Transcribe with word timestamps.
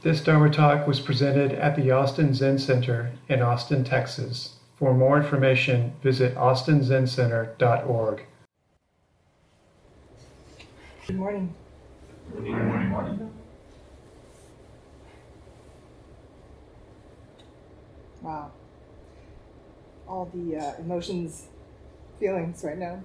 This 0.00 0.22
Dharma 0.22 0.48
talk 0.48 0.86
was 0.86 1.00
presented 1.00 1.52
at 1.54 1.74
the 1.74 1.90
Austin 1.90 2.32
Zen 2.32 2.60
Center 2.60 3.10
in 3.28 3.42
Austin, 3.42 3.82
Texas. 3.82 4.54
For 4.76 4.94
more 4.94 5.16
information, 5.18 5.92
visit 6.04 6.36
austinzencenter.org. 6.36 8.22
Good 11.04 11.16
morning. 11.16 11.52
Good 12.32 12.44
morning. 12.44 12.88
morning. 12.88 13.30
Wow. 18.22 18.52
All 20.06 20.30
the 20.32 20.58
uh, 20.58 20.74
emotions, 20.78 21.48
feelings 22.20 22.62
right 22.62 22.78
now. 22.78 23.02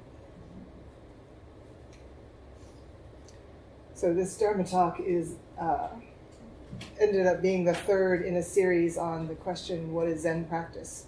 So 3.96 4.14
this 4.14 4.38
Dharma 4.38 4.64
talk 4.64 5.00
is 5.00 5.38
uh, 5.60 5.88
ended 7.00 7.28
up 7.28 7.42
being 7.42 7.66
the 7.66 7.74
third 7.74 8.26
in 8.26 8.36
a 8.38 8.44
series 8.44 8.98
on 8.98 9.28
the 9.28 9.36
question, 9.36 9.94
what 9.94 10.08
is 10.08 10.22
Zen 10.22 10.46
practice? 10.46 11.06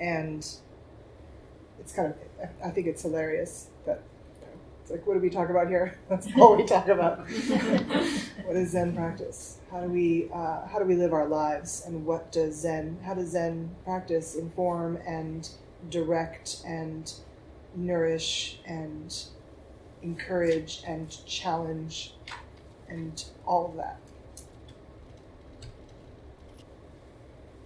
And 0.00 0.46
it's 1.78 1.92
kind 1.92 2.08
of, 2.08 2.48
I 2.64 2.70
think 2.70 2.86
it's 2.86 3.02
hilarious 3.02 3.68
that 3.86 4.02
it's 4.82 4.90
like, 4.90 5.06
what 5.06 5.14
do 5.14 5.20
we 5.20 5.30
talk 5.30 5.48
about 5.48 5.68
here? 5.68 5.98
That's 6.08 6.28
all 6.36 6.56
we 6.56 6.64
talk 6.64 6.88
about. 6.88 7.20
what 8.44 8.56
is 8.56 8.70
Zen 8.70 8.94
practice? 8.94 9.58
How 9.70 9.80
do 9.80 9.88
we, 9.88 10.28
uh, 10.32 10.66
how 10.66 10.78
do 10.78 10.84
we 10.84 10.96
live 10.96 11.12
our 11.12 11.26
lives? 11.26 11.84
And 11.86 12.04
what 12.04 12.32
does 12.32 12.56
Zen, 12.56 12.98
how 13.04 13.14
does 13.14 13.30
Zen 13.30 13.74
practice 13.84 14.34
inform 14.34 14.98
and 15.06 15.48
direct 15.90 16.62
and 16.66 17.12
nourish 17.74 18.58
and 18.66 19.14
encourage 20.02 20.82
and 20.86 21.16
challenge 21.26 22.14
and 22.88 23.24
all 23.46 23.66
of 23.66 23.76
that. 23.76 23.98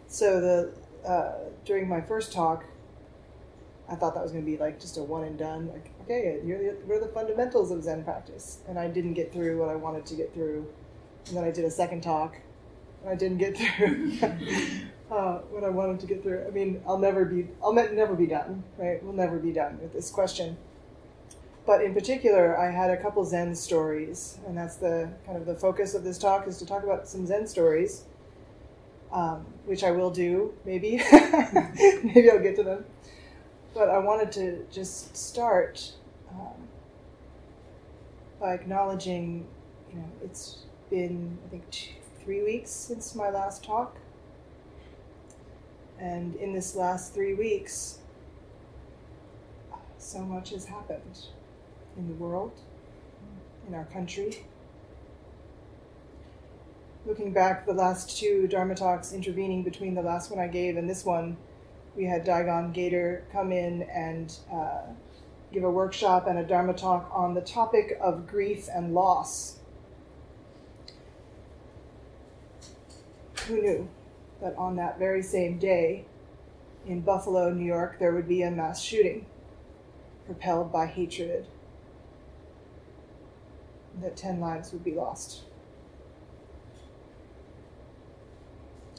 So 0.09 0.41
the 0.41 1.09
uh, 1.09 1.33
during 1.64 1.89
my 1.89 2.01
first 2.01 2.33
talk, 2.33 2.64
I 3.89 3.95
thought 3.95 4.14
that 4.14 4.23
was 4.23 4.33
going 4.33 4.45
to 4.45 4.51
be 4.51 4.56
like 4.56 4.81
just 4.81 4.97
a 4.97 5.03
one 5.03 5.25
and 5.25 5.39
done. 5.39 5.69
Like, 5.69 5.91
okay, 6.03 6.41
you're 6.45 6.59
the, 6.59 6.78
what 6.87 6.97
are 6.97 7.06
the 7.06 7.12
fundamentals 7.12 7.70
of 7.70 7.84
Zen 7.84 8.05
practice? 8.05 8.59
And 8.69 8.79
I 8.79 8.89
didn't 8.89 9.14
get 9.14 9.33
through 9.33 9.59
what 9.59 9.69
I 9.69 9.77
wanted 9.77 10.06
to 10.06 10.14
get 10.14 10.34
through. 10.34 10.67
And 11.29 11.36
then 11.36 11.45
I 11.45 11.51
did 11.51 11.64
a 11.64 11.70
second 11.70 12.03
talk, 12.03 12.36
and 13.03 13.11
I 13.11 13.14
didn't 13.14 13.39
get 13.39 13.56
through 13.59 14.19
uh, 15.11 15.39
what 15.51 15.62
I 15.62 15.69
wanted 15.69 16.01
to 16.01 16.06
get 16.06 16.23
through. 16.23 16.47
I 16.47 16.51
mean, 16.51 16.83
I'll 16.86 16.98
never 16.98 17.25
be, 17.25 17.48
I'll 17.62 17.75
never 17.75 18.14
be 18.14 18.27
done, 18.27 18.64
right? 18.79 19.03
We'll 19.03 19.14
never 19.14 19.39
be 19.39 19.53
done 19.53 19.79
with 19.81 19.92
this 19.92 20.11
question. 20.11 20.56
But 21.67 21.83
in 21.83 21.92
particular, 21.92 22.59
I 22.59 22.70
had 22.70 22.91
a 22.91 22.97
couple 22.97 23.23
Zen 23.27 23.55
stories, 23.55 24.39
and 24.47 24.56
that's 24.56 24.77
the 24.77 25.11
kind 25.27 25.36
of 25.36 25.45
the 25.45 25.55
focus 25.55 25.95
of 25.95 26.03
this 26.03 26.17
talk 26.17 26.48
is 26.48 26.56
to 26.59 26.67
talk 26.67 26.83
about 26.83 27.06
some 27.06 27.27
Zen 27.27 27.47
stories, 27.47 28.05
um, 29.12 29.47
which 29.64 29.84
I 29.84 29.91
will 29.91 30.11
do, 30.11 30.55
maybe. 30.64 31.03
maybe 32.03 32.31
I'll 32.31 32.42
get 32.42 32.56
to 32.56 32.62
them. 32.62 32.84
But 33.75 33.89
I 33.89 33.98
wanted 33.98 34.33
to 34.33 34.67
just 34.73 35.17
start 35.17 35.92
um, 36.31 36.69
by 38.41 38.55
acknowledging, 38.55 39.47
you 39.91 39.98
know, 39.98 40.11
it's 40.23 40.59
been, 40.91 41.39
I 41.47 41.51
think, 41.51 41.70
two, 41.70 41.92
three 42.25 42.42
weeks 42.42 42.70
since 42.70 43.14
my 43.14 43.31
last 43.31 43.64
talk. 43.64 43.97
And 45.98 46.36
in 46.36 46.53
this 46.53 46.75
last 46.77 47.14
three 47.14 47.34
weeks, 47.34 47.98
so 49.98 50.20
much 50.20 50.51
has 50.51 50.64
happened 50.64 51.27
in 51.97 52.09
the 52.09 52.14
world, 52.14 52.53
in 53.67 53.75
our 53.75 53.84
country. 53.86 54.45
Looking 57.09 57.33
back, 57.33 57.64
the 57.64 57.73
last 57.73 58.19
two 58.19 58.47
Dharma 58.47 58.75
talks 58.75 59.14
intervening 59.14 59.62
between 59.62 59.95
the 59.95 60.03
last 60.03 60.31
one 60.31 60.39
I 60.39 60.47
gave 60.47 60.77
and 60.77 60.91
this 60.91 61.06
one, 61.06 61.39
we 61.97 62.05
had 62.05 62.23
Daigan 62.23 62.75
Gaither 62.75 63.25
come 63.33 63.51
in 63.51 63.85
and 63.85 64.36
uh, 64.52 64.83
give 65.51 65.64
a 65.64 65.70
workshop 65.70 66.27
and 66.27 66.39
a 66.39 66.45
Dharma 66.45 66.74
talk 66.74 67.11
on 67.11 67.33
the 67.33 67.41
topic 67.41 67.96
of 67.98 68.27
grief 68.27 68.69
and 68.70 68.92
loss. 68.92 69.57
Who 73.46 73.63
knew 73.63 73.89
that 74.42 74.55
on 74.58 74.77
that 74.77 74.98
very 74.98 75.23
same 75.23 75.58
day 75.58 76.05
in 76.86 77.01
Buffalo, 77.01 77.51
New 77.55 77.64
York, 77.64 77.98
there 77.98 78.13
would 78.13 78.29
be 78.29 78.42
a 78.42 78.51
mass 78.51 78.83
shooting 78.83 79.25
propelled 80.27 80.70
by 80.70 80.85
hatred 80.85 81.46
that 84.02 84.14
10 84.14 84.40
lives 84.40 84.75
would 84.75 84.85
be 84.85 84.92
lost. 84.92 85.48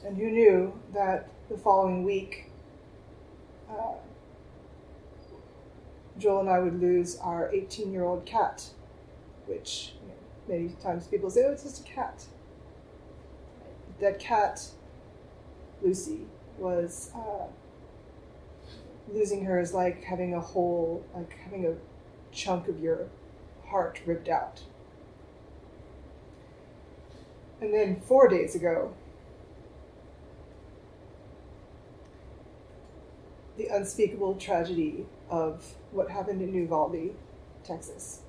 And 0.05 0.17
who 0.17 0.29
knew 0.31 0.73
that 0.93 1.29
the 1.49 1.57
following 1.57 2.03
week, 2.03 2.49
uh, 3.69 3.95
Joel 6.17 6.41
and 6.41 6.49
I 6.49 6.59
would 6.59 6.81
lose 6.81 7.17
our 7.17 7.49
18 7.51 7.91
year 7.91 8.05
old 8.05 8.25
cat, 8.25 8.69
which 9.45 9.93
you 10.01 10.09
know, 10.09 10.57
many 10.57 10.69
times 10.81 11.07
people 11.07 11.29
say, 11.29 11.43
oh, 11.45 11.51
it's 11.51 11.63
just 11.63 11.81
a 11.81 11.83
cat. 11.83 12.25
That 13.99 14.19
cat, 14.19 14.67
Lucy, 15.81 16.21
was 16.57 17.11
uh, 17.15 17.47
losing 19.13 19.45
her 19.45 19.59
is 19.59 19.73
like 19.73 20.03
having 20.03 20.33
a 20.33 20.39
whole, 20.39 21.03
like 21.15 21.37
having 21.43 21.65
a 21.65 21.75
chunk 22.31 22.67
of 22.67 22.79
your 22.79 23.07
heart 23.67 24.01
ripped 24.05 24.29
out. 24.29 24.61
And 27.61 27.73
then 27.73 27.99
four 27.99 28.29
days 28.29 28.55
ago, 28.55 28.93
the 33.59 33.67
unspeakable 33.67 34.35
tragedy 34.35 35.05
of 35.29 35.75
what 35.91 36.09
happened 36.09 36.41
in 36.41 36.53
Uvalde, 36.53 37.13
Texas. 37.63 38.21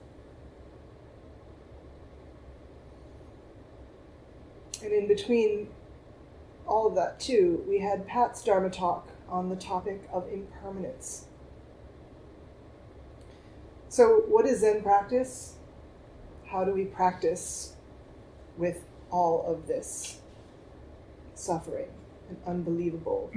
And 4.83 4.93
in 4.93 5.07
between 5.07 5.69
all 6.67 6.89
of 6.89 6.97
that, 6.97 7.21
too, 7.21 7.65
we 7.69 7.79
had 7.79 8.09
Pat's 8.09 8.43
Dharma 8.43 8.71
talk 8.71 9.09
on 9.29 9.49
the 9.49 9.57
topic 9.57 10.03
of 10.13 10.29
impermanence. 10.33 11.27
So, 13.89 14.25
what 14.27 14.47
is 14.47 14.61
Zen 14.61 14.83
practice? 14.83 15.55
How 16.47 16.65
do 16.65 16.73
we 16.73 16.87
practice 16.87 17.75
with 18.57 18.83
all 19.11 19.45
of 19.47 19.69
this 19.69 20.21
suffering 21.37 21.89
unbelievable, 22.47 23.31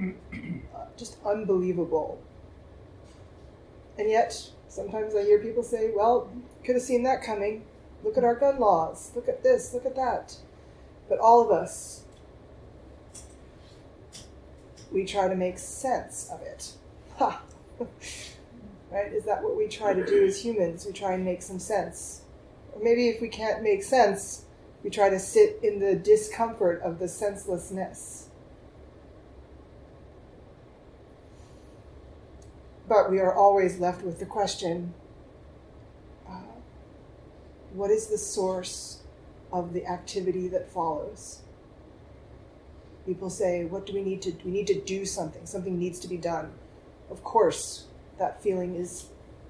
uh, 0.75 0.85
just 0.97 1.17
unbelievable. 1.25 2.21
And 3.97 4.09
yet, 4.09 4.49
sometimes 4.67 5.15
I 5.15 5.23
hear 5.23 5.39
people 5.39 5.63
say, 5.63 5.91
well, 5.95 6.29
could 6.63 6.75
have 6.75 6.83
seen 6.83 7.03
that 7.03 7.23
coming. 7.23 7.65
Look 8.03 8.17
at 8.17 8.23
our 8.23 8.35
gun 8.35 8.59
laws. 8.59 9.11
Look 9.15 9.27
at 9.27 9.43
this. 9.43 9.73
Look 9.73 9.85
at 9.85 9.95
that. 9.95 10.35
But 11.07 11.19
all 11.19 11.41
of 11.41 11.51
us, 11.51 12.03
we 14.91 15.05
try 15.05 15.27
to 15.27 15.35
make 15.35 15.57
sense 15.59 16.29
of 16.31 16.41
it. 16.41 16.73
Right? 18.93 19.11
Is 19.11 19.23
that 19.25 19.41
what 19.41 19.57
we 19.57 19.67
try 19.67 19.95
to 19.95 20.05
do 20.05 20.23
as 20.23 20.45
humans? 20.45 20.85
We 20.85 20.93
try 20.93 21.13
and 21.13 21.25
make 21.25 21.41
some 21.41 21.57
sense. 21.57 22.21
Or 22.73 22.83
maybe 22.83 23.09
if 23.09 23.21
we 23.21 23.27
can't 23.27 23.63
make 23.63 23.81
sense, 23.81 24.45
we 24.83 24.91
try 24.91 25.09
to 25.09 25.17
sit 25.17 25.59
in 25.63 25.79
the 25.79 25.95
discomfort 25.95 26.79
of 26.83 26.99
the 26.99 27.07
senselessness. 27.07 28.29
But 32.87 33.09
we 33.09 33.19
are 33.19 33.33
always 33.33 33.79
left 33.79 34.03
with 34.03 34.19
the 34.19 34.25
question 34.25 34.93
uh, 36.27 36.41
what 37.73 37.91
is 37.91 38.07
the 38.07 38.17
source 38.17 38.99
of 39.51 39.73
the 39.73 39.85
activity 39.85 40.47
that 40.49 40.69
follows? 40.69 41.41
People 43.05 43.29
say, 43.29 43.65
what 43.65 43.85
do 43.85 43.93
we 43.93 44.01
need 44.01 44.21
to 44.23 44.33
we 44.43 44.51
need 44.51 44.67
to 44.67 44.79
do 44.79 45.05
something. 45.05 45.45
Something 45.45 45.77
needs 45.77 45.99
to 45.99 46.07
be 46.07 46.17
done. 46.17 46.51
Of 47.09 47.23
course, 47.23 47.85
that 48.17 48.41
feeling 48.41 48.75
is 48.75 49.07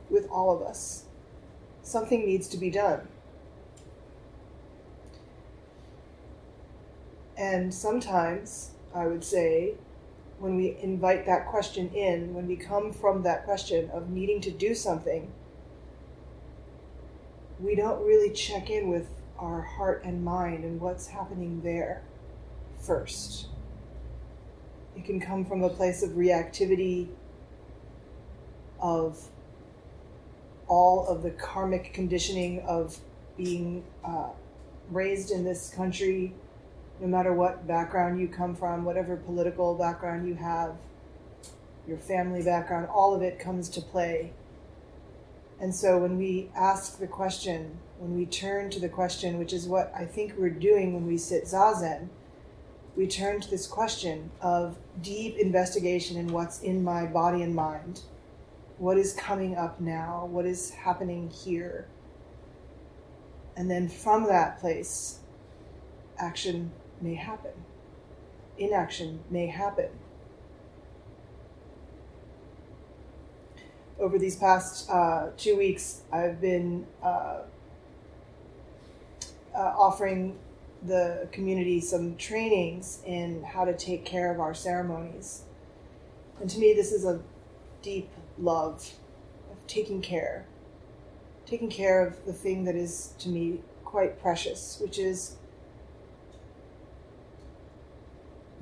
with 0.09 0.27
all 0.29 0.55
of 0.55 0.61
us. 0.61 1.05
Something 1.81 2.25
needs 2.25 2.47
to 2.49 2.57
be 2.57 2.69
done. 2.69 3.07
And 7.37 7.73
sometimes, 7.73 8.71
I 8.93 9.07
would 9.07 9.23
say, 9.23 9.73
when 10.39 10.55
we 10.55 10.77
invite 10.81 11.25
that 11.25 11.47
question 11.47 11.89
in, 11.93 12.33
when 12.33 12.47
we 12.47 12.55
come 12.55 12.91
from 12.91 13.23
that 13.23 13.45
question 13.45 13.89
of 13.91 14.09
needing 14.09 14.41
to 14.41 14.51
do 14.51 14.75
something, 14.75 15.31
we 17.59 17.75
don't 17.75 18.03
really 18.05 18.33
check 18.33 18.69
in 18.69 18.89
with 18.89 19.07
our 19.37 19.61
heart 19.61 20.03
and 20.03 20.23
mind 20.23 20.63
and 20.63 20.79
what's 20.81 21.07
happening 21.07 21.61
there 21.63 22.03
first. 22.79 23.47
It 24.95 25.05
can 25.05 25.19
come 25.19 25.45
from 25.45 25.63
a 25.63 25.69
place 25.69 26.03
of 26.03 26.11
reactivity, 26.11 27.07
of 28.79 29.29
all 30.67 31.07
of 31.07 31.23
the 31.23 31.31
karmic 31.31 31.93
conditioning 31.93 32.61
of 32.61 32.97
being 33.37 33.83
uh, 34.03 34.29
raised 34.89 35.31
in 35.31 35.43
this 35.43 35.69
country, 35.69 36.33
no 36.99 37.07
matter 37.07 37.33
what 37.33 37.67
background 37.67 38.19
you 38.19 38.27
come 38.27 38.55
from, 38.55 38.85
whatever 38.85 39.17
political 39.17 39.75
background 39.75 40.27
you 40.27 40.35
have, 40.35 40.75
your 41.87 41.97
family 41.97 42.43
background, 42.43 42.87
all 42.87 43.13
of 43.13 43.21
it 43.21 43.39
comes 43.39 43.69
to 43.69 43.81
play. 43.81 44.31
And 45.59 45.73
so 45.73 45.97
when 45.97 46.17
we 46.17 46.49
ask 46.55 46.99
the 46.99 47.07
question, 47.07 47.77
when 47.99 48.15
we 48.15 48.25
turn 48.25 48.69
to 48.71 48.79
the 48.79 48.89
question, 48.89 49.37
which 49.37 49.53
is 49.53 49.67
what 49.67 49.93
I 49.95 50.05
think 50.05 50.33
we're 50.37 50.49
doing 50.49 50.93
when 50.93 51.07
we 51.07 51.17
sit 51.17 51.45
zazen, 51.45 52.09
we 52.95 53.07
turn 53.07 53.41
to 53.41 53.49
this 53.49 53.65
question 53.65 54.29
of 54.41 54.77
deep 55.01 55.37
investigation 55.37 56.17
in 56.17 56.27
what's 56.27 56.61
in 56.61 56.83
my 56.83 57.05
body 57.05 57.41
and 57.41 57.55
mind. 57.55 58.01
What 58.77 58.97
is 58.97 59.13
coming 59.13 59.55
up 59.55 59.79
now? 59.79 60.27
What 60.29 60.45
is 60.45 60.71
happening 60.71 61.29
here? 61.29 61.87
And 63.55 63.69
then 63.69 63.87
from 63.87 64.25
that 64.25 64.59
place, 64.59 65.19
action 66.17 66.71
may 67.03 67.15
happen, 67.15 67.51
inaction 68.57 69.19
may 69.29 69.47
happen. 69.47 69.89
Over 73.99 74.17
these 74.17 74.35
past 74.35 74.89
uh, 74.89 75.29
two 75.37 75.57
weeks, 75.57 76.01
I've 76.11 76.41
been 76.41 76.87
uh, 77.03 77.41
uh, 79.53 79.57
offering 79.57 80.37
the 80.85 81.27
community 81.31 81.79
some 81.79 82.15
trainings 82.17 83.01
in 83.05 83.43
how 83.43 83.65
to 83.65 83.75
take 83.75 84.03
care 84.03 84.31
of 84.33 84.39
our 84.39 84.53
ceremonies. 84.53 85.43
And 86.41 86.49
to 86.49 86.59
me, 86.59 86.73
this 86.73 86.91
is 86.91 87.05
a 87.05 87.21
deep 87.81 88.09
love 88.37 88.93
of 89.51 89.67
taking 89.67 90.01
care, 90.01 90.45
taking 91.45 91.69
care 91.69 92.05
of 92.05 92.25
the 92.25 92.33
thing 92.33 92.65
that 92.65 92.75
is 92.75 93.13
to 93.19 93.29
me 93.29 93.59
quite 93.85 94.19
precious, 94.21 94.79
which 94.81 94.97
is 94.97 95.37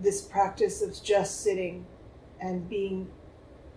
this 0.02 0.22
practice 0.22 0.82
of 0.82 1.02
just 1.04 1.42
sitting 1.42 1.86
and 2.40 2.70
being 2.70 3.10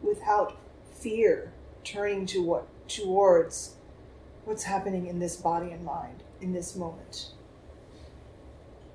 without 0.02 0.56
fear, 0.98 1.52
turning 1.82 2.26
to 2.26 2.42
what 2.42 2.66
towards 2.88 3.76
what's 4.44 4.64
happening 4.64 5.06
in 5.06 5.18
this 5.18 5.36
body 5.36 5.70
and 5.70 5.84
mind 5.84 6.22
in 6.40 6.52
this 6.52 6.76
moment. 6.76 7.30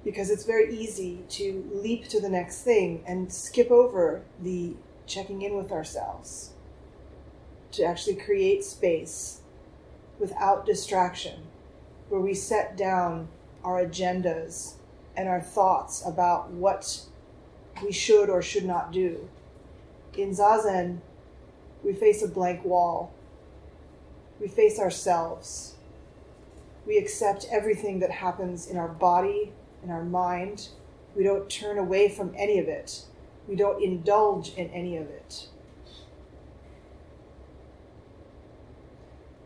Because 0.04 0.30
it's 0.30 0.46
very 0.46 0.76
easy 0.76 1.24
to 1.30 1.70
leap 1.74 2.08
to 2.10 2.22
the 2.22 2.30
next 2.30 2.62
thing 2.62 3.04
and 3.06 3.32
skip 3.34 3.70
over 3.72 4.24
the 4.42 4.76
checking 5.08 5.42
in 5.42 5.58
with 5.58 5.72
ourselves 5.72 6.52
to 7.72 7.84
actually 7.84 8.16
create 8.16 8.64
space 8.64 9.42
without 10.20 10.66
distraction 10.66 11.42
where 12.10 12.22
we 12.22 12.34
set 12.34 12.76
down 12.76 13.28
our 13.64 13.84
agendas 13.84 14.76
and 15.16 15.28
our 15.28 15.42
thoughts 15.42 16.04
about 16.06 16.52
what 16.52 17.02
we 17.84 17.92
should 17.92 18.30
or 18.30 18.42
should 18.42 18.66
not 18.66 18.92
do. 18.92 19.30
In 20.18 20.32
Zazen, 20.32 21.00
we 21.84 21.94
face 21.94 22.22
a 22.22 22.28
blank 22.28 22.66
wall. 22.66 23.12
We 24.40 24.48
face 24.48 24.80
ourselves. 24.80 25.76
We 26.86 26.98
accept 26.98 27.48
everything 27.52 28.00
that 28.00 28.12
happens 28.12 28.68
in 28.68 28.78
our 28.78 28.88
body, 28.88 29.54
in 29.84 29.92
our 29.92 30.04
mind. 30.04 30.70
We 31.16 31.24
don't 31.24 31.50
turn 31.50 31.78
away 31.78 32.10
from 32.10 32.34
any 32.38 32.60
of 32.60 32.68
it. 32.68 33.04
We 33.48 33.56
don't 33.56 33.84
indulge 33.84 34.54
in 34.54 34.70
any 34.70 34.98
of 34.98 35.08
it. 35.10 35.48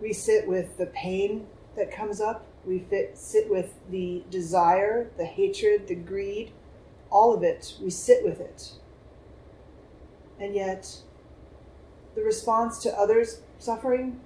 We 0.01 0.11
sit 0.13 0.47
with 0.47 0.77
the 0.77 0.87
pain 0.87 1.47
that 1.75 1.91
comes 1.91 2.19
up. 2.19 2.45
We 2.65 2.79
fit, 2.79 3.17
sit 3.17 3.49
with 3.49 3.73
the 3.89 4.23
desire, 4.29 5.09
the 5.17 5.25
hatred, 5.25 5.87
the 5.87 5.95
greed, 5.95 6.51
all 7.13 7.33
of 7.33 7.43
it. 7.43 7.75
We 7.81 7.89
sit 7.89 8.25
with 8.25 8.41
it. 8.41 8.73
And 10.39 10.53
yet, 10.53 10.97
the 12.15 12.23
response 12.23 12.79
to 12.79 12.97
others' 12.97 13.41
suffering, 13.59 14.19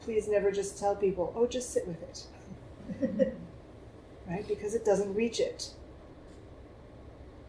please 0.00 0.28
never 0.28 0.52
just 0.52 0.78
tell 0.78 0.94
people, 0.94 1.32
oh, 1.34 1.46
just 1.46 1.72
sit 1.72 1.88
with 1.88 2.02
it. 2.02 2.26
right? 4.28 4.46
Because 4.46 4.74
it 4.74 4.84
doesn't 4.84 5.14
reach 5.14 5.40
it. 5.40 5.70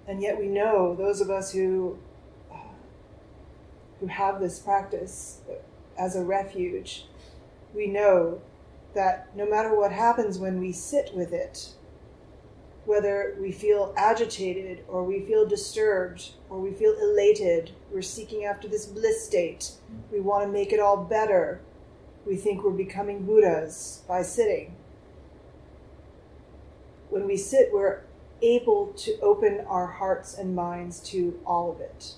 And 0.08 0.22
yet 0.22 0.40
we 0.40 0.48
know 0.48 0.96
those 0.96 1.20
of 1.20 1.30
us 1.30 1.52
who 1.52 1.98
uh, 2.52 2.58
who 4.00 4.08
have 4.08 4.40
this 4.40 4.60
practice 4.60 5.40
as 5.98 6.16
a 6.16 6.24
refuge, 6.24 7.06
we 7.74 7.88
know 7.88 8.42
that 8.94 9.36
no 9.36 9.50
matter 9.50 9.76
what 9.76 9.92
happens 9.92 10.38
when 10.38 10.60
we 10.60 10.72
sit 10.72 11.12
with 11.14 11.34
it, 11.34 11.74
whether 12.86 13.36
we 13.40 13.52
feel 13.52 13.94
agitated 13.98 14.84
or 14.88 15.04
we 15.04 15.20
feel 15.22 15.48
disturbed 15.48 16.32
or 16.50 16.60
we 16.60 16.72
feel 16.72 16.96
elated, 17.02 17.72
we're 17.92 18.02
seeking 18.02 18.46
after 18.46 18.68
this 18.68 18.86
bliss 18.86 19.26
state, 19.26 19.72
we 20.12 20.20
want 20.20 20.46
to 20.46 20.52
make 20.52 20.72
it 20.72 20.80
all 20.80 20.98
better, 20.98 21.62
we 22.26 22.36
think 22.36 22.64
we're 22.64 22.72
becoming 22.72 23.26
Buddhas 23.26 24.04
by 24.08 24.22
sitting. 24.22 24.76
When 27.10 27.28
we 27.28 27.38
sit, 27.38 27.70
we're 27.72 28.02
able 28.42 28.94
to 28.98 29.20
open 29.20 29.62
our 29.68 29.88
hearts 29.88 30.38
and 30.38 30.56
minds 30.56 31.00
to 31.12 31.40
all 31.46 31.72
of 31.72 31.80
it. 31.80 32.14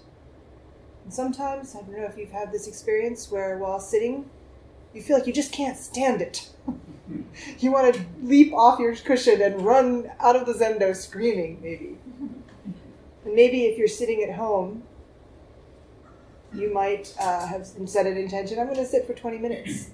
And 1.04 1.14
sometimes, 1.14 1.76
I 1.76 1.80
don't 1.80 1.98
know 1.98 2.06
if 2.06 2.18
you've 2.18 2.32
had 2.32 2.52
this 2.52 2.68
experience 2.68 3.32
where 3.32 3.58
while 3.58 3.80
sitting, 3.80 4.30
you 4.94 5.02
feel 5.02 5.18
like 5.18 5.28
you 5.28 5.34
just 5.34 5.52
can't 5.52 5.78
stand 5.78 6.22
it. 6.22 6.50
you 7.60 7.72
want 7.72 7.94
to 7.94 8.02
leap 8.22 8.54
off 8.54 8.80
your 8.80 8.96
cushion 8.96 9.42
and 9.42 9.62
run 9.62 10.12
out 10.20 10.36
of 10.36 10.46
the 10.46 10.54
zendo 10.54 10.96
screaming, 10.96 11.60
maybe. 11.62 11.98
And 13.26 13.36
maybe 13.36 13.66
if 13.66 13.78
you're 13.78 13.88
sitting 13.88 14.24
at 14.24 14.36
home, 14.36 14.84
you 16.54 16.74
might 16.74 17.14
uh, 17.20 17.46
have 17.46 17.68
set 17.86 18.08
an 18.08 18.18
intention 18.18 18.58
I'm 18.58 18.66
going 18.66 18.78
to 18.78 18.86
sit 18.86 19.06
for 19.06 19.14
20 19.14 19.38
minutes 19.38 19.90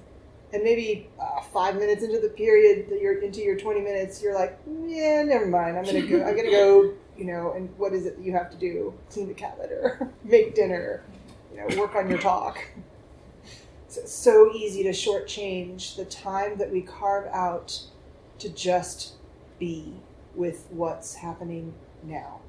and 0.54 0.64
maybe 0.64 1.10
uh, 1.20 1.42
five 1.42 1.76
minutes 1.76 2.04
into 2.04 2.20
the 2.20 2.30
period 2.30 2.88
that 2.90 3.02
you're 3.02 3.20
into 3.20 3.42
your 3.42 3.58
20 3.58 3.82
minutes 3.82 4.22
you're 4.22 4.36
like 4.36 4.58
yeah 4.86 5.24
never 5.24 5.48
mind 5.48 5.78
i'm 5.78 5.84
gonna 5.84 6.02
go 6.02 6.24
i'm 6.24 6.36
gonna 6.36 6.52
go 6.52 6.94
you 7.18 7.26
know 7.26 7.54
and 7.54 7.70
what 7.78 7.92
is 7.92 8.06
it 8.06 8.18
that 8.18 8.24
you 8.24 8.32
have 8.32 8.50
to 8.50 8.58
do 8.58 8.94
clean 9.10 9.28
the 9.28 9.34
cat 9.34 9.58
litter 9.60 10.10
make 10.24 10.54
dinner 10.56 11.04
you 11.52 11.58
know 11.58 11.82
work 11.82 11.96
on 11.96 12.08
your 12.08 12.20
talk 12.20 12.64
it's 13.98 14.14
so 14.14 14.52
easy 14.54 14.84
to 14.84 14.90
shortchange 14.90 15.96
the 15.96 16.06
time 16.06 16.58
that 16.58 16.72
we 16.72 16.82
carve 16.82 17.28
out 17.28 17.82
to 18.40 18.50
just 18.50 19.14
be 19.60 19.94
with 20.36 20.68
what's 20.72 21.16
happening 21.16 21.74
now 22.04 22.40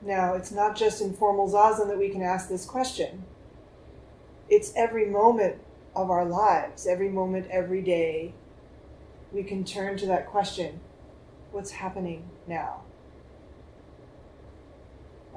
now 0.00 0.34
it's 0.34 0.50
not 0.50 0.76
just 0.76 1.00
in 1.00 1.12
formal 1.12 1.48
zazen 1.48 1.88
that 1.88 1.98
we 1.98 2.08
can 2.08 2.22
ask 2.22 2.48
this 2.48 2.64
question 2.64 3.24
it's 4.48 4.72
every 4.76 5.06
moment 5.06 5.56
of 5.94 6.10
our 6.10 6.24
lives, 6.24 6.86
every 6.86 7.08
moment, 7.08 7.46
every 7.50 7.82
day, 7.82 8.34
we 9.32 9.42
can 9.42 9.64
turn 9.64 9.96
to 9.96 10.06
that 10.06 10.26
question 10.26 10.80
what's 11.52 11.70
happening 11.70 12.28
now? 12.46 12.82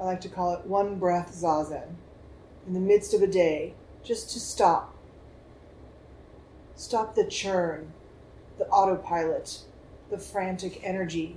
I 0.00 0.04
like 0.04 0.20
to 0.22 0.28
call 0.28 0.54
it 0.54 0.66
one 0.66 0.98
breath 0.98 1.32
zazen. 1.34 1.94
In 2.66 2.74
the 2.74 2.80
midst 2.80 3.14
of 3.14 3.22
a 3.22 3.28
day, 3.28 3.74
just 4.02 4.30
to 4.30 4.40
stop. 4.40 4.94
Stop 6.74 7.14
the 7.14 7.24
churn, 7.24 7.92
the 8.58 8.66
autopilot, 8.66 9.60
the 10.10 10.18
frantic 10.18 10.80
energy, 10.82 11.36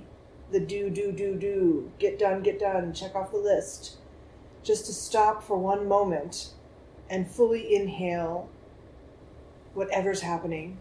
the 0.50 0.60
do, 0.60 0.90
do, 0.90 1.12
do, 1.12 1.36
do, 1.36 1.92
get 1.98 2.18
done, 2.18 2.42
get 2.42 2.58
done, 2.58 2.92
check 2.92 3.14
off 3.14 3.30
the 3.30 3.38
list. 3.38 3.96
Just 4.64 4.86
to 4.86 4.92
stop 4.92 5.42
for 5.42 5.56
one 5.56 5.86
moment 5.86 6.50
and 7.08 7.30
fully 7.30 7.74
inhale 7.74 8.48
whatever's 9.74 10.22
happening 10.22 10.78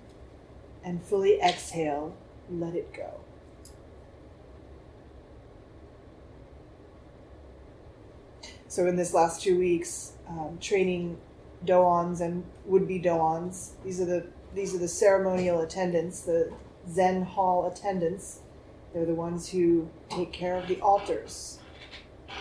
and 0.83 1.01
fully 1.03 1.39
exhale, 1.39 2.15
let 2.49 2.73
it 2.73 2.91
go. 2.93 3.19
So, 8.67 8.87
in 8.87 8.95
this 8.95 9.13
last 9.13 9.41
two 9.41 9.57
weeks, 9.57 10.13
um, 10.29 10.57
training 10.61 11.17
doans 11.65 12.21
and 12.21 12.43
would-be 12.65 12.99
doans, 12.99 13.73
these 13.83 13.99
are 13.99 14.05
the 14.05 14.27
these 14.53 14.73
are 14.73 14.79
the 14.79 14.87
ceremonial 14.87 15.61
attendants, 15.61 16.21
the 16.21 16.51
Zen 16.89 17.21
hall 17.21 17.67
attendants. 17.67 18.39
They're 18.93 19.05
the 19.05 19.13
ones 19.13 19.49
who 19.49 19.89
take 20.09 20.33
care 20.33 20.55
of 20.55 20.67
the 20.67 20.81
altars. 20.81 21.59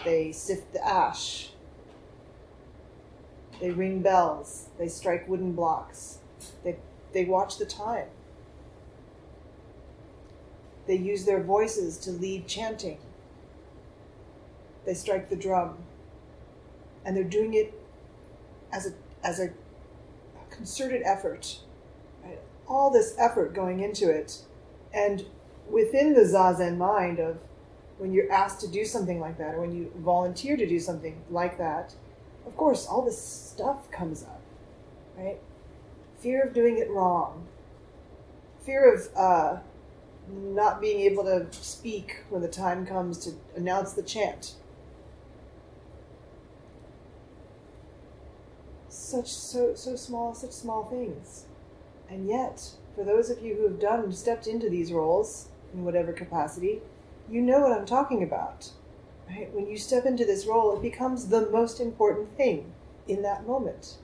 They 0.05 0.33
sift 0.33 0.73
the 0.73 0.87
ash. 0.87 1.51
They 3.61 3.71
ring 3.71 4.01
bells. 4.01 4.69
They 4.79 4.89
strike 4.89 5.29
wooden 5.29 5.53
blocks. 5.53 6.19
They, 6.65 6.77
they 7.13 7.25
watch 7.25 7.59
the 7.59 7.67
time. 7.67 8.07
They 10.87 10.97
use 10.97 11.27
their 11.27 11.43
voices 11.43 11.99
to 11.99 12.11
lead 12.11 12.47
chanting. 12.47 12.99
They 14.87 14.95
strike 14.95 15.29
the 15.29 15.37
drum. 15.37 15.79
And 17.05 17.15
they're 17.15 17.25
doing 17.25 17.53
it 17.53 17.78
as 18.73 18.87
a, 18.87 18.93
as 19.27 19.41
a 19.41 19.51
concerted 20.51 21.03
effort. 21.05 21.61
Right? 22.25 22.39
all 22.69 22.91
this 22.91 23.15
effort 23.19 23.55
going 23.55 23.81
into 23.81 24.11
it. 24.11 24.43
And 24.93 25.25
within 25.69 26.15
the 26.15 26.23
Zazen 26.23 26.77
mind 26.77 27.19
of 27.19 27.39
when 27.99 28.13
you're 28.13 28.31
asked 28.31 28.61
to 28.61 28.69
do 28.69 28.85
something 28.85 29.19
like 29.19 29.39
that, 29.39 29.55
or 29.55 29.61
when 29.61 29.75
you 29.75 29.93
volunteer 29.97 30.57
to 30.57 30.67
do 30.67 30.79
something 30.79 31.23
like 31.31 31.59
that, 31.59 31.95
of 32.47 32.57
course, 32.57 32.87
all 32.87 33.03
this 33.03 33.21
stuff 33.21 33.91
comes 33.91 34.23
up, 34.23 34.41
right? 35.17 35.39
Fear 36.21 36.45
of 36.45 36.53
doing 36.53 36.79
it 36.79 36.91
wrong, 36.91 37.47
fear 38.65 38.95
of 38.95 39.09
uh, 39.17 39.59
not 40.31 40.81
being 40.81 41.01
able 41.01 41.25
to 41.25 41.47
speak 41.51 42.23
when 42.31 42.41
the 42.41 42.49
time 42.49 42.87
comes 42.87 43.19
to 43.25 43.33
announce 43.57 43.93
the 43.93 44.03
chant. 44.03 44.55
Such 49.09 49.29
so 49.29 49.75
so 49.75 49.97
small, 49.97 50.35
such 50.35 50.51
small 50.51 50.85
things, 50.85 51.47
and 52.11 52.29
yet, 52.29 52.73
for 52.95 53.05
those 53.05 53.31
of 53.31 53.41
you 53.41 53.55
who 53.55 53.63
have 53.63 53.81
done 53.81 54.13
stepped 54.13 54.47
into 54.47 54.69
these 54.69 54.93
roles 54.93 55.49
in 55.73 55.83
whatever 55.83 56.13
capacity, 56.13 56.83
you 57.27 57.41
know 57.41 57.61
what 57.61 57.73
I'm 57.73 57.87
talking 57.87 58.23
about. 58.23 58.71
Right? 59.27 59.51
When 59.55 59.67
you 59.67 59.79
step 59.79 60.05
into 60.05 60.27
this 60.27 60.45
role, 60.45 60.77
it 60.77 60.83
becomes 60.83 61.29
the 61.29 61.49
most 61.49 61.81
important 61.81 62.37
thing 62.37 62.75
in 63.07 63.23
that 63.23 63.47
moment. 63.47 63.97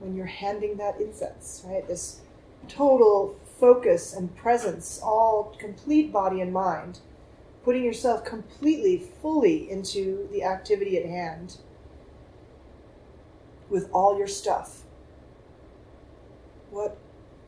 When 0.00 0.16
you're 0.16 0.26
handing 0.26 0.78
that 0.78 1.00
incense, 1.00 1.62
right? 1.64 1.86
This 1.86 2.22
total 2.66 3.38
focus 3.60 4.12
and 4.12 4.34
presence, 4.34 5.00
all 5.00 5.56
complete 5.60 6.12
body 6.12 6.40
and 6.40 6.52
mind, 6.52 6.98
putting 7.62 7.84
yourself 7.84 8.24
completely, 8.24 8.98
fully 9.22 9.70
into 9.70 10.28
the 10.32 10.42
activity 10.42 10.98
at 10.98 11.06
hand 11.06 11.58
with 13.68 13.88
all 13.92 14.18
your 14.18 14.26
stuff. 14.26 14.82
What 16.70 16.96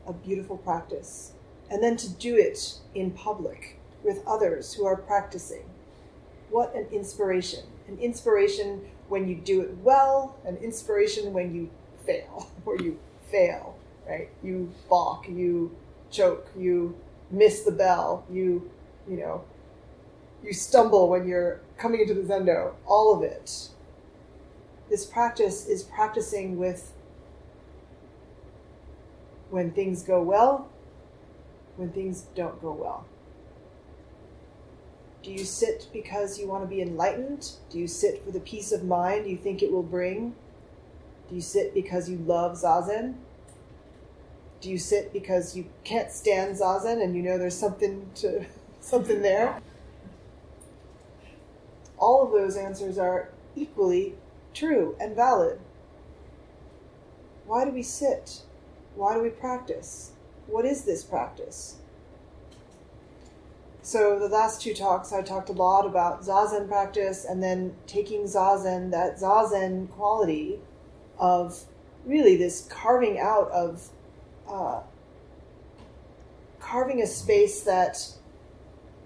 a 0.07 0.13
beautiful 0.13 0.57
practice. 0.57 1.33
And 1.69 1.83
then 1.83 1.97
to 1.97 2.09
do 2.09 2.35
it 2.35 2.79
in 2.95 3.11
public 3.11 3.79
with 4.03 4.23
others 4.25 4.73
who 4.73 4.85
are 4.85 4.95
practicing. 4.95 5.69
What 6.49 6.75
an 6.75 6.87
inspiration. 6.91 7.63
An 7.87 7.99
inspiration 7.99 8.81
when 9.07 9.27
you 9.27 9.35
do 9.35 9.61
it 9.61 9.75
well, 9.83 10.37
an 10.45 10.57
inspiration 10.57 11.33
when 11.33 11.53
you 11.53 11.69
fail, 12.05 12.49
or 12.65 12.77
you 12.77 12.99
fail, 13.29 13.77
right? 14.07 14.29
You 14.43 14.71
balk, 14.89 15.27
you 15.27 15.75
choke, 16.11 16.47
you 16.57 16.95
miss 17.29 17.61
the 17.61 17.71
bell, 17.71 18.25
you, 18.31 18.69
you 19.07 19.17
know, 19.17 19.43
you 20.43 20.53
stumble 20.53 21.09
when 21.09 21.27
you're 21.27 21.61
coming 21.77 22.01
into 22.01 22.13
the 22.13 22.21
zendo, 22.21 22.73
all 22.85 23.15
of 23.15 23.23
it. 23.23 23.69
This 24.89 25.05
practice 25.05 25.67
is 25.67 25.83
practicing 25.83 26.57
with 26.57 26.93
when 29.51 29.71
things 29.71 30.03
go 30.03 30.21
well, 30.21 30.67
when 31.75 31.91
things 31.91 32.25
don't 32.35 32.59
go 32.61 32.71
well. 32.71 33.05
Do 35.21 35.31
you 35.31 35.43
sit 35.43 35.87
because 35.91 36.39
you 36.39 36.47
want 36.47 36.63
to 36.63 36.67
be 36.67 36.81
enlightened? 36.81 37.51
Do 37.69 37.77
you 37.77 37.87
sit 37.87 38.23
for 38.23 38.31
the 38.31 38.39
peace 38.39 38.71
of 38.71 38.83
mind 38.83 39.29
you 39.29 39.37
think 39.37 39.61
it 39.61 39.71
will 39.71 39.83
bring? 39.83 40.33
Do 41.27 41.35
you 41.35 41.41
sit 41.41 41.73
because 41.73 42.09
you 42.09 42.17
love 42.17 42.53
Zazen? 42.53 43.15
Do 44.61 44.69
you 44.69 44.77
sit 44.77 45.13
because 45.13 45.55
you 45.55 45.65
can't 45.83 46.11
stand 46.11 46.57
Zazen 46.57 47.03
and 47.03 47.15
you 47.15 47.21
know 47.21 47.37
there's 47.37 47.57
something 47.57 48.09
to 48.15 48.45
something 48.81 49.21
there? 49.21 49.61
All 51.97 52.25
of 52.25 52.31
those 52.31 52.55
answers 52.55 52.97
are 52.97 53.29
equally 53.55 54.15
true 54.53 54.95
and 54.99 55.15
valid. 55.15 55.59
Why 57.45 57.65
do 57.65 57.71
we 57.71 57.83
sit? 57.83 58.41
Why 58.95 59.13
do 59.13 59.21
we 59.21 59.29
practice? 59.29 60.11
What 60.47 60.65
is 60.65 60.83
this 60.83 61.03
practice? 61.03 61.77
So, 63.81 64.19
the 64.19 64.27
last 64.27 64.61
two 64.61 64.73
talks, 64.73 65.11
I 65.11 65.21
talked 65.21 65.49
a 65.49 65.53
lot 65.53 65.85
about 65.85 66.21
Zazen 66.21 66.67
practice 66.67 67.25
and 67.25 67.41
then 67.41 67.75
taking 67.87 68.23
Zazen, 68.23 68.91
that 68.91 69.17
Zazen 69.17 69.89
quality 69.89 70.59
of 71.17 71.63
really 72.05 72.35
this 72.35 72.67
carving 72.69 73.19
out 73.19 73.49
of, 73.51 73.89
uh, 74.47 74.81
carving 76.59 77.01
a 77.01 77.07
space 77.07 77.61
that 77.61 78.13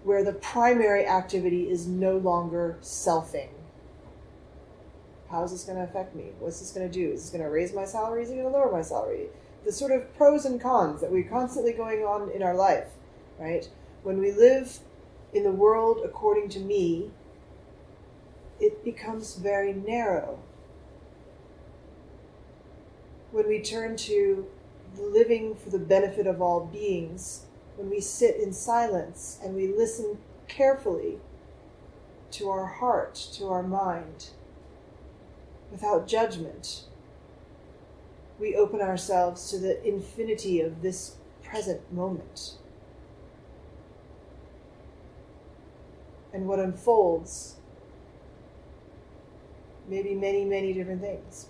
where 0.03 0.23
the 0.23 0.33
primary 0.33 1.07
activity 1.07 1.69
is 1.69 1.87
no 1.87 2.17
longer 2.17 2.77
selfing. 2.81 3.49
How 5.33 5.43
is 5.43 5.51
this 5.51 5.63
going 5.63 5.79
to 5.79 5.83
affect 5.83 6.15
me? 6.15 6.25
What's 6.37 6.59
this 6.59 6.69
going 6.69 6.87
to 6.87 6.93
do? 6.93 7.11
Is 7.11 7.23
this 7.23 7.31
going 7.31 7.43
to 7.43 7.49
raise 7.49 7.73
my 7.73 7.85
salary? 7.85 8.21
Is 8.21 8.29
it 8.29 8.35
going 8.35 8.45
to 8.45 8.51
lower 8.51 8.71
my 8.71 8.83
salary? 8.83 9.29
The 9.65 9.71
sort 9.71 9.91
of 9.91 10.15
pros 10.15 10.45
and 10.45 10.61
cons 10.61 11.01
that 11.01 11.11
we're 11.11 11.27
constantly 11.27 11.73
going 11.73 12.01
on 12.01 12.29
in 12.29 12.43
our 12.43 12.53
life, 12.53 12.89
right? 13.39 13.67
When 14.03 14.19
we 14.19 14.31
live 14.31 14.77
in 15.33 15.41
the 15.41 15.51
world 15.51 16.01
according 16.05 16.49
to 16.49 16.59
me, 16.59 17.09
it 18.59 18.85
becomes 18.85 19.35
very 19.35 19.73
narrow. 19.73 20.37
When 23.31 23.47
we 23.47 23.59
turn 23.59 23.97
to 23.97 24.45
living 24.95 25.55
for 25.55 25.71
the 25.71 25.79
benefit 25.79 26.27
of 26.27 26.43
all 26.43 26.63
beings, 26.63 27.47
when 27.75 27.89
we 27.89 28.01
sit 28.01 28.35
in 28.35 28.53
silence 28.53 29.39
and 29.43 29.55
we 29.55 29.67
listen 29.67 30.19
carefully 30.47 31.17
to 32.29 32.51
our 32.51 32.67
heart, 32.67 33.15
to 33.33 33.47
our 33.47 33.63
mind, 33.63 34.27
without 35.73 36.07
judgment, 36.07 36.83
we 38.39 38.55
open 38.55 38.79
ourselves 38.79 39.49
to 39.49 39.57
the 39.57 39.85
infinity 39.85 40.61
of 40.61 40.83
this 40.83 41.17
present 41.43 41.91
moment. 41.91 42.53
And 46.31 46.47
what 46.47 46.59
unfolds 46.59 47.55
maybe 49.87 50.13
many, 50.15 50.45
many 50.45 50.73
different 50.73 51.01
things. 51.01 51.47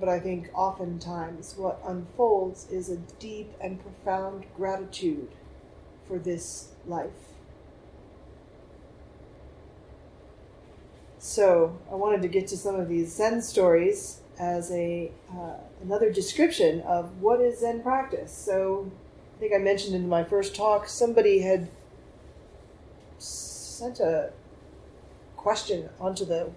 But 0.00 0.08
I 0.08 0.20
think 0.20 0.50
oftentimes 0.54 1.54
what 1.56 1.80
unfolds 1.84 2.68
is 2.70 2.88
a 2.88 2.96
deep 2.96 3.52
and 3.60 3.80
profound 3.80 4.46
gratitude 4.56 5.28
for 6.06 6.18
this 6.18 6.70
life. 6.86 7.27
So 11.28 11.78
I 11.92 11.94
wanted 11.94 12.22
to 12.22 12.28
get 12.28 12.48
to 12.48 12.56
some 12.56 12.74
of 12.76 12.88
these 12.88 13.14
Zen 13.14 13.42
stories 13.42 14.20
as 14.38 14.70
a 14.70 15.12
uh, 15.30 15.58
another 15.82 16.10
description 16.10 16.80
of 16.80 17.20
what 17.20 17.42
is 17.42 17.60
Zen 17.60 17.82
practice. 17.82 18.32
So 18.32 18.90
I 19.36 19.38
think 19.38 19.52
I 19.54 19.58
mentioned 19.58 19.94
in 19.94 20.08
my 20.08 20.24
first 20.24 20.56
talk 20.56 20.88
somebody 20.88 21.40
had 21.40 21.68
sent 23.18 24.00
a 24.00 24.30
question 25.36 25.90
onto 26.00 26.24
the 26.24 26.50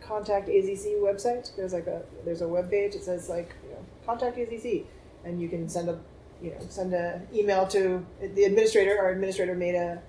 contact 0.00 0.48
AZC 0.48 0.98
website. 1.02 1.54
There's 1.54 1.74
like 1.74 1.86
a 1.86 2.00
there's 2.24 2.40
a 2.40 2.48
web 2.48 2.70
page. 2.70 2.94
It 2.94 3.04
says 3.04 3.28
like 3.28 3.54
you 3.62 3.72
know 3.72 3.84
contact 4.06 4.38
AZC, 4.38 4.86
and 5.26 5.38
you 5.38 5.50
can 5.50 5.68
send 5.68 5.90
a 5.90 6.00
you 6.40 6.52
know 6.52 6.60
send 6.70 6.94
an 6.94 7.28
email 7.34 7.66
to 7.66 8.02
the 8.22 8.44
administrator. 8.44 8.96
Our 8.98 9.10
administrator 9.10 9.54
made 9.54 9.74
a 9.74 10.00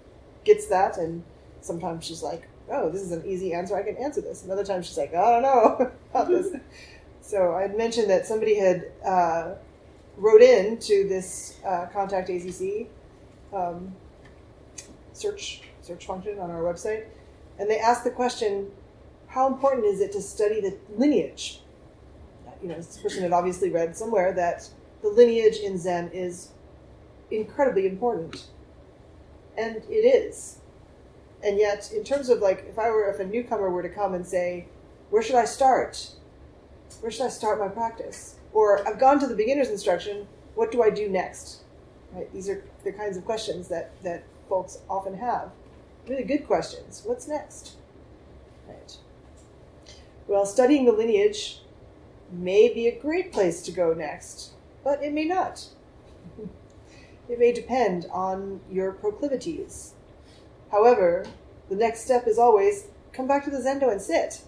gets 0.46 0.68
that, 0.68 0.98
and 0.98 1.22
sometimes 1.60 2.06
she's 2.06 2.24
like, 2.24 2.48
oh, 2.72 2.90
this 2.90 3.02
is 3.02 3.12
an 3.12 3.24
easy 3.26 3.54
answer. 3.54 3.76
I 3.76 3.84
can 3.84 3.98
answer 3.98 4.22
this. 4.22 4.44
Another 4.44 4.64
time 4.64 4.82
she's 4.82 4.98
like, 4.98 5.14
I 5.14 5.32
don't 5.32 5.42
know 5.44 5.92
about 6.12 6.28
this. 6.28 6.56
so 7.22 7.54
I 7.54 7.64
had 7.64 7.78
mentioned 7.78 8.10
that 8.10 8.26
somebody 8.26 8.56
had 8.56 8.92
uh, 9.06 9.56
wrote 10.18 10.42
in 10.42 10.78
to 10.80 11.08
this 11.08 11.60
uh, 11.66 11.88
contact 11.88 12.30
AZC 12.30 12.88
um, 13.54 13.96
search 15.14 15.62
search 15.82 16.06
function 16.06 16.40
on 16.40 16.50
our 16.50 16.62
website, 16.62 17.06
and 17.60 17.70
they 17.70 17.80
asked 17.80 18.04
the 18.04 18.10
question, 18.10 18.72
how 19.28 19.48
important 19.48 19.86
is 19.86 20.02
it 20.02 20.12
to 20.14 20.22
study 20.22 20.60
the 20.60 20.78
lineage? 20.98 21.62
You 22.62 22.70
know, 22.70 22.76
this 22.76 22.98
person 22.98 23.22
had 23.22 23.32
obviously 23.32 23.70
read 23.70 23.96
somewhere 23.96 24.34
that 24.34 24.68
the 25.04 25.10
lineage 25.10 25.58
in 25.58 25.78
Zen 25.78 26.10
is 26.12 26.50
incredibly 27.30 27.86
important, 27.86 28.48
and 29.58 29.78
it 29.90 29.94
is. 29.94 30.58
And 31.46 31.60
yet, 31.60 31.92
in 31.94 32.04
terms 32.04 32.30
of 32.30 32.40
like, 32.40 32.66
if 32.68 32.80
I 32.80 32.90
were, 32.90 33.08
if 33.08 33.20
a 33.20 33.25
newcomer 33.25 33.70
were 33.70 33.84
to 33.84 33.90
come 33.90 34.16
and 34.16 34.25
say, 34.25 34.66
where 35.12 35.22
should 35.22 35.36
I 35.36 35.46
start? 35.46 36.12
Where 37.02 37.12
should 37.12 37.28
I 37.28 37.30
start 37.30 37.60
my 37.60 37.68
practice? 37.68 38.36
Or 38.52 38.86
I've 38.88 39.00
gone 39.00 39.20
to 39.20 39.28
the 39.28 39.36
beginner's 39.36 39.70
instruction. 39.70 40.28
What 40.56 40.72
do 40.72 40.82
I 40.82 40.90
do 40.90 41.08
next? 41.08 41.62
Right? 42.12 42.32
These 42.34 42.50
are 42.50 42.64
the 42.84 42.92
kinds 42.92 43.16
of 43.16 43.25
questions 43.25 43.68
that 43.68 43.92
that 44.02 44.24
folks 44.50 44.80
often 44.90 45.18
have 45.18 45.52
really 46.08 46.24
good 46.24 46.46
questions. 46.46 47.02
What's 47.06 47.28
next? 47.28 47.74
Right. 48.68 48.98
Well, 50.28 50.46
studying 50.46 50.86
the 50.86 50.92
lineage 50.92 51.62
may 52.32 52.74
be 52.74 52.88
a 52.88 53.00
great 53.00 53.32
place 53.32 53.62
to 53.64 53.72
go 53.72 53.94
next, 53.94 54.52
but 54.84 55.04
it 55.04 55.14
may 55.14 55.25
not. 55.25 55.66
it 57.30 57.40
may 57.40 57.52
depend 57.52 58.08
on 58.12 58.62
your 58.72 58.92
proclivities. 58.92 59.95
However, 60.72 61.26
the 61.70 61.76
next 61.76 62.02
step 62.02 62.28
is 62.28 62.38
always 62.38 62.88
come 63.12 63.28
back 63.28 63.44
to 63.46 63.50
the 63.50 63.58
Zendo 63.58 63.92
and 63.92 64.02
sit. 64.02 64.42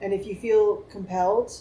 And 0.00 0.12
if 0.12 0.26
you 0.26 0.34
feel 0.34 0.78
compelled 0.90 1.52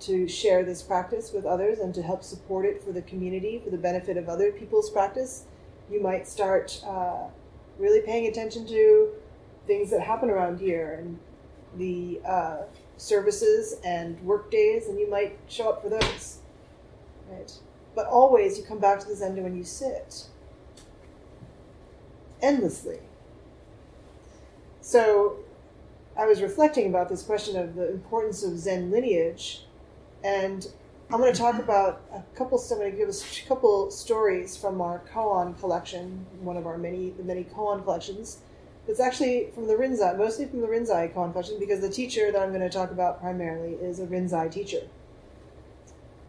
to 0.00 0.28
share 0.28 0.64
this 0.64 0.82
practice 0.82 1.32
with 1.32 1.44
others 1.44 1.78
and 1.78 1.94
to 1.94 2.02
help 2.02 2.22
support 2.22 2.64
it 2.64 2.82
for 2.82 2.92
the 2.92 3.02
community, 3.02 3.60
for 3.62 3.70
the 3.70 3.78
benefit 3.78 4.16
of 4.16 4.28
other 4.28 4.50
people's 4.50 4.90
practice, 4.90 5.44
you 5.90 6.00
might 6.00 6.26
start 6.26 6.82
uh, 6.86 7.24
really 7.78 8.00
paying 8.00 8.26
attention 8.26 8.66
to 8.66 9.10
things 9.66 9.90
that 9.90 10.00
happen 10.00 10.30
around 10.30 10.58
here 10.60 10.98
and 11.00 11.18
the 11.76 12.20
uh, 12.26 12.62
services 12.96 13.76
and 13.84 14.20
work 14.22 14.50
days, 14.50 14.86
and 14.86 14.98
you 14.98 15.08
might 15.08 15.38
show 15.48 15.70
up 15.70 15.82
for 15.82 15.88
those. 15.88 16.38
Right? 17.30 17.52
But 17.94 18.06
always 18.06 18.58
you 18.58 18.64
come 18.64 18.78
back 18.78 19.00
to 19.00 19.06
the 19.06 19.14
Zendo 19.14 19.42
when 19.42 19.56
you 19.56 19.64
sit. 19.64 20.26
Endlessly. 22.40 23.00
So 24.80 25.36
I 26.16 26.26
was 26.26 26.42
reflecting 26.42 26.86
about 26.86 27.08
this 27.08 27.22
question 27.22 27.56
of 27.56 27.74
the 27.74 27.90
importance 27.90 28.42
of 28.42 28.58
Zen 28.58 28.90
lineage, 28.90 29.64
and 30.24 30.66
I'm 31.12 31.20
going 31.20 31.32
to 31.32 31.38
talk 31.38 31.58
about 31.58 32.02
a 32.12 32.22
couple. 32.36 32.62
I'm 32.70 32.78
going 32.78 32.90
to 32.90 32.96
give 32.96 33.08
us 33.08 33.38
a 33.38 33.46
couple 33.46 33.90
stories 33.90 34.56
from 34.56 34.80
our 34.80 35.02
koan 35.12 35.58
collection, 35.58 36.26
one 36.40 36.56
of 36.56 36.66
our 36.66 36.78
many 36.78 37.10
the 37.10 37.24
many 37.24 37.44
koan 37.44 37.82
collections. 37.82 38.38
It's 38.88 39.00
actually 39.00 39.50
from 39.54 39.66
the 39.66 39.74
Rinzai, 39.74 40.16
mostly 40.16 40.46
from 40.46 40.60
the 40.60 40.66
Rinzai 40.66 41.12
koan 41.14 41.32
collection, 41.32 41.58
because 41.58 41.80
the 41.80 41.90
teacher 41.90 42.32
that 42.32 42.40
I'm 42.40 42.50
going 42.50 42.62
to 42.62 42.70
talk 42.70 42.90
about 42.90 43.20
primarily 43.20 43.74
is 43.74 44.00
a 44.00 44.06
Rinzai 44.06 44.50
teacher, 44.50 44.88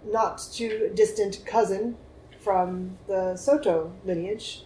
not 0.06 0.42
too 0.54 0.92
distant 0.94 1.46
cousin 1.46 1.98
from 2.40 2.98
the 3.08 3.36
Soto 3.36 3.94
lineage. 4.06 4.64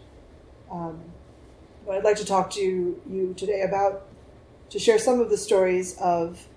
Um, 0.72 1.02
but 1.86 1.96
I'd 1.96 2.04
like 2.04 2.18
to 2.18 2.26
talk 2.26 2.50
to 2.52 2.62
you 2.62 3.34
today 3.38 3.62
about 3.62 4.08
to 4.70 4.80
share 4.80 4.98
some 4.98 5.20
of 5.20 5.30
the 5.30 5.38
stories 5.38 5.98
of 6.00 6.48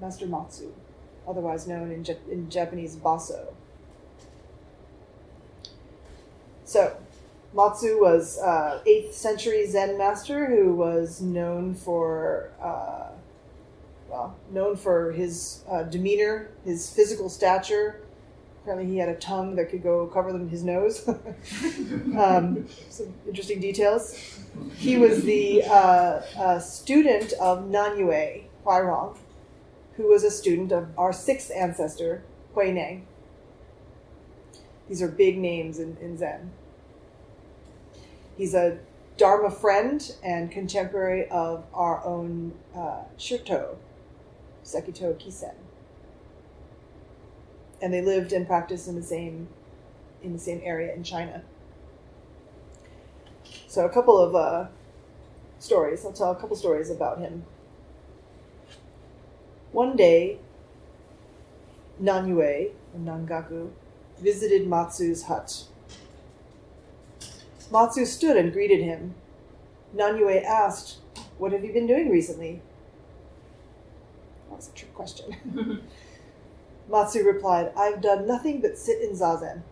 Master 0.00 0.26
Matsu, 0.26 0.72
otherwise 1.26 1.66
known 1.66 1.90
in, 1.92 2.04
in 2.30 2.50
Japanese 2.50 2.96
Baso. 2.96 3.54
So, 6.64 6.96
Matsu 7.54 8.00
was 8.00 8.38
uh, 8.38 8.82
8th 8.86 9.12
century 9.12 9.66
Zen 9.66 9.96
master 9.96 10.46
who 10.46 10.74
was 10.74 11.20
known 11.20 11.74
for 11.74 12.50
uh, 12.60 13.13
known 14.54 14.76
for 14.76 15.12
his 15.12 15.64
uh, 15.68 15.82
demeanor, 15.82 16.50
his 16.64 16.90
physical 16.90 17.28
stature. 17.28 18.00
Apparently, 18.62 18.90
he 18.90 18.96
had 18.98 19.10
a 19.10 19.16
tongue 19.16 19.56
that 19.56 19.68
could 19.68 19.82
go 19.82 20.06
cover 20.06 20.32
them 20.32 20.48
his 20.48 20.64
nose. 20.64 21.06
um, 22.16 22.66
some 22.88 23.12
interesting 23.26 23.60
details. 23.60 24.18
He 24.76 24.96
was 24.96 25.22
the 25.24 25.64
uh, 25.64 26.58
student 26.60 27.34
of 27.34 27.64
Nanyue 27.64 28.44
Huairang, 28.64 29.18
who 29.96 30.08
was 30.08 30.24
a 30.24 30.30
student 30.30 30.72
of 30.72 30.88
our 30.96 31.12
sixth 31.12 31.50
ancestor, 31.54 32.22
Huineng. 32.54 33.02
These 34.88 35.02
are 35.02 35.08
big 35.08 35.36
names 35.38 35.78
in, 35.78 35.96
in 36.00 36.16
Zen. 36.16 36.52
He's 38.36 38.54
a 38.54 38.78
Dharma 39.16 39.50
friend 39.50 40.12
and 40.24 40.50
contemporary 40.50 41.28
of 41.28 41.64
our 41.72 42.04
own 42.04 42.52
uh, 42.74 43.04
Shitou, 43.16 43.76
Sekito 44.64 45.14
Kisen. 45.14 45.54
And 47.80 47.92
they 47.92 48.00
lived 48.00 48.32
and 48.32 48.46
practiced 48.46 48.88
in 48.88 48.96
the 48.96 49.02
same 49.02 49.48
in 50.22 50.32
the 50.32 50.38
same 50.38 50.60
area 50.64 50.94
in 50.94 51.04
China. 51.04 51.42
So 53.68 53.84
a 53.84 53.90
couple 53.90 54.18
of 54.18 54.34
uh, 54.34 54.68
stories. 55.58 56.04
I'll 56.04 56.12
tell 56.12 56.30
a 56.30 56.36
couple 56.36 56.56
stories 56.56 56.90
about 56.90 57.18
him. 57.18 57.44
One 59.72 59.96
day, 59.96 60.38
Nanyue, 62.00 62.70
Nangaku, 62.96 63.70
visited 64.18 64.66
Matsu's 64.66 65.24
hut. 65.24 65.64
Matsu 67.70 68.04
stood 68.04 68.36
and 68.36 68.52
greeted 68.52 68.80
him. 68.80 69.14
Nanyue 69.94 70.44
asked, 70.44 70.98
What 71.38 71.52
have 71.52 71.64
you 71.64 71.72
been 71.72 71.86
doing 71.86 72.10
recently? 72.10 72.62
That 74.54 74.58
was 74.58 74.68
a 74.68 74.72
trick 74.72 74.94
question. 74.94 75.82
Matsu 76.88 77.24
replied, 77.24 77.72
I've 77.76 78.00
done 78.00 78.24
nothing 78.24 78.60
but 78.60 78.78
sit 78.78 79.02
in 79.02 79.10
zazen. 79.10 79.62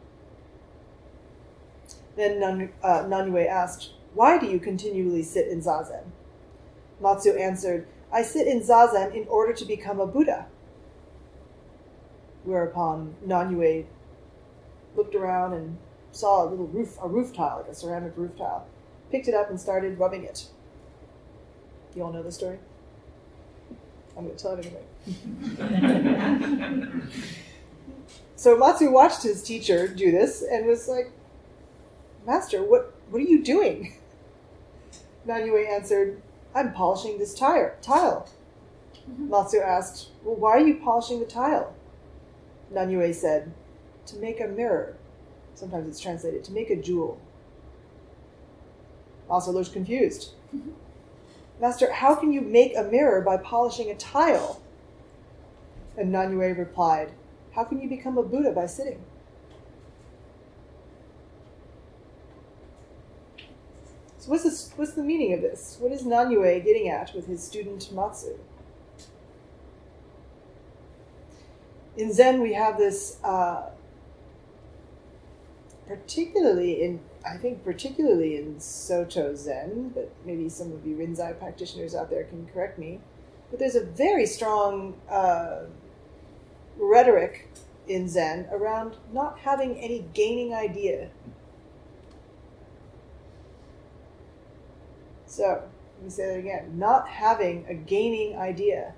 Then 2.16 2.40
Nan, 2.40 2.73
uh, 2.83 3.07
asked, 3.47 3.90
Why 4.14 4.38
do 4.38 4.47
you 4.47 4.59
continually 4.59 5.23
sit 5.23 5.47
in 5.47 5.61
zazen? 5.61 6.07
Matsu 7.01 7.31
answered, 7.31 7.87
I 8.12 8.23
sit 8.23 8.49
in 8.49 8.61
zazen 8.61 9.14
in 9.14 9.29
order 9.29 9.53
to 9.53 9.64
become 9.64 10.01
a 10.01 10.07
Buddha. 10.07 10.47
Whereupon 12.42 13.14
Nanyue 13.25 13.87
looked 14.97 15.14
around 15.14 15.53
and 15.53 15.79
saw 16.11 16.45
a 16.45 16.51
little 16.51 16.66
roof, 16.66 16.99
a 17.01 17.07
roof 17.07 17.33
tile, 17.33 17.59
like 17.59 17.68
a 17.68 17.75
ceramic 17.75 18.14
roof 18.16 18.37
tile, 18.37 18.66
picked 19.12 19.29
it 19.29 19.35
up 19.35 19.49
and 19.49 19.61
started 19.61 20.01
rubbing 20.01 20.25
it. 20.25 20.49
You 21.95 22.03
all 22.03 22.12
know 22.12 22.25
the 22.25 22.33
story? 22.33 22.59
I'm 24.16 24.25
going 24.25 24.37
to 24.37 24.42
tell 24.42 24.59
it 24.59 24.66
anyway. 24.66 24.83
so 28.37 28.57
Matsu 28.57 28.90
watched 28.90 29.22
his 29.22 29.42
teacher 29.42 29.88
do 29.88 30.11
this 30.11 30.42
and 30.42 30.66
was 30.66 30.88
like, 30.88 31.11
Master, 32.27 32.62
what, 32.62 32.94
what 33.11 33.20
are 33.20 33.25
you 33.25 33.42
doing? 33.42 33.96
Nanyue 35.27 35.68
answered, 35.68 36.20
I'm 36.55 36.72
polishing 36.72 37.18
this 37.18 37.35
tire, 37.35 37.77
tile. 37.81 38.29
Mm-hmm. 39.11 39.31
Matsu 39.31 39.59
asked, 39.59 40.09
Well, 40.22 40.37
why 40.37 40.53
are 40.53 40.66
you 40.66 40.75
polishing 40.75 41.20
the 41.20 41.27
tile? 41.27 41.75
Nanyue 42.72 43.14
said, 43.14 43.53
To 44.07 44.16
make 44.16 44.40
a 44.40 44.46
mirror. 44.46 44.96
Sometimes 45.55 45.88
it's 45.88 46.01
translated 46.01 46.44
to 46.44 46.53
make 46.53 46.70
a 46.70 46.77
jewel. 46.77 47.20
Also 49.29 49.53
looks 49.53 49.68
confused. 49.68 50.33
Master, 51.62 51.92
how 51.92 52.16
can 52.16 52.33
you 52.33 52.40
make 52.40 52.77
a 52.77 52.83
mirror 52.83 53.20
by 53.20 53.37
polishing 53.37 53.88
a 53.88 53.94
tile? 53.94 54.61
And 55.96 56.12
Nanyue 56.12 56.59
replied, 56.59 57.12
How 57.55 57.62
can 57.62 57.81
you 57.81 57.88
become 57.88 58.18
a 58.18 58.22
Buddha 58.25 58.51
by 58.51 58.66
sitting? 58.66 59.01
So 64.18 64.31
what's, 64.31 64.42
this, 64.42 64.72
what's 64.75 64.94
the 64.94 65.05
meaning 65.05 65.35
of 65.35 65.40
this? 65.40 65.77
What 65.79 65.92
is 65.92 66.03
Nanyue 66.03 66.64
getting 66.64 66.88
at 66.88 67.14
with 67.14 67.29
his 67.29 67.44
student 67.44 67.92
Matsu? 67.92 68.40
In 71.96 72.12
Zen, 72.12 72.40
we 72.40 72.55
have 72.55 72.77
this 72.77 73.18
uh, 73.22 73.70
particularly 75.87 76.83
in 76.83 77.01
I 77.25 77.37
think 77.37 77.64
particularly 77.64 78.37
in 78.37 78.59
Soto 78.59 79.35
Zen, 79.35 79.92
but 79.95 80.11
maybe 80.25 80.49
some 80.49 80.73
of 80.73 80.85
you 80.85 80.97
Rinzai 80.97 81.38
practitioners 81.38 81.95
out 81.95 82.11
there 82.11 82.25
can 82.25 82.47
correct 82.47 82.79
me. 82.79 83.01
But 83.51 83.61
there's 83.61 83.77
a 83.77 83.85
very 83.85 84.27
strong 84.27 84.95
uh, 85.09 85.66
rhetoric 86.77 87.49
in 87.87 88.09
Zen 88.09 88.49
around 88.51 88.97
not 89.12 89.38
having 89.40 89.79
any 89.79 90.07
gaining 90.14 90.55
idea. 90.55 91.11
So, 95.27 95.62
let 95.99 96.05
me 96.05 96.11
say 96.11 96.27
that 96.27 96.38
again. 96.38 96.79
Not 96.79 97.09
having 97.09 97.64
a 97.68 97.75
gaining 97.75 98.37
idea. 98.37 98.95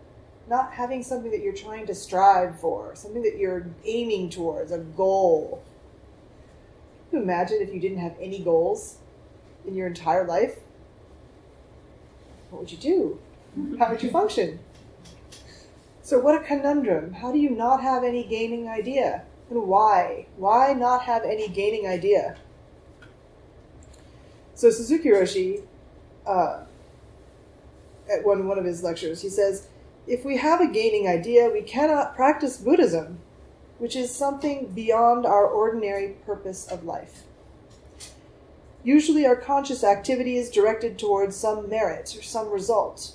Not 0.48 0.72
having 0.72 1.02
something 1.02 1.30
that 1.30 1.40
you're 1.40 1.54
trying 1.54 1.86
to 1.86 1.94
strive 1.94 2.58
for, 2.60 2.94
something 2.94 3.22
that 3.22 3.38
you're 3.38 3.66
aiming 3.84 4.30
towards, 4.30 4.72
a 4.72 4.78
goal 4.78 5.62
you 7.14 7.22
imagine 7.22 7.58
if 7.60 7.72
you 7.72 7.80
didn't 7.80 7.98
have 7.98 8.16
any 8.20 8.40
goals 8.40 8.98
in 9.66 9.74
your 9.74 9.86
entire 9.86 10.26
life? 10.26 10.58
What 12.50 12.62
would 12.62 12.72
you 12.72 12.78
do? 12.78 13.20
How 13.78 13.90
would 13.90 14.02
you 14.02 14.10
function? 14.10 14.58
So, 16.02 16.18
what 16.18 16.34
a 16.34 16.44
conundrum. 16.44 17.14
How 17.14 17.32
do 17.32 17.38
you 17.38 17.50
not 17.50 17.82
have 17.82 18.04
any 18.04 18.24
gaining 18.24 18.68
idea? 18.68 19.22
And 19.48 19.62
why? 19.66 20.26
Why 20.36 20.74
not 20.74 21.02
have 21.02 21.22
any 21.22 21.48
gaining 21.48 21.86
idea? 21.86 22.36
So, 24.54 24.70
Suzuki 24.70 25.08
Roshi, 25.08 25.62
uh, 26.26 26.64
at 28.10 28.24
one, 28.24 28.46
one 28.46 28.58
of 28.58 28.64
his 28.64 28.82
lectures, 28.82 29.22
he 29.22 29.28
says, 29.28 29.68
If 30.06 30.24
we 30.24 30.36
have 30.36 30.60
a 30.60 30.66
gaining 30.66 31.08
idea, 31.08 31.48
we 31.48 31.62
cannot 31.62 32.14
practice 32.14 32.58
Buddhism 32.58 33.18
which 33.78 33.96
is 33.96 34.14
something 34.14 34.66
beyond 34.74 35.26
our 35.26 35.46
ordinary 35.46 36.16
purpose 36.24 36.66
of 36.66 36.84
life. 36.84 37.24
Usually, 38.82 39.26
our 39.26 39.36
conscious 39.36 39.82
activity 39.82 40.36
is 40.36 40.50
directed 40.50 40.98
towards 40.98 41.36
some 41.36 41.68
merit 41.68 42.14
or 42.16 42.22
some 42.22 42.50
result. 42.50 43.14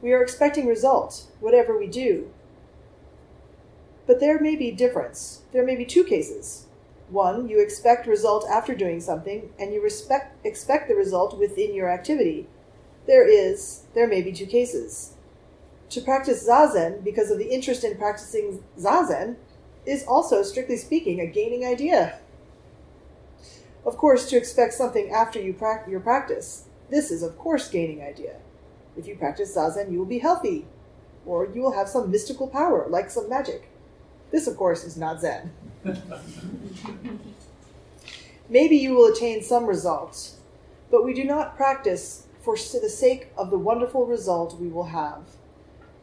We 0.00 0.12
are 0.12 0.22
expecting 0.22 0.66
result, 0.66 1.26
whatever 1.40 1.78
we 1.78 1.86
do. 1.86 2.30
But 4.06 4.18
there 4.18 4.40
may 4.40 4.56
be 4.56 4.70
difference. 4.70 5.42
There 5.52 5.64
may 5.64 5.76
be 5.76 5.84
two 5.84 6.04
cases. 6.04 6.66
One, 7.10 7.48
you 7.48 7.60
expect 7.60 8.06
result 8.06 8.46
after 8.48 8.74
doing 8.74 9.00
something, 9.00 9.50
and 9.58 9.74
you 9.74 9.82
respect, 9.82 10.44
expect 10.46 10.88
the 10.88 10.94
result 10.94 11.38
within 11.38 11.74
your 11.74 11.90
activity. 11.90 12.46
There 13.06 13.28
is, 13.28 13.82
there 13.94 14.08
may 14.08 14.22
be 14.22 14.32
two 14.32 14.46
cases. 14.46 15.14
To 15.90 16.00
practice 16.00 16.46
zazen 16.46 17.02
because 17.02 17.30
of 17.30 17.38
the 17.38 17.50
interest 17.52 17.82
in 17.82 17.96
practicing 17.96 18.62
zazen 18.78 19.36
is 19.84 20.04
also, 20.04 20.42
strictly 20.42 20.76
speaking, 20.76 21.20
a 21.20 21.26
gaining 21.26 21.64
idea. 21.64 22.20
Of 23.84 23.96
course, 23.96 24.28
to 24.30 24.36
expect 24.36 24.74
something 24.74 25.10
after 25.10 25.40
you 25.40 25.52
pra- 25.52 25.84
your 25.88 26.00
practice, 26.00 26.64
this 26.90 27.10
is, 27.10 27.22
of 27.22 27.36
course, 27.38 27.68
gaining 27.68 28.02
idea. 28.02 28.36
If 28.96 29.06
you 29.06 29.16
practice 29.16 29.56
zazen, 29.56 29.90
you 29.90 29.98
will 29.98 30.06
be 30.06 30.18
healthy, 30.18 30.66
or 31.26 31.48
you 31.52 31.60
will 31.62 31.72
have 31.72 31.88
some 31.88 32.10
mystical 32.10 32.46
power, 32.46 32.86
like 32.88 33.10
some 33.10 33.28
magic. 33.28 33.68
This, 34.30 34.46
of 34.46 34.56
course, 34.56 34.84
is 34.84 34.96
not 34.96 35.20
Zen. 35.20 35.50
Maybe 38.48 38.76
you 38.76 38.94
will 38.94 39.12
attain 39.12 39.42
some 39.42 39.66
results, 39.66 40.36
but 40.90 41.04
we 41.04 41.14
do 41.14 41.24
not 41.24 41.56
practice 41.56 42.26
for 42.42 42.54
the 42.54 42.88
sake 42.88 43.28
of 43.36 43.50
the 43.50 43.58
wonderful 43.58 44.06
result 44.06 44.58
we 44.60 44.68
will 44.68 44.84
have. 44.84 45.22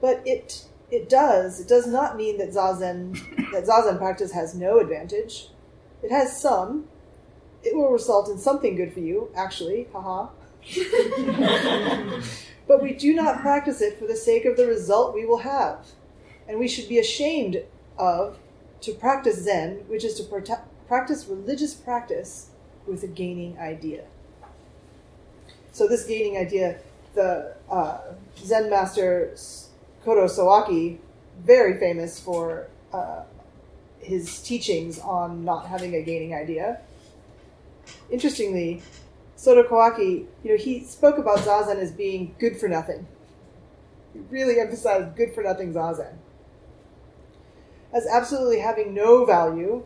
But 0.01 0.21
it 0.25 0.65
it 0.89 1.09
does 1.09 1.59
it 1.59 1.67
does 1.67 1.85
not 1.87 2.15
mean 2.15 2.37
that 2.37 2.49
zazen 2.49 3.13
that 3.51 3.65
zazen 3.65 3.97
practice 3.97 4.31
has 4.31 4.55
no 4.55 4.79
advantage. 4.79 5.49
It 6.03 6.11
has 6.11 6.39
some. 6.39 6.85
It 7.63 7.75
will 7.75 7.91
result 7.91 8.29
in 8.29 8.37
something 8.37 8.75
good 8.75 8.93
for 8.93 8.99
you, 8.99 9.31
actually, 9.35 9.87
haha. 9.91 10.29
but 12.67 12.81
we 12.83 12.93
do 12.93 13.13
not 13.13 13.41
practice 13.41 13.81
it 13.81 13.97
for 13.97 14.05
the 14.05 14.15
sake 14.15 14.45
of 14.45 14.57
the 14.57 14.67
result 14.67 15.13
we 15.13 15.25
will 15.25 15.39
have. 15.39 15.87
And 16.47 16.59
we 16.59 16.67
should 16.67 16.87
be 16.87 16.99
ashamed 16.99 17.63
of 17.97 18.37
to 18.81 18.93
practice 18.93 19.43
Zen, 19.43 19.83
which 19.87 20.05
is 20.05 20.13
to 20.15 20.23
prote- 20.23 20.61
practice 20.87 21.25
religious 21.25 21.73
practice 21.73 22.51
with 22.85 23.03
a 23.03 23.07
gaining 23.07 23.57
idea. 23.59 24.05
So, 25.71 25.87
this 25.87 26.05
gaining 26.05 26.37
idea, 26.37 26.79
the 27.13 27.55
uh, 27.69 27.99
Zen 28.37 28.69
master 28.69 29.31
Kodo 30.07 30.23
Sawaki, 30.23 30.99
very 31.43 31.77
famous 31.77 32.17
for 32.17 32.67
uh, 32.93 33.23
his 33.99 34.41
teachings 34.41 34.99
on 34.99 35.43
not 35.43 35.67
having 35.67 35.93
a 35.95 36.01
gaining 36.01 36.33
idea. 36.33 36.79
Interestingly, 38.09 38.81
Soto 39.35 39.67
Kawaki, 39.67 40.25
you 40.45 40.51
know, 40.51 40.55
he 40.55 40.81
spoke 40.81 41.17
about 41.17 41.39
zazen 41.39 41.75
as 41.75 41.91
being 41.91 42.33
good 42.39 42.57
for 42.57 42.69
nothing. 42.69 43.05
He 44.13 44.19
really 44.29 44.61
emphasized 44.61 45.17
good 45.17 45.35
for 45.35 45.43
nothing 45.43 45.73
zazen 45.73 46.13
as 47.91 48.07
absolutely 48.07 48.59
having 48.59 48.93
no 48.93 49.25
value 49.25 49.83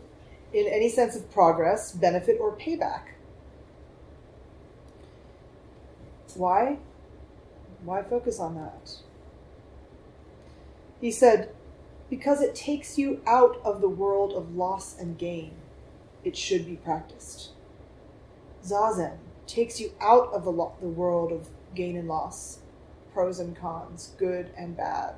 in 0.52 0.66
any 0.68 0.88
sense 0.88 1.16
of 1.16 1.32
progress, 1.32 1.90
benefit, 1.92 2.38
or 2.38 2.56
payback. 2.56 3.02
Why? 6.34 6.78
Why 7.84 8.02
focus 8.02 8.38
on 8.38 8.54
that? 8.54 9.02
He 11.02 11.10
said, 11.10 11.52
because 12.08 12.40
it 12.40 12.54
takes 12.54 12.96
you 12.96 13.20
out 13.26 13.60
of 13.64 13.80
the 13.80 13.88
world 13.88 14.32
of 14.34 14.54
loss 14.54 14.96
and 14.96 15.18
gain, 15.18 15.50
it 16.22 16.36
should 16.36 16.64
be 16.64 16.76
practiced. 16.76 17.50
Zazen 18.64 19.16
takes 19.48 19.80
you 19.80 19.94
out 20.00 20.32
of 20.32 20.44
the, 20.44 20.52
lo- 20.52 20.76
the 20.80 20.86
world 20.86 21.32
of 21.32 21.48
gain 21.74 21.96
and 21.96 22.06
loss, 22.06 22.60
pros 23.12 23.40
and 23.40 23.56
cons, 23.56 24.12
good 24.16 24.50
and 24.56 24.76
bad. 24.76 25.16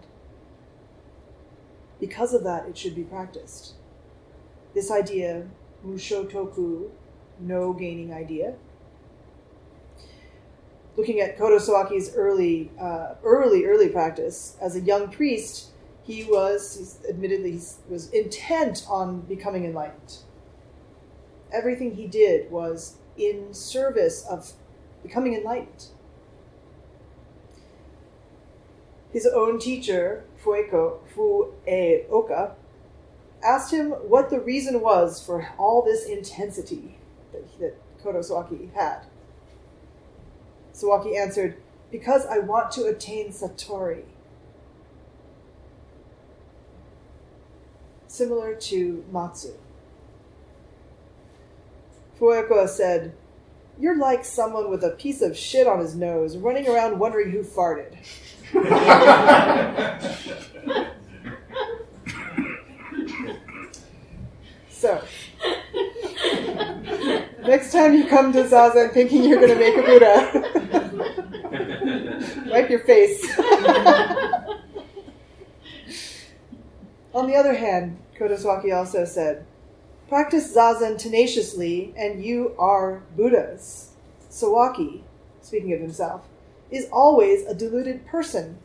Because 2.00 2.32
of 2.32 2.44
that, 2.44 2.66
it 2.66 2.78
should 2.78 2.94
be 2.94 3.04
practiced. 3.04 3.74
This 4.72 4.90
idea, 4.90 5.48
mushotoku, 5.86 6.88
no 7.38 7.74
gaining 7.74 8.10
idea. 8.10 8.54
Looking 10.96 11.20
at 11.20 11.36
Kodo 11.36 11.60
Sawaki's 11.60 12.14
early, 12.14 12.70
uh, 12.80 13.16
early, 13.22 13.66
early 13.66 13.90
practice 13.90 14.56
as 14.62 14.76
a 14.76 14.80
young 14.80 15.10
priest, 15.10 15.72
he 16.04 16.24
was, 16.24 16.98
admittedly, 17.08 17.52
he 17.52 17.60
was 17.88 18.10
intent 18.10 18.84
on 18.88 19.22
becoming 19.22 19.64
enlightened. 19.64 20.18
Everything 21.50 21.94
he 21.94 22.06
did 22.06 22.50
was 22.50 22.96
in 23.16 23.54
service 23.54 24.24
of 24.28 24.52
becoming 25.02 25.34
enlightened. 25.34 25.86
His 29.12 29.26
own 29.26 29.58
teacher, 29.58 30.24
Fueko, 30.42 30.98
Fueoka, 31.14 32.52
asked 33.42 33.72
him 33.72 33.90
what 33.90 34.28
the 34.28 34.40
reason 34.40 34.80
was 34.80 35.24
for 35.24 35.48
all 35.56 35.82
this 35.82 36.04
intensity 36.06 36.98
that, 37.32 37.60
that 37.60 38.02
Kodo 38.02 38.18
Sawaki 38.18 38.72
had. 38.74 39.02
Sawaki 40.74 41.16
answered, 41.16 41.56
Because 41.90 42.26
I 42.26 42.38
want 42.38 42.72
to 42.72 42.86
attain 42.86 43.30
Satori. 43.30 44.02
Similar 48.14 48.54
to 48.54 49.04
Matsu. 49.10 49.54
Fueko 52.16 52.68
said, 52.68 53.12
You're 53.76 53.98
like 53.98 54.24
someone 54.24 54.70
with 54.70 54.84
a 54.84 54.90
piece 54.90 55.20
of 55.20 55.36
shit 55.36 55.66
on 55.66 55.80
his 55.80 55.96
nose 55.96 56.36
running 56.36 56.68
around 56.68 57.00
wondering 57.00 57.32
who 57.32 57.42
farted. 57.42 57.96
so, 64.68 65.02
next 67.44 67.72
time 67.72 67.94
you 67.94 68.06
come 68.06 68.32
to 68.32 68.44
Zazen 68.44 68.92
thinking 68.92 69.24
you're 69.24 69.40
going 69.40 69.50
to 69.50 69.58
make 69.58 69.76
a 69.76 69.82
Buddha, 69.82 70.30
wipe 72.46 72.70
your 72.70 72.84
face. 72.84 73.26
On 77.12 77.26
the 77.26 77.34
other 77.34 77.54
hand, 77.54 77.98
Kodo 78.18 78.36
Sawaki 78.36 78.74
also 78.74 79.04
said, 79.04 79.44
practice 80.08 80.54
Zazen 80.54 80.96
tenaciously 80.96 81.92
and 81.96 82.24
you 82.24 82.54
are 82.58 83.02
Buddhas. 83.16 83.90
Sawaki, 84.30 85.02
speaking 85.42 85.72
of 85.72 85.80
himself, 85.80 86.28
is 86.70 86.88
always 86.92 87.44
a 87.46 87.54
deluded 87.54 88.06
person. 88.06 88.58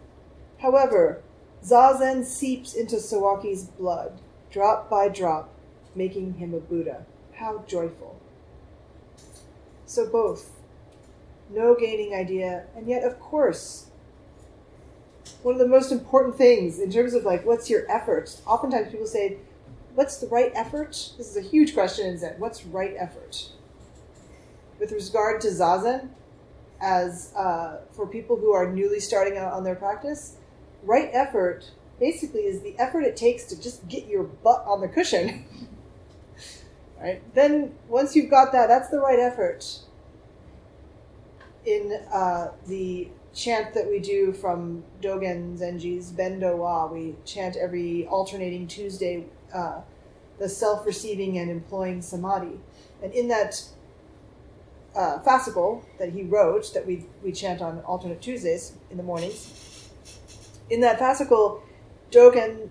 However, 0.60 1.22
Zazen 1.64 2.24
seeps 2.24 2.74
into 2.74 2.98
Sawaki's 2.98 3.66
blood, 3.66 4.20
drop 4.52 4.90
by 4.90 5.10
drop, 5.10 5.50
making 5.96 6.36
him 6.36 6.54
a 6.54 6.60
Buddha. 6.60 7.06
How 7.34 7.64
joyful. 7.68 8.20
So 9.86 10.08
both. 10.08 10.52
No 11.50 11.76
gaining 11.76 12.14
idea, 12.14 12.66
and 12.76 12.88
yet, 12.88 13.04
of 13.04 13.20
course, 13.20 13.89
one 15.44 15.56
of 15.56 15.60
the 15.60 15.68
most 15.68 15.92
important 15.92 16.36
things 16.38 16.80
in 16.80 16.92
terms 16.92 17.14
of 17.14 17.24
like, 17.24 17.46
what's 17.46 17.70
your 17.70 17.90
effort? 17.92 18.42
Oftentimes 18.46 18.92
people 18.92 19.08
say, 19.08 19.38
what's 19.96 20.18
the 20.18 20.28
right 20.28 20.52
effort? 20.56 20.92
This 21.18 21.36
is 21.36 21.38
a 21.38 21.42
huge 21.42 21.74
question 21.74 22.08
in 22.08 22.18
Zen. 22.18 22.36
What's 22.38 22.66
right 22.66 22.96
effort? 22.98 23.50
With 24.80 24.92
regard 24.92 25.42
to 25.42 25.48
Zazen, 25.50 26.10
as 26.82 27.34
uh, 27.36 27.82
for 27.92 28.08
people 28.08 28.38
who 28.38 28.54
are 28.54 28.72
newly 28.72 29.00
starting 29.00 29.38
out 29.38 29.52
on 29.52 29.64
their 29.64 29.76
practice, 29.76 30.38
right 30.84 31.10
effort 31.14 31.72
basically 32.00 32.42
is 32.42 32.62
the 32.62 32.78
effort 32.80 33.02
it 33.02 33.18
takes 33.18 33.44
to 33.44 33.62
just 33.62 33.86
get 33.90 34.08
your 34.08 34.24
butt 34.24 34.64
on 34.66 34.80
the 34.80 34.88
cushion. 34.88 35.46
right? 37.02 37.22
Then 37.34 37.76
once 37.88 38.16
you've 38.16 38.30
got 38.30 38.52
that, 38.54 38.68
that's 38.68 38.90
the 38.90 39.00
right 39.00 39.20
effort. 39.20 39.80
In 41.66 42.00
uh, 42.12 42.52
the 42.68 43.10
chant 43.40 43.74
that 43.74 43.90
we 43.90 44.00
do 44.00 44.34
from 44.34 44.84
Dogen 45.02 45.58
Zenji's 45.58 46.12
Bendo 46.12 46.58
Wa, 46.58 46.88
we 46.88 47.16
chant 47.24 47.56
every 47.56 48.06
alternating 48.08 48.68
Tuesday 48.68 49.26
uh, 49.54 49.80
the 50.40 50.50
self-receiving 50.50 51.38
and 51.38 51.50
employing 51.50 52.02
samadhi. 52.02 52.60
And 53.02 53.14
in 53.14 53.30
that 53.30 53.64
uh, 54.94 55.20
fascicle 55.20 55.84
that 56.00 56.10
he 56.10 56.24
wrote 56.24 56.74
that 56.74 56.86
we, 56.86 57.06
we 57.24 57.32
chant 57.32 57.62
on 57.62 57.80
alternate 57.82 58.22
Tuesdays 58.22 58.74
in 58.92 58.98
the 58.98 59.04
mornings. 59.04 59.90
In 60.70 60.82
that 60.82 61.00
fascicle, 61.00 61.62
Dogen 62.12 62.68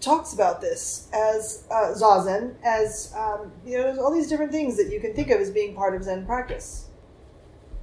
talks 0.00 0.32
about 0.32 0.60
this 0.62 1.08
as 1.12 1.66
uh, 1.70 1.92
zazen, 1.94 2.54
as 2.64 3.12
um, 3.16 3.52
you 3.66 3.76
know, 3.76 3.82
there's 3.82 3.98
all 3.98 4.12
these 4.12 4.28
different 4.28 4.52
things 4.52 4.76
that 4.78 4.90
you 4.90 5.00
can 5.00 5.12
think 5.12 5.30
of 5.30 5.40
as 5.40 5.50
being 5.50 5.74
part 5.74 5.94
of 5.94 6.04
Zen 6.04 6.24
practice. 6.24 6.86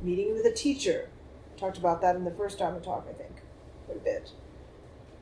Meeting 0.02 0.34
with 0.34 0.46
a 0.46 0.52
teacher, 0.52 1.10
talked 1.66 1.78
about 1.80 2.02
that 2.02 2.16
in 2.16 2.24
the 2.24 2.32
first 2.32 2.60
Dharma 2.60 2.80
talk, 2.80 3.08
I 3.10 3.14
think, 3.14 3.42
quite 3.86 3.98
a 3.98 4.02
bit. 4.02 4.32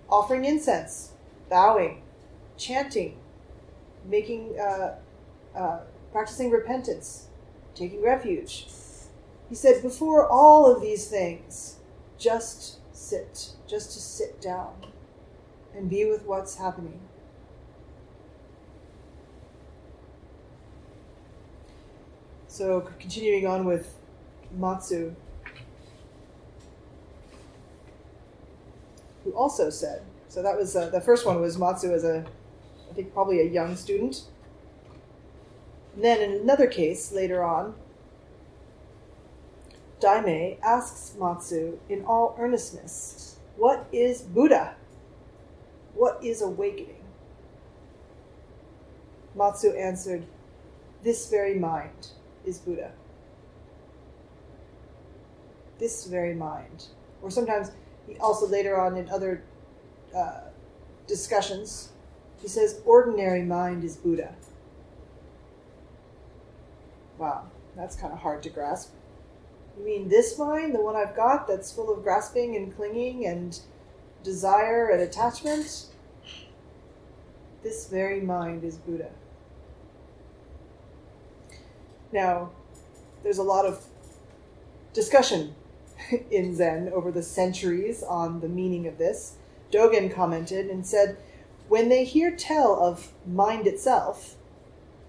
Offering 0.09 0.43
incense, 0.43 1.13
bowing, 1.49 2.01
chanting, 2.57 3.17
making, 4.05 4.59
uh, 4.59 4.95
uh, 5.55 5.79
practicing 6.11 6.49
repentance, 6.51 7.27
taking 7.75 8.01
refuge. 8.01 8.67
He 9.47 9.55
said, 9.55 9.81
before 9.81 10.27
all 10.27 10.69
of 10.69 10.81
these 10.81 11.07
things, 11.07 11.77
just 12.17 12.79
sit, 12.93 13.51
just 13.65 13.93
to 13.93 13.99
sit 13.99 14.41
down 14.41 14.73
and 15.73 15.89
be 15.89 16.05
with 16.05 16.25
what's 16.25 16.55
happening. 16.55 16.99
So, 22.47 22.81
continuing 22.99 23.47
on 23.47 23.65
with 23.65 23.95
Matsu. 24.51 25.15
Who 29.23 29.31
also 29.31 29.69
said, 29.69 30.03
so 30.27 30.41
that 30.41 30.57
was 30.57 30.75
uh, 30.75 30.89
the 30.89 31.01
first 31.01 31.25
one 31.25 31.39
was 31.39 31.57
Matsu 31.57 31.93
as 31.93 32.03
a, 32.03 32.25
I 32.89 32.93
think 32.93 33.13
probably 33.13 33.39
a 33.39 33.45
young 33.45 33.75
student. 33.75 34.23
And 35.95 36.03
then 36.03 36.21
in 36.21 36.41
another 36.41 36.67
case 36.67 37.11
later 37.11 37.43
on, 37.43 37.75
Damei 39.99 40.59
asks 40.61 41.15
Matsu 41.17 41.79
in 41.87 42.03
all 42.03 42.35
earnestness, 42.37 43.37
What 43.55 43.87
is 43.93 44.21
Buddha? 44.21 44.75
What 45.93 46.21
is 46.23 46.41
awakening? 46.41 47.03
Matsu 49.35 49.69
answered, 49.69 50.25
This 51.03 51.29
very 51.29 51.57
mind 51.57 52.07
is 52.45 52.57
Buddha. 52.57 52.91
This 55.79 56.05
very 56.05 56.35
mind. 56.35 56.87
Or 57.21 57.31
sometimes, 57.31 57.71
he 58.07 58.17
also 58.17 58.47
later 58.47 58.79
on 58.79 58.97
in 58.97 59.09
other 59.09 59.43
uh, 60.15 60.41
discussions, 61.07 61.89
he 62.41 62.47
says, 62.47 62.81
Ordinary 62.85 63.43
mind 63.43 63.83
is 63.83 63.95
Buddha. 63.95 64.35
Wow, 67.17 67.47
that's 67.75 67.95
kind 67.95 68.11
of 68.11 68.19
hard 68.19 68.43
to 68.43 68.49
grasp. 68.49 68.91
You 69.77 69.85
mean 69.85 70.09
this 70.09 70.37
mind, 70.37 70.75
the 70.75 70.81
one 70.81 70.95
I've 70.95 71.15
got 71.15 71.47
that's 71.47 71.71
full 71.71 71.91
of 71.91 72.03
grasping 72.03 72.55
and 72.55 72.75
clinging 72.75 73.25
and 73.25 73.59
desire 74.23 74.89
and 74.89 75.01
attachment? 75.01 75.87
This 77.63 77.87
very 77.87 78.21
mind 78.21 78.63
is 78.63 78.77
Buddha. 78.77 79.09
Now, 82.11 82.51
there's 83.23 83.37
a 83.37 83.43
lot 83.43 83.65
of 83.65 83.83
discussion 84.93 85.55
in 86.31 86.55
Zen 86.55 86.91
over 86.93 87.11
the 87.11 87.23
centuries 87.23 88.03
on 88.03 88.39
the 88.41 88.49
meaning 88.49 88.87
of 88.87 88.97
this. 88.97 89.35
Dogen 89.71 90.13
commented 90.13 90.67
and 90.67 90.85
said, 90.85 91.17
When 91.67 91.89
they 91.89 92.03
hear 92.03 92.35
tell 92.35 92.75
of 92.75 93.11
mind 93.25 93.67
itself, 93.67 94.35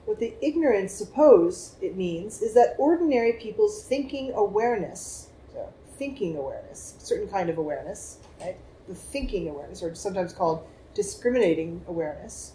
what 0.05 0.21
the 0.21 0.35
ignorant 0.43 0.91
suppose 0.91 1.77
it 1.81 1.97
means 1.97 2.43
is 2.43 2.55
that 2.55 2.77
ordinary 2.79 3.33
people's 3.35 3.83
thinking 3.83 4.33
awareness, 4.35 5.29
so 5.53 5.73
thinking 5.99 6.37
awareness, 6.37 6.95
certain 6.99 7.29
kind 7.29 7.49
of 7.49 7.59
awareness, 7.59 8.19
right? 8.41 8.57
The 8.87 8.95
thinking 8.95 9.49
awareness, 9.49 9.83
or 9.83 9.95
sometimes 9.95 10.33
called 10.33 10.67
discriminating 10.93 11.83
awareness, 11.89 12.53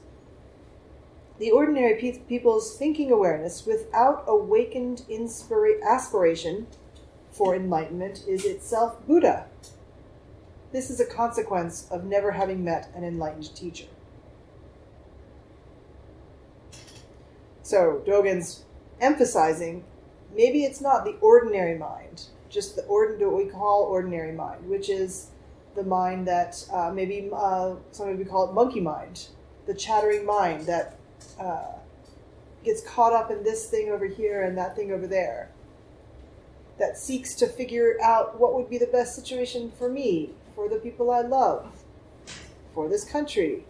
the 1.40 1.52
ordinary 1.52 2.00
pe- 2.00 2.20
people's 2.20 2.78
thinking 2.78 3.12
awareness 3.12 3.66
without 3.66 4.26
awakened 4.28 5.04
inspira- 5.10 5.82
aspiration 5.82 6.68
for 7.32 7.56
enlightenment 7.56 8.24
is 8.28 8.46
itself 8.46 9.06
Buddha. 9.08 9.46
This 10.72 10.90
is 10.90 11.00
a 11.00 11.06
consequence 11.06 11.88
of 11.90 12.04
never 12.04 12.32
having 12.32 12.64
met 12.64 12.90
an 12.96 13.04
enlightened 13.04 13.56
teacher. 13.56 13.88
So 17.64 18.04
Dogen's 18.06 18.66
emphasizing 19.00 19.84
maybe 20.36 20.64
it's 20.64 20.82
not 20.82 21.06
the 21.06 21.16
ordinary 21.22 21.78
mind, 21.78 22.26
just 22.50 22.76
the 22.76 22.84
ordinary 22.86 23.32
what 23.32 23.46
we 23.46 23.50
call 23.50 23.84
ordinary 23.84 24.32
mind, 24.32 24.68
which 24.68 24.90
is 24.90 25.28
the 25.76 25.84
mind 25.84 26.28
that 26.28 26.66
uh, 26.74 26.92
maybe 26.94 27.30
uh, 27.34 27.76
some 27.92 28.10
of 28.10 28.20
you 28.20 28.26
call 28.26 28.50
it 28.50 28.54
monkey 28.54 28.80
mind, 28.80 29.28
the 29.66 29.74
chattering 29.74 30.26
mind 30.26 30.66
that 30.66 30.98
uh, 31.40 31.74
gets 32.64 32.82
caught 32.82 33.14
up 33.14 33.32
in 33.32 33.44
this 33.44 33.70
thing 33.70 33.90
over 33.90 34.06
here 34.06 34.44
and 34.44 34.58
that 34.58 34.76
thing 34.76 34.92
over 34.92 35.08
there, 35.08 35.52
that 36.80 36.98
seeks 36.98 37.36
to 37.36 37.48
figure 37.48 37.98
out 38.02 38.40
what 38.40 38.54
would 38.54 38.70
be 38.70 38.78
the 38.78 38.88
best 38.88 39.16
situation 39.16 39.72
for 39.78 39.90
me, 39.90 40.32
for 40.56 40.70
the 40.70 40.78
people 40.78 41.12
I 41.12 41.22
love, 41.22 41.68
for 42.74 42.88
this 42.88 43.04
country, 43.04 43.66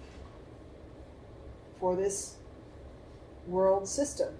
for 1.79 1.95
this 1.95 2.35
world 3.47 3.87
system. 3.87 4.33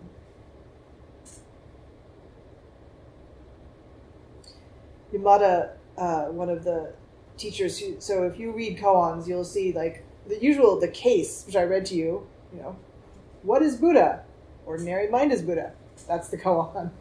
Yamada, 5.13 5.71
uh, 5.97 6.25
one 6.25 6.49
of 6.49 6.63
the 6.63 6.93
teachers 7.38 7.79
who, 7.79 7.99
so 7.99 8.23
if 8.23 8.39
you 8.39 8.51
read 8.51 8.77
koans, 8.77 9.27
you'll 9.27 9.43
see 9.43 9.73
like 9.73 10.03
the 10.27 10.38
usual, 10.39 10.79
the 10.79 10.88
case, 10.88 11.43
which 11.47 11.55
I 11.55 11.63
read 11.63 11.86
to 11.88 11.95
you, 11.95 12.27
you 12.53 12.60
know, 12.60 12.75
what 13.41 13.63
is 13.63 13.77
Buddha? 13.77 14.23
Ordinary 14.65 15.10
mind 15.10 15.32
is 15.32 15.41
Buddha. 15.41 15.73
That's 16.08 16.27
the 16.29 16.38
koan. 16.38 16.91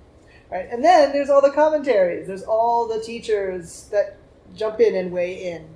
Right? 0.50 0.68
And 0.70 0.82
then 0.84 1.12
there's 1.12 1.30
all 1.30 1.42
the 1.42 1.50
commentaries. 1.50 2.26
There's 2.26 2.42
all 2.42 2.86
the 2.88 3.00
teachers 3.00 3.88
that 3.90 4.16
jump 4.54 4.80
in 4.80 4.94
and 4.94 5.12
weigh 5.12 5.50
in. 5.50 5.68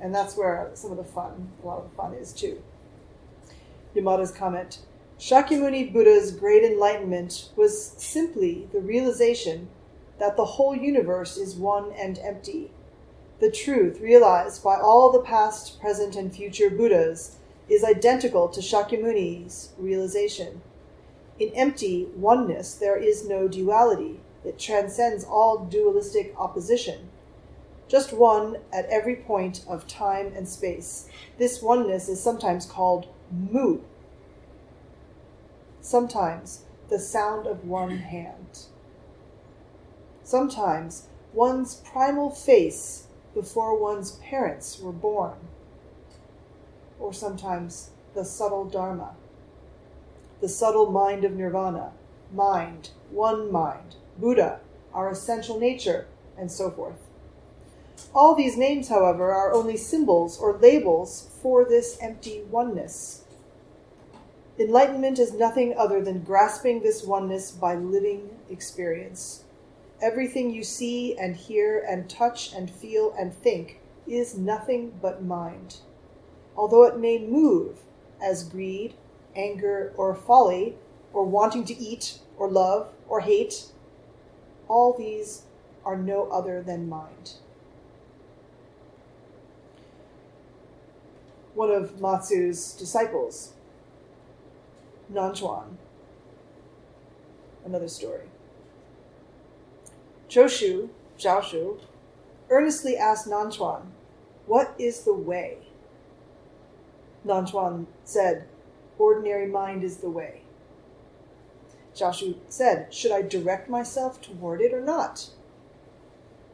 And 0.00 0.14
that's 0.14 0.36
where 0.36 0.70
some 0.74 0.92
of 0.92 0.96
the 0.96 1.04
fun, 1.04 1.50
a 1.62 1.66
lot 1.66 1.78
of 1.78 1.90
the 1.90 1.96
fun 1.96 2.14
is 2.14 2.32
too. 2.32 2.62
Yamada's 3.96 4.30
comment 4.30 4.78
Shakyamuni 5.18 5.92
Buddha's 5.92 6.30
great 6.30 6.62
enlightenment 6.62 7.48
was 7.56 7.88
simply 7.96 8.68
the 8.72 8.80
realization 8.80 9.68
that 10.20 10.36
the 10.36 10.44
whole 10.44 10.76
universe 10.76 11.36
is 11.36 11.56
one 11.56 11.90
and 11.92 12.20
empty. 12.20 12.70
The 13.40 13.50
truth 13.50 14.00
realized 14.00 14.62
by 14.62 14.76
all 14.76 15.10
the 15.10 15.20
past, 15.20 15.80
present, 15.80 16.14
and 16.14 16.32
future 16.32 16.70
Buddhas 16.70 17.36
is 17.68 17.82
identical 17.82 18.48
to 18.48 18.60
Shakyamuni's 18.60 19.70
realization. 19.76 20.60
In 21.38 21.50
empty 21.50 22.08
oneness, 22.16 22.74
there 22.74 22.96
is 22.96 23.28
no 23.28 23.46
duality. 23.46 24.20
It 24.44 24.58
transcends 24.58 25.24
all 25.24 25.66
dualistic 25.66 26.34
opposition. 26.36 27.10
Just 27.86 28.12
one 28.12 28.58
at 28.72 28.86
every 28.86 29.14
point 29.14 29.64
of 29.68 29.86
time 29.86 30.32
and 30.34 30.48
space. 30.48 31.08
This 31.38 31.62
oneness 31.62 32.08
is 32.08 32.20
sometimes 32.20 32.66
called 32.66 33.06
Mu. 33.30 33.80
Sometimes 35.80 36.64
the 36.88 36.98
sound 36.98 37.46
of 37.46 37.64
one 37.64 37.98
hand. 37.98 38.66
Sometimes 40.24 41.06
one's 41.32 41.76
primal 41.76 42.30
face 42.30 43.06
before 43.32 43.78
one's 43.78 44.12
parents 44.16 44.80
were 44.80 44.92
born. 44.92 45.36
Or 46.98 47.12
sometimes 47.12 47.90
the 48.14 48.24
subtle 48.24 48.64
Dharma 48.64 49.14
the 50.40 50.48
subtle 50.48 50.90
mind 50.90 51.24
of 51.24 51.32
nirvana, 51.32 51.92
mind, 52.32 52.90
one 53.10 53.50
mind, 53.50 53.96
Buddha, 54.18 54.60
our 54.92 55.10
essential 55.10 55.58
nature, 55.58 56.06
and 56.36 56.50
so 56.50 56.70
forth. 56.70 57.08
All 58.14 58.34
these 58.34 58.56
names, 58.56 58.88
however, 58.88 59.32
are 59.32 59.52
only 59.52 59.76
symbols 59.76 60.38
or 60.38 60.56
labels 60.56 61.30
for 61.42 61.64
this 61.64 61.98
empty 62.00 62.42
oneness. 62.50 63.24
Enlightenment 64.58 65.18
is 65.18 65.32
nothing 65.32 65.74
other 65.76 66.02
than 66.02 66.24
grasping 66.24 66.82
this 66.82 67.04
oneness 67.04 67.50
by 67.50 67.74
living 67.74 68.30
experience. 68.50 69.44
Everything 70.00 70.50
you 70.50 70.62
see 70.62 71.16
and 71.16 71.36
hear 71.36 71.84
and 71.88 72.08
touch 72.08 72.52
and 72.52 72.70
feel 72.70 73.14
and 73.18 73.34
think 73.34 73.80
is 74.06 74.36
nothing 74.36 74.98
but 75.02 75.22
mind. 75.22 75.78
Although 76.56 76.84
it 76.84 76.98
may 76.98 77.18
move 77.18 77.78
as 78.20 78.48
greed, 78.48 78.94
anger, 79.38 79.94
or 79.96 80.14
folly, 80.14 80.74
or 81.12 81.24
wanting 81.24 81.64
to 81.64 81.76
eat, 81.78 82.18
or 82.36 82.50
love, 82.50 82.92
or 83.08 83.20
hate, 83.20 83.66
all 84.68 84.92
these 84.92 85.42
are 85.84 85.96
no 85.96 86.28
other 86.30 86.62
than 86.62 86.88
mind. 86.88 87.34
One 91.54 91.70
of 91.70 91.98
Matsu's 91.98 92.72
disciples, 92.74 93.54
Nanchuan, 95.12 95.76
another 97.64 97.88
story. 97.88 98.26
Joshu, 100.28 100.90
Zhaozhou, 101.18 101.80
earnestly 102.50 102.96
asked 102.96 103.26
Nanchuan, 103.26 103.86
What 104.46 104.74
is 104.78 105.02
the 105.02 105.14
way? 105.14 105.58
Nanchuan 107.26 107.86
said, 108.04 108.46
ordinary 108.98 109.46
mind 109.46 109.84
is 109.84 109.98
the 109.98 110.10
way. 110.10 110.42
Zhaozhou 111.94 112.36
said, 112.48 112.92
Should 112.92 113.12
I 113.12 113.22
direct 113.22 113.68
myself 113.68 114.20
toward 114.20 114.60
it 114.60 114.72
or 114.72 114.80
not? 114.80 115.30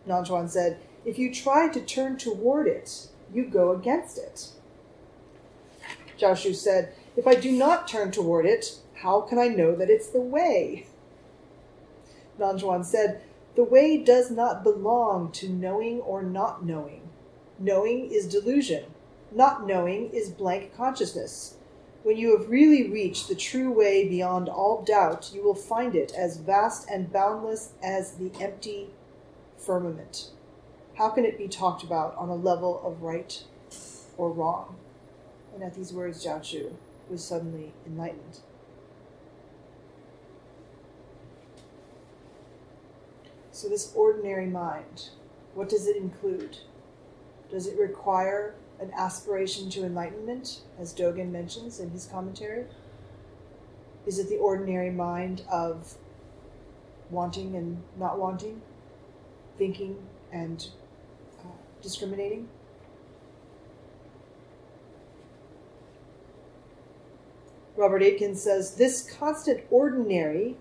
Nanchuan 0.06 0.48
said, 0.48 0.80
If 1.04 1.18
you 1.18 1.32
try 1.32 1.68
to 1.68 1.80
turn 1.80 2.16
toward 2.16 2.66
it, 2.66 3.08
you 3.32 3.44
go 3.44 3.72
against 3.72 4.18
it. 4.18 4.48
Zhaozhou 6.18 6.54
said, 6.54 6.94
If 7.16 7.26
I 7.26 7.34
do 7.34 7.52
not 7.52 7.88
turn 7.88 8.10
toward 8.10 8.46
it, 8.46 8.78
how 9.02 9.20
can 9.20 9.38
I 9.38 9.48
know 9.48 9.74
that 9.74 9.90
it's 9.90 10.08
the 10.08 10.20
way? 10.20 10.86
Nanchuan 12.38 12.84
said, 12.84 13.22
The 13.54 13.64
way 13.64 13.98
does 13.98 14.30
not 14.30 14.64
belong 14.64 15.30
to 15.32 15.48
knowing 15.48 16.00
or 16.00 16.22
not 16.22 16.64
knowing. 16.64 17.08
Knowing 17.58 18.10
is 18.10 18.26
delusion. 18.26 18.84
Not 19.30 19.66
knowing 19.66 20.10
is 20.10 20.30
blank 20.30 20.76
consciousness. 20.76 21.53
When 22.04 22.18
you 22.18 22.36
have 22.36 22.50
really 22.50 22.90
reached 22.90 23.28
the 23.28 23.34
true 23.34 23.72
way 23.72 24.06
beyond 24.06 24.50
all 24.50 24.82
doubt, 24.82 25.30
you 25.32 25.42
will 25.42 25.54
find 25.54 25.94
it 25.94 26.12
as 26.12 26.36
vast 26.36 26.86
and 26.90 27.10
boundless 27.10 27.72
as 27.82 28.16
the 28.16 28.30
empty 28.42 28.90
firmament. 29.56 30.28
How 30.96 31.08
can 31.08 31.24
it 31.24 31.38
be 31.38 31.48
talked 31.48 31.82
about 31.82 32.14
on 32.16 32.28
a 32.28 32.34
level 32.34 32.82
of 32.84 33.00
right 33.02 33.42
or 34.18 34.30
wrong? 34.30 34.76
And 35.54 35.64
at 35.64 35.74
these 35.74 35.94
words, 35.94 36.22
Zhaozhou 36.22 36.74
was 37.08 37.24
suddenly 37.24 37.72
enlightened. 37.86 38.40
So, 43.50 43.66
this 43.66 43.94
ordinary 43.94 44.46
mind, 44.46 45.08
what 45.54 45.70
does 45.70 45.86
it 45.86 45.96
include? 45.96 46.58
Does 47.50 47.66
it 47.66 47.78
require 47.78 48.56
an 48.80 48.90
aspiration 48.96 49.70
to 49.70 49.84
enlightenment, 49.84 50.60
as 50.78 50.92
Dogen 50.92 51.30
mentions 51.30 51.80
in 51.80 51.90
his 51.90 52.06
commentary? 52.06 52.66
Is 54.06 54.18
it 54.18 54.28
the 54.28 54.36
ordinary 54.36 54.90
mind 54.90 55.42
of 55.50 55.96
wanting 57.10 57.54
and 57.56 57.82
not 57.98 58.18
wanting, 58.18 58.60
thinking 59.56 59.96
and 60.32 60.68
uh, 61.40 61.48
discriminating? 61.80 62.48
Robert 67.76 68.02
Aitken 68.02 68.36
says 68.36 68.76
this 68.76 69.02
constant 69.02 69.64
ordinary 69.70 70.56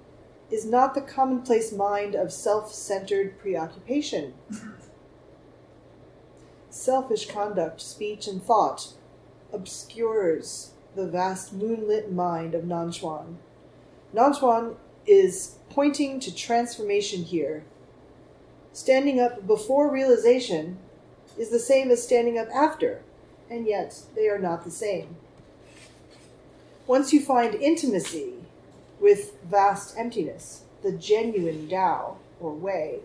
is 0.50 0.66
not 0.66 0.94
the 0.94 1.02
commonplace 1.02 1.72
mind 1.72 2.16
of 2.16 2.32
self 2.32 2.74
centered 2.74 3.40
preoccupation. 3.40 4.34
Selfish 6.74 7.28
conduct, 7.28 7.80
speech, 7.80 8.26
and 8.28 8.44
thought 8.44 8.94
obscures 9.54 10.72
the 10.96 11.06
vast 11.06 11.54
moonlit 11.54 12.12
mind 12.12 12.56
of 12.56 12.64
Nanchuan. 12.64 13.36
Nanchuan 14.12 14.76
is 15.06 15.58
pointing 15.70 16.20
to 16.20 16.34
transformation 16.34 17.26
here. 17.26 17.64
Standing 18.72 19.20
up 19.20 19.46
before 19.46 19.88
realization 19.88 20.80
is 21.38 21.52
the 21.52 21.60
same 21.60 21.92
as 21.92 22.02
standing 22.02 22.40
up 22.40 22.50
after, 22.50 23.04
and 23.52 23.68
yet 23.68 24.02
they 24.16 24.28
are 24.28 24.40
not 24.40 24.64
the 24.64 24.72
same. 24.72 25.16
Once 26.88 27.14
you 27.14 27.22
find 27.22 27.54
intimacy 27.54 28.34
with 29.00 29.40
vast 29.44 29.96
emptiness, 29.96 30.64
the 30.82 30.92
genuine 30.92 31.70
Tao 31.70 32.18
or 32.40 32.52
way, 32.52 33.02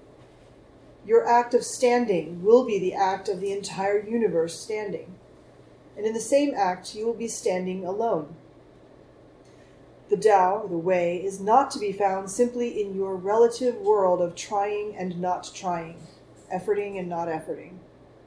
your 1.07 1.27
act 1.27 1.55
of 1.55 1.65
standing 1.65 2.43
will 2.43 2.65
be 2.65 2.79
the 2.79 2.95
act 2.95 3.29
of 3.29 3.41
the 3.41 3.53
entire 3.53 4.07
universe 4.07 4.59
standing. 4.59 5.15
And 5.97 6.07
in 6.07 6.13
the 6.13 6.21
same 6.21 6.55
act, 6.55 6.95
you 6.95 7.07
will 7.07 7.15
be 7.15 7.29
standing 7.29 7.85
alone. 7.85 8.37
The 10.11 10.17
Tao, 10.17 10.67
the 10.67 10.79
way, 10.79 11.23
is 11.23 11.41
not 11.41 11.71
to 11.73 11.79
be 11.79 11.93
found 11.93 12.31
simply 12.31 12.81
in 12.81 12.95
your 12.95 13.15
relative 13.15 13.77
world 13.77 14.23
of 14.23 14.35
trying 14.35 14.97
and 14.97 15.21
not 15.21 15.51
trying, 15.55 15.99
efforting 16.53 16.99
and 16.99 17.09
not 17.09 17.29
efforting, 17.29 17.79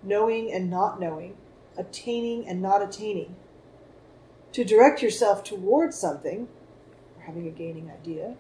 knowing 0.04 0.52
and 0.52 0.70
not 0.70 1.00
knowing, 1.00 1.38
attaining 1.78 2.48
and 2.48 2.62
not 2.62 2.84
attaining. 2.84 3.36
To 4.52 4.64
direct 4.64 5.02
yourself 5.02 5.44
towards 5.44 5.98
something, 5.98 6.50
or 7.18 7.24
having 7.24 7.48
a 7.48 7.52
gaining 7.52 7.90
idea, 7.90 8.36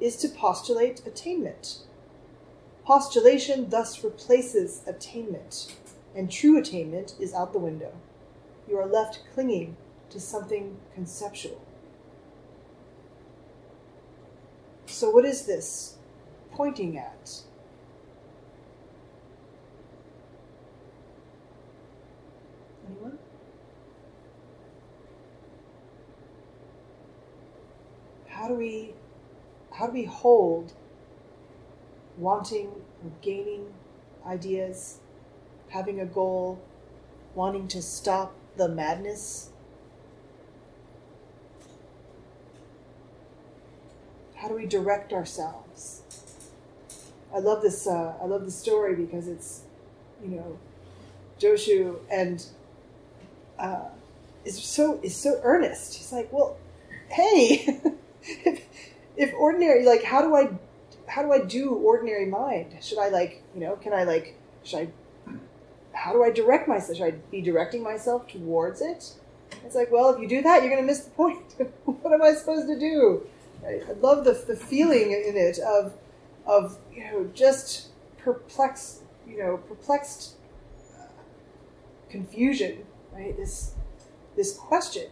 is 0.00 0.16
to 0.16 0.28
postulate 0.28 1.06
attainment. 1.06 1.78
Postulation 2.86 3.68
thus 3.68 4.04
replaces 4.04 4.82
attainment, 4.86 5.74
and 6.14 6.30
true 6.30 6.56
attainment 6.56 7.16
is 7.18 7.34
out 7.34 7.52
the 7.52 7.58
window. 7.58 7.92
You 8.68 8.78
are 8.78 8.86
left 8.86 9.22
clinging 9.34 9.76
to 10.10 10.20
something 10.20 10.76
conceptual. 10.94 11.60
So, 14.86 15.10
what 15.10 15.24
is 15.24 15.46
this 15.46 15.96
pointing 16.52 16.96
at? 16.96 17.40
Anyone? 22.88 23.18
How 28.28 28.46
do 28.46 28.54
we 28.54 28.94
how 29.72 29.88
do 29.88 29.92
we 29.92 30.04
hold 30.04 30.72
wanting 32.16 32.68
or 32.68 33.10
gaining 33.22 33.72
ideas, 34.26 34.98
having 35.68 36.00
a 36.00 36.06
goal, 36.06 36.60
wanting 37.34 37.68
to 37.68 37.82
stop 37.82 38.34
the 38.56 38.68
madness? 38.68 39.50
How 44.36 44.48
do 44.48 44.54
we 44.54 44.66
direct 44.66 45.12
ourselves? 45.12 46.02
I 47.34 47.38
love 47.38 47.62
this. 47.62 47.86
Uh, 47.86 48.14
I 48.20 48.26
love 48.26 48.44
the 48.44 48.50
story 48.50 48.94
because 48.94 49.28
it's, 49.28 49.62
you 50.22 50.28
know, 50.28 50.58
Joshu 51.38 51.98
and 52.10 52.44
uh, 53.58 53.88
is 54.44 54.62
so 54.62 55.00
is 55.02 55.16
so 55.16 55.40
earnest. 55.42 55.94
He's 55.96 56.12
like, 56.12 56.32
well, 56.32 56.56
hey, 57.08 57.80
if, 58.22 58.62
if 59.16 59.34
ordinary, 59.34 59.84
like, 59.84 60.02
how 60.02 60.22
do 60.22 60.34
I, 60.34 60.50
how 61.16 61.22
do 61.22 61.32
I 61.32 61.38
do 61.38 61.70
ordinary 61.70 62.26
mind? 62.26 62.76
Should 62.82 62.98
I 62.98 63.08
like, 63.08 63.42
you 63.54 63.60
know, 63.62 63.76
can 63.76 63.94
I 63.94 64.04
like, 64.04 64.38
should 64.64 64.80
I 64.80 64.88
how 65.94 66.12
do 66.12 66.22
I 66.22 66.30
direct 66.30 66.68
myself? 66.68 66.98
Should 66.98 67.06
I 67.06 67.10
be 67.30 67.40
directing 67.40 67.82
myself 67.82 68.28
towards 68.28 68.82
it? 68.82 69.14
It's 69.64 69.74
like, 69.74 69.90
well, 69.90 70.10
if 70.10 70.20
you 70.20 70.28
do 70.28 70.42
that, 70.42 70.60
you're 70.60 70.70
going 70.70 70.82
to 70.82 70.86
miss 70.86 71.00
the 71.00 71.10
point. 71.12 71.40
what 71.86 72.12
am 72.12 72.20
I 72.20 72.34
supposed 72.34 72.68
to 72.68 72.78
do? 72.78 73.26
I, 73.66 73.80
I 73.88 73.92
love 74.02 74.26
the, 74.26 74.32
the 74.32 74.56
feeling 74.56 75.12
in 75.12 75.38
it 75.38 75.58
of, 75.58 75.94
of 76.44 76.76
you 76.94 77.02
know, 77.04 77.30
just 77.32 77.88
perplexed, 78.18 79.00
you 79.26 79.38
know, 79.38 79.56
perplexed 79.56 80.34
confusion, 82.10 82.84
right? 83.10 83.34
This, 83.34 83.72
this 84.36 84.52
question: 84.54 85.08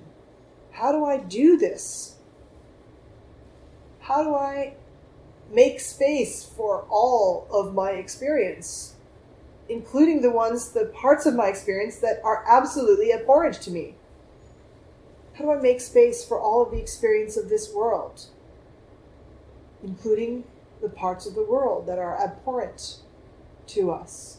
How 0.73 0.93
do 0.93 1.07
I 1.07 1.17
do 1.17 1.57
this? 1.57 2.17
How 4.01 4.23
do 4.23 4.35
I 4.35 4.75
make 5.51 5.81
space 5.81 6.45
for 6.45 6.85
all 6.91 7.47
of 7.51 7.75
my 7.75 7.93
experience? 7.93 8.95
including 9.69 10.21
the 10.21 10.31
ones, 10.31 10.71
the 10.71 10.87
parts 10.87 11.27
of 11.27 11.35
my 11.35 11.49
experience 11.49 11.99
that 11.99 12.21
are 12.23 12.45
absolutely 12.49 13.13
abhorrent 13.13 13.61
to 13.63 13.71
me. 13.71 13.95
How 15.35 15.45
do 15.45 15.53
I 15.53 15.57
make 15.57 15.81
space 15.81 16.25
for 16.25 16.39
all 16.39 16.63
of 16.63 16.71
the 16.71 16.79
experience 16.79 17.37
of 17.37 17.49
this 17.49 17.73
world, 17.73 18.27
including 19.83 20.45
the 20.81 20.89
parts 20.89 21.27
of 21.27 21.35
the 21.35 21.45
world 21.45 21.87
that 21.87 21.99
are 21.99 22.21
abhorrent 22.21 22.99
to 23.69 23.91
us? 23.91 24.39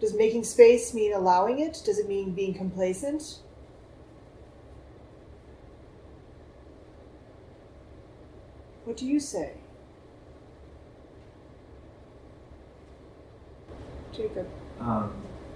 Does 0.00 0.14
making 0.14 0.44
space 0.44 0.92
mean 0.92 1.14
allowing 1.14 1.60
it? 1.60 1.80
Does 1.84 1.98
it 1.98 2.08
mean 2.08 2.32
being 2.32 2.52
complacent? 2.52 3.38
What 8.84 8.96
do 8.96 9.06
you 9.06 9.18
say? 9.18 9.52
Jacob. 14.12 14.46
Um, 14.80 15.12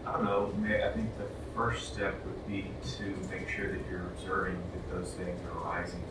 I 0.07 0.13
don't 0.13 0.25
know. 0.25 0.53
I 0.67 0.91
think 0.93 1.17
the 1.19 1.27
first 1.55 1.93
step 1.93 2.15
would 2.25 2.49
be 2.49 2.67
to 2.97 3.05
make 3.31 3.49
sure 3.49 3.71
that 3.71 3.81
you're 3.91 4.07
observing 4.17 4.61
that 4.73 4.95
those 4.95 5.13
things 5.13 5.39
are 5.47 5.63
arising 5.63 6.03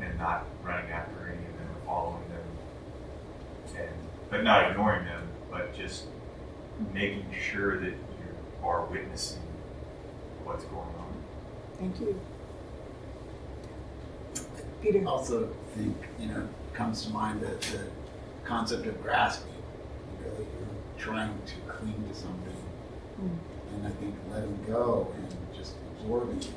and 0.00 0.18
not 0.18 0.44
running 0.64 0.90
after 0.90 1.28
any 1.28 1.46
of 1.46 1.52
them 1.58 1.68
or 1.76 1.86
following 1.86 2.28
them, 2.28 3.78
and 3.78 3.94
but 4.30 4.42
not 4.42 4.70
ignoring 4.70 5.04
them, 5.04 5.22
but 5.50 5.74
just 5.74 6.04
making 6.92 7.26
sure 7.40 7.78
that 7.78 7.86
you 7.86 8.34
are 8.62 8.84
witnessing 8.86 9.42
what's 10.44 10.64
going 10.64 10.80
on. 10.98 11.14
Thank 11.78 12.00
you. 12.00 12.20
Peter. 14.82 15.06
Also, 15.06 15.48
think 15.76 15.96
you 16.18 16.26
know 16.28 16.48
comes 16.72 17.04
to 17.06 17.10
mind 17.10 17.40
the, 17.40 17.46
the 17.46 17.80
concept 18.44 18.86
of 18.86 19.02
grasping. 19.02 19.52
You 19.52 20.30
really, 20.30 20.46
you're 20.58 20.68
trying 20.98 21.34
to 21.46 21.54
cling 21.72 22.04
to 22.08 22.14
something, 22.14 22.56
Mm. 23.20 23.36
and 23.74 23.86
I 23.88 23.90
think 23.98 24.14
letting 24.32 24.64
go 24.68 25.12
and 25.16 25.26
just 25.56 25.74
absorbing 25.96 26.38
it 26.38 26.50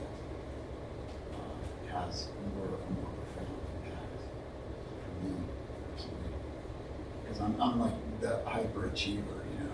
uh, 1.34 1.92
has 1.98 2.28
more 2.56 2.66
a 2.66 2.94
more 2.94 3.10
profound 3.18 3.58
impact 3.84 4.22
for 5.02 5.26
me 5.26 5.34
personally. 5.96 6.34
Because 7.24 7.42
I'm, 7.42 7.60
I'm 7.60 7.80
like 7.80 7.94
the 8.22 8.40
hyperachiever, 8.46 9.18
you 9.50 9.58
know, 9.66 9.74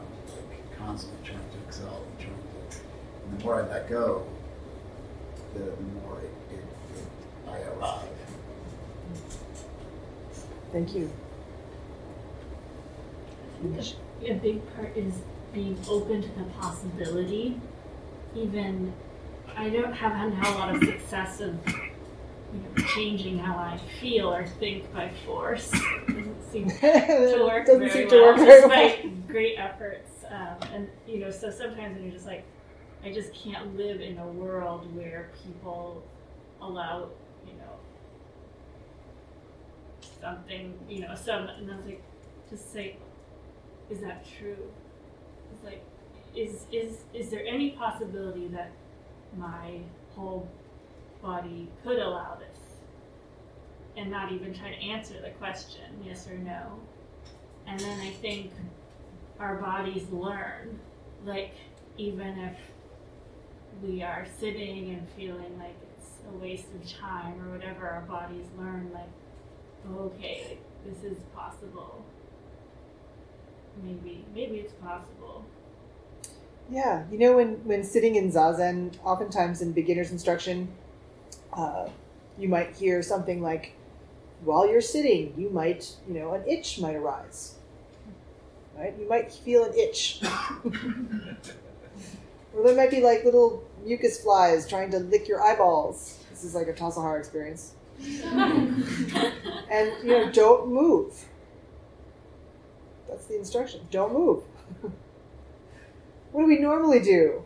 like 0.50 0.78
constantly 0.78 1.20
trying 1.28 1.40
to 1.40 1.68
excel 1.68 2.04
and 2.10 2.20
trying 2.20 2.36
to. 2.72 2.78
And 3.30 3.38
the 3.40 3.44
more 3.44 3.62
I 3.62 3.68
let 3.68 3.90
go, 3.90 4.26
the, 5.54 5.60
the 5.60 5.82
more 6.02 6.20
it, 6.22 6.54
it, 6.56 6.64
it, 7.00 7.06
I 7.50 7.60
arrive. 7.74 8.07
Thank 10.72 10.96
you. 10.96 11.12
A 14.26 14.34
big 14.34 14.76
part 14.76 14.96
is 14.96 15.14
being 15.54 15.78
open 15.90 16.22
to 16.22 16.28
the 16.30 16.44
possibility. 16.60 17.60
Even 18.36 18.94
I 19.56 19.70
don't 19.70 19.94
haven't 19.94 20.34
had 20.34 20.56
a 20.56 20.58
lot 20.58 20.76
of 20.76 20.84
success 20.84 21.40
of 21.42 21.56
you 21.66 22.60
know, 22.60 22.84
changing 22.96 23.40
how 23.40 23.58
I 23.58 23.80
feel 24.00 24.34
or 24.34 24.46
think 24.46 24.92
by 24.94 25.12
force. 25.26 25.72
Doesn't 25.72 26.52
seem 26.52 26.70
to 26.70 26.76
it 26.86 27.44
work 27.44 27.66
doesn't 27.66 27.80
very 27.80 27.92
seem 27.92 28.08
well, 28.10 28.36
to 28.36 28.42
work 28.42 28.48
very 28.48 28.62
well. 28.62 28.70
despite 28.70 29.28
great 29.28 29.56
efforts. 29.58 30.12
Um, 30.30 30.70
and 30.74 30.88
you 31.08 31.20
know, 31.20 31.32
so 31.32 31.50
sometimes 31.50 31.96
when 31.96 32.04
you're 32.04 32.14
just 32.14 32.26
like, 32.28 32.44
I 33.04 33.12
just 33.12 33.34
can't 33.34 33.76
live 33.78 34.02
in 34.02 34.18
a 34.18 34.28
world 34.28 34.94
where 34.96 35.30
people 35.44 36.04
allow, 36.62 37.10
you 37.46 37.54
know, 37.54 37.74
something, 40.28 40.74
you 40.90 41.02
know, 41.02 41.16
some, 41.16 41.48
and 41.48 41.72
I 41.72 41.76
was 41.76 41.86
like, 41.86 42.04
just 42.50 42.72
say, 42.74 42.98
is 43.90 44.02
that 44.02 44.26
true? 44.38 44.72
It's 45.54 45.64
like, 45.64 45.84
is 46.36 46.66
is 46.72 47.00
is 47.14 47.30
there 47.30 47.46
any 47.46 47.72
possibility 47.72 48.48
that 48.50 48.72
my 49.38 49.80
whole 50.16 50.48
body 51.22 51.70
could 51.84 52.00
allow 52.00 52.36
this? 52.36 52.60
And 53.96 54.12
not 54.12 54.32
even 54.32 54.54
try 54.54 54.70
to 54.70 54.76
answer 54.76 55.16
the 55.22 55.32
question, 55.32 55.86
yes 56.04 56.28
or 56.28 56.38
no. 56.38 56.80
And 57.66 57.80
then 57.80 58.00
I 58.00 58.12
think 58.12 58.52
our 59.40 59.56
bodies 59.56 60.08
learn, 60.12 60.80
like 61.26 61.54
even 61.98 62.38
if 62.38 62.58
we 63.82 64.04
are 64.04 64.26
sitting 64.40 64.92
and 64.92 65.08
feeling 65.18 65.58
like 65.58 65.76
it's 65.98 66.10
a 66.32 66.38
waste 66.38 66.68
of 66.76 66.88
time 66.92 67.42
or 67.42 67.58
whatever, 67.58 67.88
our 67.88 68.02
bodies 68.02 68.46
learn 68.58 68.92
like, 68.94 69.10
okay, 69.96 70.58
this 70.86 71.04
is 71.04 71.18
possible. 71.36 72.04
Maybe, 73.84 74.26
maybe 74.34 74.58
it's 74.58 74.74
possible. 74.74 75.46
Yeah, 76.70 77.06
you 77.12 77.18
know 77.18 77.38
when 77.38 77.64
when 77.66 77.84
sitting 77.84 78.16
in 78.16 78.32
zazen, 78.32 78.98
oftentimes 79.04 79.62
in 79.62 79.72
beginner's 79.72 80.12
instruction, 80.12 80.68
uh, 81.54 81.88
you 82.38 82.50
might 82.50 82.76
hear 82.76 83.02
something 83.02 83.42
like, 83.42 83.74
"While 84.44 84.68
you're 84.70 84.82
sitting, 84.82 85.34
you 85.38 85.50
might, 85.50 85.96
you 86.08 86.14
know, 86.16 86.34
an 86.34 86.44
itch 86.48 86.80
might 86.80 86.96
arise." 86.96 87.56
Right? 88.78 88.94
You 89.00 89.08
might 89.08 89.32
feel 89.32 89.64
an 89.64 89.74
itch, 89.76 90.22
or 92.54 92.64
there 92.64 92.76
might 92.76 92.92
be 92.92 93.02
like 93.02 93.24
little 93.24 93.64
mucus 93.84 94.22
flies 94.22 94.68
trying 94.68 94.92
to 94.92 95.00
lick 95.00 95.28
your 95.28 95.42
eyeballs. 95.42 96.20
This 96.30 96.44
is 96.44 96.54
like 96.54 96.68
a 96.68 96.74
Tassajara 96.74 97.18
experience, 97.18 97.74
and 99.70 99.92
you 100.04 100.10
know, 100.10 100.32
don't 100.32 100.68
move. 100.70 101.26
That's 103.10 103.26
the 103.26 103.38
instruction. 103.38 103.82
Don't 103.90 104.14
move. 104.14 104.44
what 106.32 106.42
do 106.42 106.48
we 106.48 106.60
normally 106.60 107.00
do? 107.00 107.44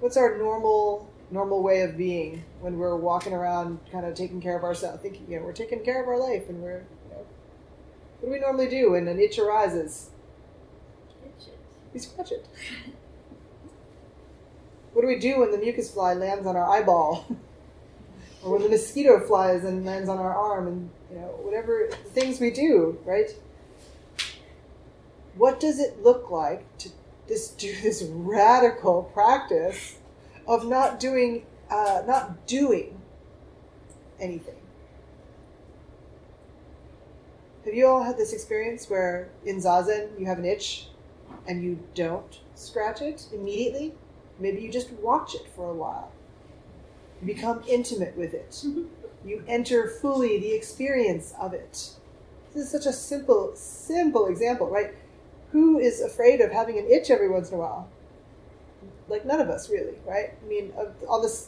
What's 0.00 0.16
our 0.16 0.38
normal 0.38 1.10
normal 1.30 1.62
way 1.62 1.82
of 1.82 1.96
being 1.96 2.42
when 2.60 2.76
we're 2.78 2.96
walking 2.96 3.32
around, 3.32 3.78
kind 3.92 4.04
of 4.04 4.14
taking 4.14 4.40
care 4.40 4.56
of 4.56 4.64
ourselves, 4.64 5.00
thinking, 5.00 5.24
you 5.28 5.38
know, 5.38 5.44
we're 5.44 5.52
taking 5.52 5.84
care 5.84 6.02
of 6.02 6.08
our 6.08 6.18
life, 6.18 6.48
and 6.48 6.60
we're, 6.60 6.84
you 7.04 7.10
know, 7.12 7.24
what 8.18 8.26
do 8.26 8.30
we 8.32 8.40
normally 8.40 8.68
do 8.68 8.92
when 8.92 9.06
an 9.06 9.20
itch 9.20 9.38
arises? 9.38 10.10
We 11.92 12.00
scratch 12.00 12.32
it. 12.32 12.46
What 14.92 15.02
do 15.02 15.06
we 15.06 15.20
do 15.20 15.38
when 15.38 15.52
the 15.52 15.58
mucus 15.58 15.88
fly 15.88 16.14
lands 16.14 16.48
on 16.48 16.56
our 16.56 16.68
eyeball? 16.68 17.24
Or 18.42 18.52
when 18.52 18.62
the 18.62 18.68
mosquito 18.68 19.20
flies 19.26 19.64
and 19.64 19.84
lands 19.84 20.08
on 20.08 20.18
our 20.18 20.34
arm 20.34 20.66
and 20.66 20.90
you 21.10 21.16
know, 21.18 21.26
whatever 21.42 21.88
things 22.14 22.40
we 22.40 22.50
do, 22.50 22.98
right? 23.04 23.34
What 25.36 25.60
does 25.60 25.78
it 25.78 26.02
look 26.02 26.30
like 26.30 26.64
to 26.78 26.90
this 27.28 27.48
do 27.64 27.74
this 27.82 28.02
radical 28.02 29.04
practice 29.14 29.98
of 30.46 30.66
not 30.66 30.98
doing 30.98 31.46
uh, 31.70 32.02
not 32.06 32.46
doing 32.46 33.00
anything? 34.18 34.56
Have 37.64 37.74
you 37.74 37.86
all 37.86 38.02
had 38.02 38.16
this 38.16 38.32
experience 38.32 38.88
where 38.88 39.28
in 39.44 39.58
zazen 39.58 40.18
you 40.18 40.26
have 40.26 40.38
an 40.38 40.46
itch 40.46 40.88
and 41.46 41.62
you 41.62 41.78
don't 41.94 42.40
scratch 42.54 43.02
it 43.02 43.28
immediately? 43.32 43.94
Maybe 44.38 44.62
you 44.62 44.72
just 44.72 44.90
watch 44.92 45.34
it 45.34 45.46
for 45.54 45.70
a 45.70 45.74
while. 45.74 46.10
You 47.20 47.26
become 47.26 47.62
intimate 47.66 48.16
with 48.16 48.34
it. 48.34 48.50
Mm-hmm. 48.50 48.84
You 49.24 49.44
enter 49.46 49.88
fully 49.88 50.38
the 50.38 50.52
experience 50.52 51.34
of 51.38 51.52
it. 51.52 51.90
This 52.52 52.64
is 52.64 52.70
such 52.70 52.86
a 52.86 52.92
simple, 52.92 53.52
simple 53.54 54.26
example, 54.26 54.68
right? 54.68 54.94
Who 55.52 55.78
is 55.78 56.00
afraid 56.00 56.40
of 56.40 56.50
having 56.50 56.78
an 56.78 56.86
itch 56.88 57.10
every 57.10 57.28
once 57.28 57.50
in 57.50 57.56
a 57.56 57.58
while? 57.58 57.88
Like 59.08 59.24
none 59.24 59.40
of 59.40 59.50
us, 59.50 59.68
really, 59.68 59.94
right? 60.06 60.32
I 60.42 60.48
mean, 60.48 60.72
on 61.08 61.22
the 61.22 61.46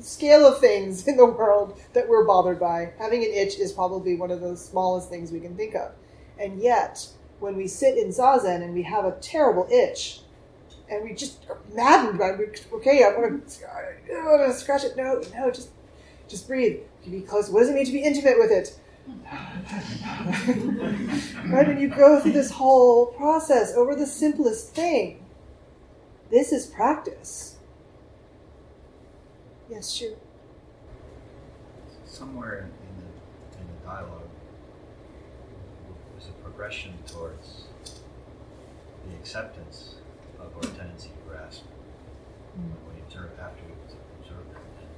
scale 0.00 0.46
of 0.46 0.58
things 0.58 1.06
in 1.08 1.16
the 1.16 1.26
world 1.26 1.80
that 1.92 2.08
we're 2.08 2.26
bothered 2.26 2.60
by, 2.60 2.92
having 2.98 3.24
an 3.24 3.30
itch 3.32 3.58
is 3.58 3.72
probably 3.72 4.16
one 4.16 4.30
of 4.30 4.40
the 4.40 4.56
smallest 4.56 5.08
things 5.08 5.32
we 5.32 5.40
can 5.40 5.56
think 5.56 5.74
of. 5.74 5.92
And 6.38 6.60
yet, 6.60 7.06
when 7.40 7.56
we 7.56 7.66
sit 7.66 7.98
in 7.98 8.08
zazen 8.08 8.62
and 8.62 8.74
we 8.74 8.82
have 8.82 9.04
a 9.04 9.18
terrible 9.20 9.66
itch, 9.70 10.21
and 10.88 11.04
we 11.04 11.14
just 11.14 11.44
are 11.48 11.58
maddened 11.74 12.18
by 12.18 12.30
it, 12.30 12.66
okay, 12.72 13.04
I 13.04 13.18
want 13.18 13.48
to, 13.48 14.54
scratch 14.54 14.84
it. 14.84 14.96
No, 14.96 15.22
no, 15.34 15.50
just, 15.50 15.70
just 16.28 16.46
breathe. 16.46 16.80
Be 17.10 17.20
close. 17.20 17.50
What 17.50 17.60
does 17.60 17.70
it 17.70 17.74
mean 17.74 17.86
to 17.86 17.92
be 17.92 18.02
intimate 18.02 18.38
with 18.38 18.50
it? 18.50 18.78
right, 21.46 21.68
and 21.68 21.80
you 21.80 21.88
go 21.88 22.20
through 22.20 22.32
this 22.32 22.50
whole 22.50 23.06
process 23.06 23.72
over 23.74 23.96
the 23.96 24.06
simplest 24.06 24.74
thing. 24.74 25.24
This 26.30 26.52
is 26.52 26.66
practice. 26.66 27.56
Yes, 29.68 29.90
sure. 29.90 30.14
Somewhere 32.06 32.60
in 32.60 32.70
the, 32.98 33.06
in 33.58 33.66
the 33.66 33.84
dialogue, 33.84 34.28
there's 36.12 36.28
a 36.28 36.32
progression 36.42 36.94
towards 37.06 37.64
the 37.84 39.14
acceptance 39.16 39.91
tendency 40.70 41.10
to 41.10 41.22
grasp. 41.28 41.64
Mm. 42.58 42.70
When 42.86 42.96
we 42.96 43.02
observe 43.02 43.30
after 43.40 43.62
we 43.66 43.72
observe 44.20 44.46
it, 44.50 44.60
and 44.78 44.88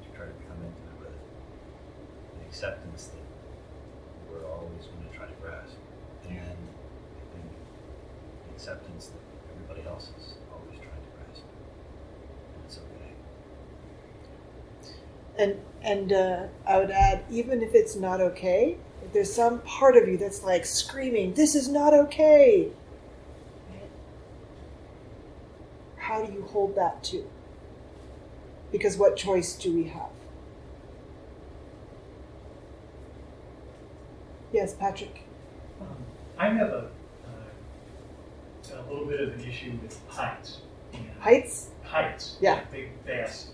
we 0.00 0.16
try 0.16 0.26
to 0.26 0.32
become 0.32 0.58
intimate 0.58 0.98
with 1.00 1.14
it, 1.14 1.24
the 2.40 2.46
acceptance 2.46 3.12
that 3.14 3.26
we're 4.30 4.46
always 4.50 4.86
going 4.86 5.06
to 5.08 5.16
try 5.16 5.26
to 5.26 5.36
grasp, 5.40 5.76
and 6.24 6.36
then 6.36 6.56
I 6.56 7.24
think 7.32 7.46
the 8.48 8.54
acceptance 8.54 9.06
that 9.06 9.22
everybody 9.54 9.86
else 9.86 10.10
is 10.18 10.34
always 10.52 10.78
trying 10.78 11.02
to 11.04 11.10
grasp, 11.14 11.44
and 11.44 12.64
it's 12.66 12.78
okay. 12.78 13.12
And 15.38 15.60
and 15.82 16.12
uh, 16.12 16.46
I 16.66 16.78
would 16.78 16.90
add, 16.90 17.24
even 17.30 17.62
if 17.62 17.74
it's 17.74 17.94
not 17.94 18.20
okay, 18.20 18.78
if 19.04 19.12
there's 19.12 19.32
some 19.32 19.60
part 19.60 19.96
of 19.96 20.08
you 20.08 20.16
that's 20.16 20.42
like 20.42 20.64
screaming, 20.64 21.34
"This 21.34 21.54
is 21.54 21.68
not 21.68 21.92
okay." 21.92 22.70
Right? 23.70 23.90
How 26.14 26.22
do 26.24 26.32
you 26.32 26.42
hold 26.42 26.76
that 26.76 27.02
too? 27.02 27.28
Because 28.70 28.96
what 28.96 29.16
choice 29.16 29.56
do 29.56 29.74
we 29.74 29.88
have? 29.88 30.10
Yes, 34.52 34.74
Patrick. 34.74 35.22
Um, 35.80 35.88
I 36.38 36.50
have 36.50 36.68
a, 36.68 36.88
uh, 37.26 38.80
a 38.80 38.82
little 38.88 39.06
bit 39.06 39.22
of 39.22 39.34
an 39.34 39.40
issue 39.40 39.72
with 39.82 39.98
heights. 40.06 40.58
Heights? 41.18 41.70
Heights. 41.82 42.36
Yeah. 42.40 42.60
Big, 42.70 42.90
vast. 43.04 43.48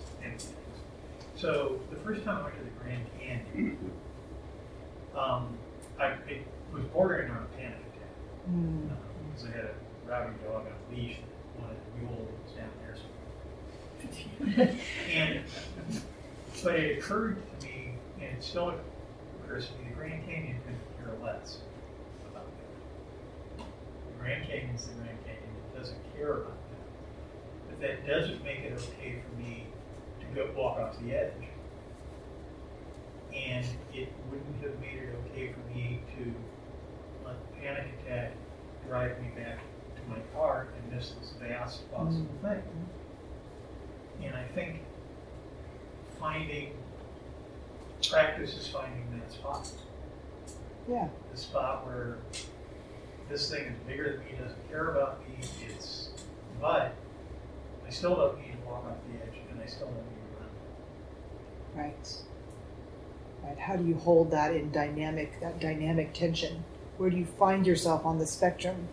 So 1.36 1.80
the 1.88 1.96
first 1.96 2.24
time 2.24 2.40
I 2.40 2.42
went 2.42 2.58
to 2.58 2.64
the 2.64 2.70
Grand 2.78 3.06
Canyon, 3.18 3.90
um, 5.16 5.56
I 5.98 6.08
it 6.28 6.46
was 6.74 6.82
bordering 6.92 7.30
on 7.30 7.38
a 7.38 7.56
panic 7.56 7.78
attack 7.94 8.50
Mm. 8.50 8.90
because 9.32 9.48
I 9.48 9.56
had 9.56 9.64
a 9.64 9.74
rowdy 10.06 10.34
dog 10.44 10.66
on 10.66 10.72
a 10.72 10.94
leash 10.94 11.16
that 11.16 11.62
wanted 11.62 11.76
a 11.76 11.98
mule 11.98 12.26
that 12.26 12.44
was 12.44 12.52
down 12.56 12.70
there. 12.80 12.96
So. 12.96 13.02
And 14.60 15.40
but 16.62 16.74
it 16.76 16.98
occurred 16.98 17.36
to 17.60 17.66
me, 17.66 17.94
and 18.20 18.36
it 18.36 18.42
still 18.42 18.74
occurs 19.42 19.68
to 19.68 19.72
me, 19.78 19.88
the 19.88 19.94
Grand 19.94 20.26
Canyon 20.26 20.56
could 20.66 21.04
care 21.04 21.14
less 21.22 21.58
about 22.30 22.46
that. 23.56 23.64
The 23.66 24.22
Grand 24.22 24.46
Canyon's 24.46 24.86
the 24.86 24.94
Grand 24.94 25.18
Canyon; 25.24 25.42
it 25.72 25.78
doesn't 25.78 25.98
care 26.16 26.32
about 26.32 26.58
that. 26.70 27.70
But 27.70 27.80
that 27.80 28.06
doesn't 28.06 28.44
make 28.44 28.58
it 28.60 28.72
okay 28.74 29.22
for 29.26 29.40
me 29.40 29.66
to 30.20 30.26
go 30.34 30.50
walk 30.56 30.78
off 30.78 31.00
the 31.00 31.14
edge. 31.14 31.32
And 33.34 33.64
it 33.94 34.12
wouldn't 34.28 34.62
have 34.62 34.78
made 34.80 35.02
it 35.02 35.14
okay 35.30 35.52
for 35.52 35.74
me 35.74 36.00
to 36.18 36.34
let 37.24 37.36
the 37.40 37.60
panic 37.60 37.86
attack 38.04 38.32
drive 38.86 39.20
me 39.22 39.28
back 39.36 39.60
to 39.94 40.10
my 40.10 40.18
car 40.34 40.66
and 40.76 40.96
miss 40.96 41.12
this 41.12 41.32
vast 41.40 41.90
possible 41.92 42.26
mm-hmm. 42.42 42.46
thing. 42.46 42.62
And 44.22 44.34
I 44.34 44.44
think 44.54 44.80
finding 46.18 46.72
practice 48.08 48.56
is 48.56 48.68
finding 48.68 49.04
that 49.18 49.32
spot. 49.32 49.68
Yeah. 50.88 51.08
The 51.32 51.38
spot 51.38 51.86
where 51.86 52.18
this 53.28 53.50
thing 53.50 53.66
is 53.66 53.78
bigger 53.86 54.16
than 54.16 54.24
me, 54.24 54.32
doesn't 54.42 54.68
care 54.68 54.90
about 54.90 55.20
me, 55.28 55.36
it's 55.68 56.10
but 56.60 56.94
I 57.86 57.90
still 57.90 58.16
don't 58.16 58.38
need 58.38 58.52
to 58.52 58.68
walk 58.68 58.84
off 58.84 58.96
the 59.08 59.22
edge 59.22 59.38
and 59.50 59.60
I 59.60 59.66
still 59.66 59.86
don't 59.86 59.96
need 59.96 60.36
to 60.36 60.40
run. 60.40 61.84
Right. 61.84 62.16
Right. 63.42 63.58
How 63.58 63.76
do 63.76 63.84
you 63.86 63.94
hold 63.94 64.30
that 64.32 64.54
in 64.54 64.70
dynamic 64.70 65.40
that 65.40 65.60
dynamic 65.60 66.12
tension? 66.12 66.64
Where 66.98 67.08
do 67.08 67.16
you 67.16 67.24
find 67.24 67.66
yourself 67.66 68.04
on 68.04 68.18
the 68.18 68.26
spectrum? 68.26 68.88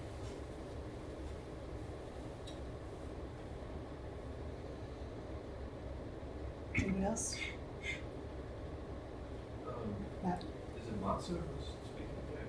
Anyone 6.76 6.97
else? 7.08 7.36
Um, 9.68 9.74
Matt? 10.24 10.43
is 10.78 10.88
it 10.89 11.01
Matsu 11.01 11.34
who's 11.34 11.68
speaking 11.86 12.24
there? 12.32 12.47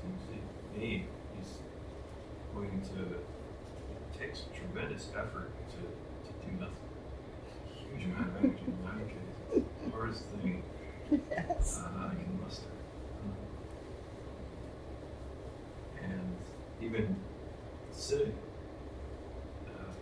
Seems 0.00 0.22
to 0.72 0.78
me 0.78 1.06
he's 1.36 1.52
going 2.54 2.80
to, 2.80 3.14
it 3.14 4.18
takes 4.20 4.44
tremendous 4.54 5.08
effort 5.16 5.50
to, 5.70 5.78
to 6.28 6.46
do 6.46 6.52
nothing. 6.60 6.74
Huge 7.90 8.04
amount 8.04 8.28
of 8.28 8.44
energy 8.44 8.62
in 8.66 8.84
my 8.84 9.60
case. 9.60 9.92
Hardest 9.92 10.24
thing 10.42 10.62
Yes. 11.10 11.80
uh, 11.82 12.06
I 12.06 12.08
can 12.10 12.38
muster. 12.42 12.68
And 16.02 16.36
even 16.82 17.16
sitting, 17.90 18.34
uh, 19.66 19.92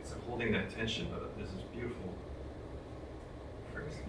it's 0.00 0.12
holding 0.26 0.52
that 0.52 0.70
tension, 0.70 1.08
but 1.10 1.38
this 1.38 1.48
is 1.48 1.62
beautiful. 1.72 2.12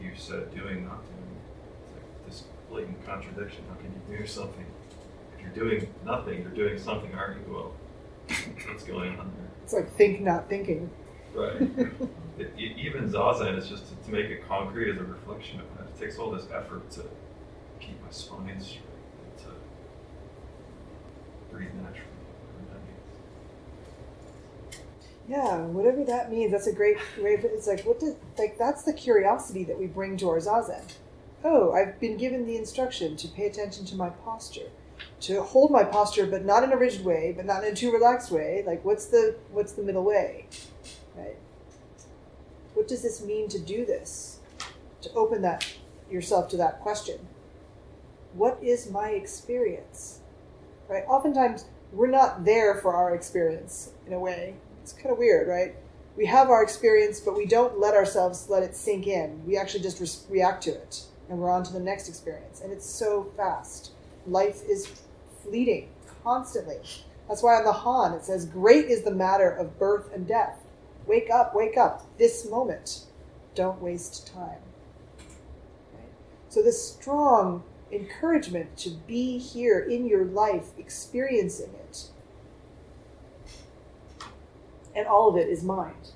You 0.01 0.11
said, 0.15 0.53
doing, 0.53 0.86
not 0.86 1.03
doing. 1.05 1.38
It's 1.86 1.95
like 1.95 2.26
this 2.28 2.43
blatant 2.69 3.05
contradiction. 3.05 3.63
How 3.69 3.76
can 3.76 3.91
you 4.09 4.17
do 4.17 4.28
something? 4.28 4.65
If 5.38 5.41
you're 5.41 5.69
doing 5.69 5.93
nothing, 6.05 6.41
you're 6.41 6.51
doing 6.51 6.80
something, 6.80 7.13
aren't 7.13 7.38
you? 7.47 7.53
Well, 7.53 7.74
what's 8.67 8.84
going 8.84 9.17
on 9.19 9.32
there? 9.38 9.49
It's 9.63 9.74
like 9.74 9.91
think, 9.93 10.22
not 10.22 10.49
thinking. 10.49 10.89
Right. 11.34 11.61
It- 12.38 12.53
even 12.57 13.07
zazen 13.09 13.57
is 13.57 13.69
just 13.69 13.86
to, 13.89 13.95
to 14.05 14.11
make 14.11 14.26
it 14.26 14.47
concrete 14.47 14.89
as 14.91 14.97
a 14.97 15.03
reflection 15.03 15.59
of 15.59 15.65
that. 15.78 15.88
It 15.88 15.99
takes 15.99 16.17
all 16.17 16.32
this 16.32 16.47
effort 16.53 16.89
to 16.91 17.05
keep 17.80 18.01
my 18.03 18.09
spine 18.09 18.59
straight 18.59 18.82
and 19.26 19.38
to 19.45 19.51
breathe 21.51 21.74
naturally. 21.76 22.07
whatever 22.57 22.74
that 22.74 22.82
means. 22.88 24.80
Yeah, 25.32 25.59
whatever 25.59 26.03
that 26.03 26.29
means, 26.29 26.51
that's 26.51 26.67
a 26.67 26.73
great 26.73 26.97
way. 27.17 27.39
It's 27.41 27.65
like 27.65 27.86
what 27.86 28.01
did 28.01 28.17
like 28.38 28.57
that's 28.57 28.84
the 28.84 28.91
curiosity 28.91 29.63
that 29.63 29.79
we 29.79 29.88
bring 29.88 30.17
to 30.17 30.27
our 30.27 30.39
zazen. 30.39 30.84
Oh, 31.45 31.71
I've 31.71 32.01
been 32.01 32.17
given 32.17 32.45
the 32.45 32.57
instruction 32.57 33.15
to 33.15 33.29
pay 33.29 33.45
attention 33.45 33.86
to 33.86 33.95
my 33.95 34.09
posture, 34.09 34.67
to 35.21 35.41
hold 35.41 35.71
my 35.71 35.86
posture, 35.86 36.25
but 36.25 36.43
not 36.43 36.65
in 36.65 36.73
a 36.73 36.77
rigid 36.77 37.05
way, 37.05 37.34
but 37.34 37.45
not 37.45 37.63
in 37.63 37.71
a 37.71 37.75
too 37.75 37.93
relaxed 37.93 38.29
way. 38.29 38.61
Like 38.67 38.84
what's 38.84 39.05
the 39.05 39.38
what's 39.53 39.71
the 39.71 39.84
middle 39.84 40.03
way, 40.03 40.47
right? 41.15 41.38
What 42.73 42.89
does 42.89 43.01
this 43.01 43.23
mean 43.23 43.47
to 43.49 43.59
do 43.59 43.86
this? 43.86 44.39
To 45.03 45.13
open 45.13 45.41
that 45.43 45.65
yourself 46.11 46.49
to 46.49 46.57
that 46.57 46.82
question. 46.82 47.19
What 48.34 48.59
is 48.61 48.91
my 48.91 49.11
experience? 49.11 50.19
Right? 50.89 51.05
Oftentimes 51.07 51.67
we're 51.93 52.07
not 52.07 52.43
there 52.43 52.75
for 52.75 52.93
our 52.93 53.15
experience 53.15 53.93
in 54.05 54.11
a 54.11 54.19
way. 54.19 54.55
It's 54.82 54.93
kind 54.93 55.11
of 55.11 55.17
weird, 55.17 55.47
right? 55.47 55.75
We 56.17 56.25
have 56.25 56.49
our 56.49 56.63
experience, 56.63 57.19
but 57.19 57.36
we 57.36 57.45
don't 57.45 57.79
let 57.79 57.93
ourselves 57.93 58.49
let 58.49 58.63
it 58.63 58.75
sink 58.75 59.07
in. 59.07 59.45
We 59.45 59.57
actually 59.57 59.84
just 59.84 59.99
re- 59.99 60.39
react 60.39 60.63
to 60.63 60.71
it, 60.71 61.03
and 61.29 61.39
we're 61.39 61.49
on 61.49 61.63
to 61.63 61.73
the 61.73 61.79
next 61.79 62.09
experience. 62.09 62.61
And 62.61 62.71
it's 62.71 62.89
so 62.89 63.32
fast. 63.38 63.91
Life 64.27 64.61
is 64.67 64.91
fleeting 65.43 65.89
constantly. 66.23 66.77
That's 67.27 67.41
why 67.41 67.55
on 67.55 67.63
the 67.63 67.71
Han 67.71 68.13
it 68.13 68.25
says, 68.25 68.45
Great 68.45 68.86
is 68.86 69.03
the 69.03 69.11
matter 69.11 69.49
of 69.49 69.79
birth 69.79 70.11
and 70.13 70.27
death. 70.27 70.59
Wake 71.07 71.29
up, 71.29 71.55
wake 71.55 71.77
up, 71.77 72.05
this 72.17 72.49
moment. 72.49 73.05
Don't 73.55 73.82
waste 73.82 74.32
time. 74.34 74.59
So, 76.49 76.61
this 76.61 76.93
strong 76.93 77.63
encouragement 77.91 78.75
to 78.77 78.89
be 78.89 79.38
here 79.38 79.79
in 79.79 80.07
your 80.07 80.25
life, 80.25 80.71
experiencing 80.77 81.73
it. 81.89 82.09
And 84.95 85.07
all 85.07 85.29
of 85.29 85.37
it 85.37 85.47
is 85.47 85.63
mind. 85.63 86.11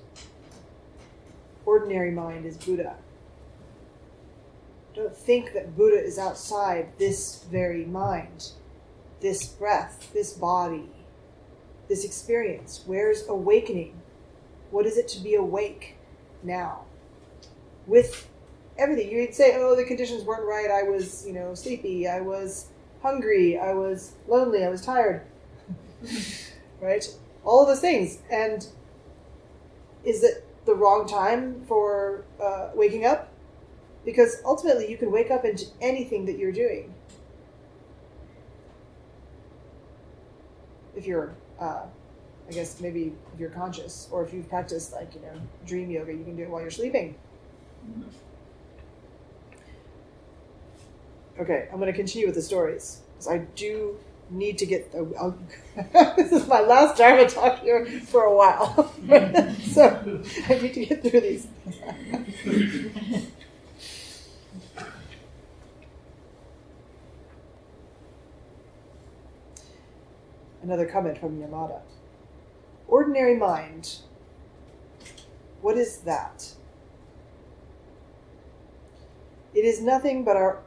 Ordinary 1.64 2.10
mind 2.10 2.46
is 2.46 2.56
Buddha. 2.56 2.96
Don't 4.94 5.16
think 5.16 5.52
that 5.52 5.76
Buddha 5.76 6.02
is 6.02 6.18
outside 6.18 6.88
this 6.98 7.44
very 7.50 7.84
mind, 7.84 8.52
this 9.20 9.46
breath, 9.46 10.10
this 10.14 10.32
body, 10.32 10.88
this 11.88 12.04
experience. 12.04 12.82
Where's 12.86 13.26
awakening? 13.28 14.00
What 14.70 14.86
is 14.86 14.96
it 14.96 15.08
to 15.08 15.20
be 15.20 15.34
awake 15.34 15.96
now? 16.42 16.84
With 17.86 18.28
everything. 18.78 19.10
You'd 19.10 19.34
say, 19.34 19.56
oh, 19.56 19.76
the 19.76 19.84
conditions 19.84 20.24
weren't 20.24 20.44
right. 20.44 20.70
I 20.70 20.82
was, 20.82 21.26
you 21.26 21.32
know, 21.32 21.54
sleepy. 21.54 22.08
I 22.08 22.20
was 22.20 22.66
hungry. 23.02 23.58
I 23.58 23.72
was 23.72 24.12
lonely. 24.28 24.64
I 24.64 24.68
was 24.68 24.82
tired. 24.82 25.22
right? 26.80 27.06
All 27.46 27.62
of 27.62 27.68
those 27.68 27.80
things. 27.80 28.18
And 28.30 28.66
is 30.04 30.22
it 30.22 30.44
the 30.66 30.74
wrong 30.74 31.06
time 31.08 31.64
for 31.66 32.24
uh, 32.42 32.70
waking 32.74 33.06
up? 33.06 33.32
Because 34.04 34.42
ultimately, 34.44 34.90
you 34.90 34.98
can 34.98 35.10
wake 35.10 35.30
up 35.30 35.44
into 35.44 35.66
anything 35.80 36.26
that 36.26 36.38
you're 36.38 36.52
doing. 36.52 36.92
If 40.94 41.06
you're, 41.06 41.34
uh, 41.58 41.82
I 42.48 42.52
guess, 42.52 42.80
maybe 42.80 43.12
if 43.34 43.40
you're 43.40 43.50
conscious, 43.50 44.08
or 44.12 44.24
if 44.24 44.32
you've 44.32 44.48
practiced, 44.48 44.92
like, 44.92 45.14
you 45.14 45.20
know, 45.22 45.40
dream 45.66 45.90
yoga, 45.90 46.12
you 46.12 46.24
can 46.24 46.36
do 46.36 46.44
it 46.44 46.50
while 46.50 46.60
you're 46.60 46.70
sleeping. 46.70 47.16
Okay, 51.38 51.68
I'm 51.70 51.78
going 51.78 51.92
to 51.92 51.96
continue 51.96 52.26
with 52.26 52.36
the 52.36 52.42
stories 52.42 53.02
because 53.12 53.28
I 53.28 53.38
do 53.38 53.98
need 54.30 54.58
to 54.58 54.66
get. 54.66 54.92
I'll, 54.94 55.38
this 56.16 56.32
is 56.32 56.46
my 56.46 56.60
last 56.60 56.98
Dharma 56.98 57.28
talk 57.28 57.60
here 57.60 57.86
for 57.86 58.24
a 58.24 58.34
while, 58.34 58.92
so 59.62 60.22
I 60.48 60.54
need 60.58 60.74
to 60.74 60.86
get 60.86 61.02
through 61.02 61.20
these. 61.20 61.46
Another 70.62 70.86
comment 70.86 71.18
from 71.18 71.40
Yamada. 71.40 71.80
Ordinary 72.88 73.36
mind. 73.36 73.98
What 75.62 75.78
is 75.78 75.98
that? 75.98 76.54
It 79.54 79.64
is 79.64 79.80
nothing 79.80 80.24
but 80.24 80.36
our 80.36 80.58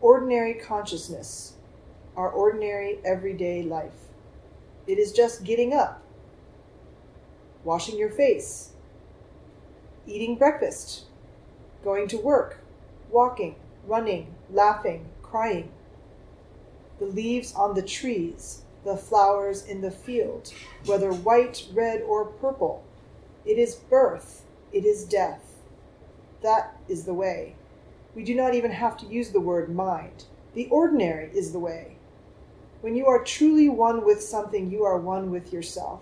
ordinary 0.00 0.54
consciousness, 0.54 1.54
our 2.16 2.30
ordinary 2.30 2.98
everyday 3.04 3.62
life. 3.62 3.92
It 4.86 4.98
is 4.98 5.12
just 5.12 5.44
getting 5.44 5.72
up, 5.72 6.02
washing 7.64 7.98
your 7.98 8.10
face, 8.10 8.70
eating 10.06 10.36
breakfast, 10.36 11.04
going 11.84 12.08
to 12.08 12.18
work, 12.18 12.58
walking, 13.10 13.54
running, 13.86 14.34
laughing, 14.50 15.06
crying. 15.22 15.70
The 16.98 17.06
leaves 17.06 17.54
on 17.54 17.74
the 17.74 17.82
trees, 17.82 18.62
the 18.84 18.96
flowers 18.96 19.64
in 19.64 19.80
the 19.80 19.90
field, 19.90 20.52
whether 20.86 21.12
white, 21.12 21.66
red, 21.72 22.02
or 22.02 22.24
purple. 22.24 22.84
It 23.44 23.58
is 23.58 23.74
birth, 23.74 24.44
it 24.72 24.84
is 24.84 25.04
death. 25.04 25.56
That 26.42 26.76
is 26.88 27.04
the 27.04 27.14
way. 27.14 27.54
We 28.14 28.24
do 28.24 28.34
not 28.34 28.54
even 28.54 28.72
have 28.72 28.96
to 28.98 29.06
use 29.06 29.30
the 29.30 29.40
word 29.40 29.74
mind. 29.74 30.24
The 30.54 30.68
ordinary 30.68 31.30
is 31.32 31.52
the 31.52 31.58
way. 31.58 31.96
When 32.80 32.96
you 32.96 33.06
are 33.06 33.22
truly 33.22 33.68
one 33.68 34.04
with 34.04 34.22
something, 34.22 34.70
you 34.70 34.84
are 34.84 34.98
one 34.98 35.30
with 35.30 35.52
yourself. 35.52 36.00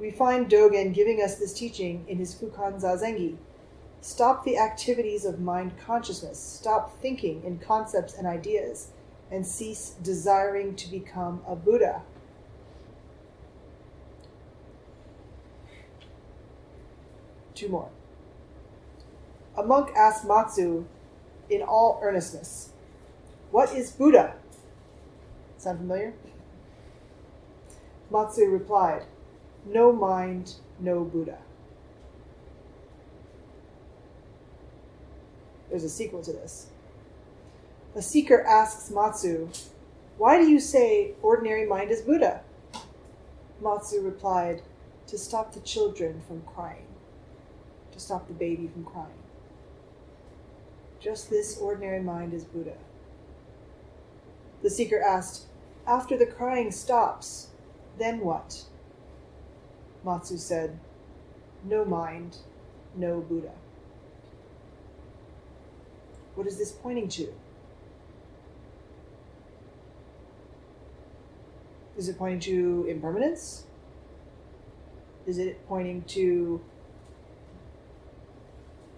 We 0.00 0.10
find 0.10 0.48
Dogen 0.48 0.94
giving 0.94 1.20
us 1.20 1.36
this 1.36 1.52
teaching 1.52 2.04
in 2.08 2.18
his 2.18 2.34
Fukan 2.34 2.80
Zazengi. 2.80 3.36
Stop 4.00 4.44
the 4.44 4.56
activities 4.56 5.24
of 5.24 5.40
mind 5.40 5.72
consciousness, 5.78 6.38
stop 6.38 7.00
thinking 7.00 7.42
in 7.44 7.58
concepts 7.58 8.14
and 8.14 8.26
ideas, 8.26 8.88
and 9.30 9.46
cease 9.46 9.96
desiring 10.02 10.74
to 10.76 10.90
become 10.90 11.42
a 11.46 11.56
Buddha. 11.56 12.02
Two 17.54 17.68
more. 17.68 17.88
A 19.56 19.62
monk 19.62 19.90
asked 19.96 20.26
Matsu 20.26 20.86
in 21.50 21.62
all 21.62 21.98
earnestness, 22.02 22.70
What 23.50 23.74
is 23.74 23.90
Buddha? 23.90 24.34
Sound 25.66 25.80
familiar? 25.80 26.14
Matsu 28.08 28.48
replied, 28.48 29.02
No 29.64 29.90
mind, 29.90 30.54
no 30.78 31.02
Buddha. 31.02 31.38
There's 35.68 35.82
a 35.82 35.88
sequel 35.88 36.22
to 36.22 36.32
this. 36.32 36.68
A 37.96 38.00
seeker 38.00 38.42
asks 38.42 38.92
Matsu, 38.92 39.48
Why 40.18 40.40
do 40.40 40.48
you 40.48 40.60
say 40.60 41.14
ordinary 41.20 41.66
mind 41.66 41.90
is 41.90 42.00
Buddha? 42.00 42.42
Matsu 43.60 44.02
replied, 44.02 44.62
To 45.08 45.18
stop 45.18 45.52
the 45.52 45.58
children 45.58 46.22
from 46.28 46.42
crying, 46.42 46.86
to 47.90 47.98
stop 47.98 48.28
the 48.28 48.34
baby 48.34 48.68
from 48.68 48.84
crying. 48.84 49.24
Just 51.00 51.28
this 51.28 51.58
ordinary 51.58 52.04
mind 52.04 52.34
is 52.34 52.44
Buddha. 52.44 52.76
The 54.62 54.70
seeker 54.70 55.02
asked, 55.02 55.46
After 55.86 56.16
the 56.16 56.26
crying 56.26 56.72
stops, 56.72 57.48
then 57.98 58.20
what? 58.20 58.64
Matsu 60.04 60.36
said, 60.36 60.78
No 61.64 61.84
mind, 61.84 62.38
no 62.96 63.20
Buddha. 63.20 63.52
What 66.34 66.46
is 66.46 66.58
this 66.58 66.72
pointing 66.72 67.08
to? 67.10 67.32
Is 71.96 72.08
it 72.08 72.18
pointing 72.18 72.40
to 72.40 72.86
impermanence? 72.88 73.64
Is 75.26 75.38
it 75.38 75.66
pointing 75.66 76.02
to 76.02 76.60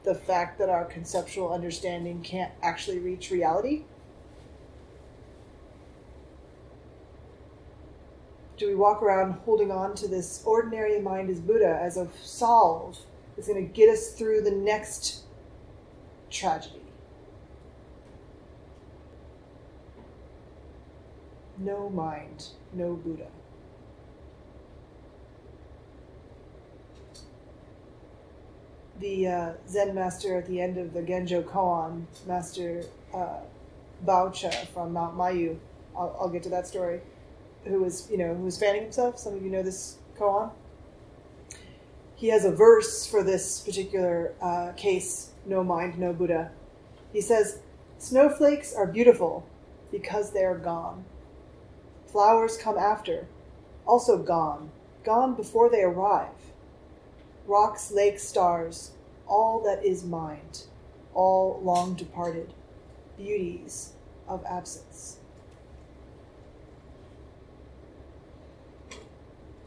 the 0.05 0.15
fact 0.15 0.59
that 0.59 0.69
our 0.69 0.85
conceptual 0.85 1.53
understanding 1.53 2.23
can't 2.23 2.53
actually 2.63 2.99
reach 2.99 3.31
reality? 3.31 3.85
Do 8.59 8.67
we 8.67 8.75
walk 8.75 9.03
around 9.03 9.35
holding 9.45 9.71
on 9.71 9.95
to 9.95 10.09
this 10.09 10.43
ordinary 10.45 11.01
mind 11.01 11.31
as 11.31 11.39
Buddha 11.39 11.79
as 11.81 11.97
a 11.97 12.09
solve 12.25 12.99
that's 13.37 13.47
going 13.47 13.65
to 13.65 13.73
get 13.73 13.89
us 13.89 14.11
through 14.11 14.43
the 14.43 14.51
next 14.51 15.23
tragedy? 16.29 16.83
No 21.57 21.89
mind, 21.89 22.49
no 22.73 22.95
Buddha. 22.95 23.29
The 28.99 29.29
uh, 29.29 29.53
Zen 29.69 29.95
master 29.95 30.37
at 30.37 30.49
the 30.49 30.61
end 30.61 30.79
of 30.79 30.93
the 30.93 31.01
Genjo 31.01 31.45
Koan, 31.45 32.07
Master 32.27 32.83
uh, 33.15 33.39
from 34.75 34.93
Mount 34.93 35.17
Mayu, 35.17 35.57
I'll, 35.97 36.17
I'll 36.21 36.29
get 36.29 36.43
to 36.45 36.49
that 36.49 36.67
story, 36.67 37.01
who 37.65 37.83
was, 37.83 38.09
you 38.11 38.19
know, 38.19 38.35
who 38.35 38.45
was 38.45 38.59
fanning 38.59 38.83
himself. 38.83 39.19
Some 39.19 39.35
of 39.35 39.43
you 39.43 39.51
know 39.51 39.63
this 39.63 39.99
koan. 40.19 40.51
He 42.17 42.29
has 42.29 42.45
a 42.45 42.51
verse 42.51 43.07
for 43.07 43.23
this 43.23 43.61
particular 43.61 44.35
uh, 44.43 44.73
case, 44.77 45.31
no 45.47 45.63
mind, 45.63 45.99
no 45.99 46.13
Buddha. 46.13 46.51
He 47.13 47.21
says, 47.21 47.61
Snowflakes 47.99 48.75
are 48.75 48.87
beautiful 48.87 49.47
because 49.91 50.33
they 50.33 50.45
are 50.45 50.59
gone. 50.59 51.05
Flowers 52.07 52.57
come 52.57 52.77
after, 52.77 53.27
also 53.87 54.19
gone, 54.19 54.71
gone 55.05 55.35
before 55.35 55.71
they 55.71 55.83
arrive. 55.83 56.53
Rocks, 57.47 57.91
lakes, 57.93 58.25
stars, 58.25 58.93
all 59.27 59.61
that 59.63 59.85
is 59.85 60.05
mind, 60.05 60.65
all 61.15 61.61
long 61.63 61.95
departed, 61.95 62.53
beauties 63.17 63.93
of 64.27 64.45
absence. 64.45 65.18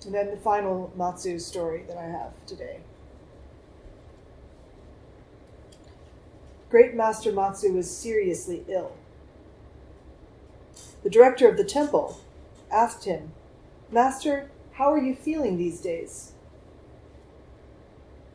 And 0.06 0.14
then 0.14 0.32
the 0.32 0.38
final 0.38 0.92
Matsu 0.96 1.38
story 1.40 1.84
that 1.88 1.98
I 1.98 2.06
have 2.06 2.34
today. 2.46 2.80
Great 6.70 6.96
Master 6.96 7.32
Matsu 7.32 7.74
was 7.74 7.90
seriously 7.90 8.64
ill. 8.68 8.94
The 11.04 11.10
director 11.10 11.50
of 11.50 11.58
the 11.58 11.64
temple 11.64 12.20
asked 12.72 13.06
him, 13.06 13.34
Master, 13.92 14.50
how 14.74 14.92
are 14.94 15.02
you 15.02 15.16
feeling 15.16 15.58
these 15.58 15.82
days? 15.82 16.32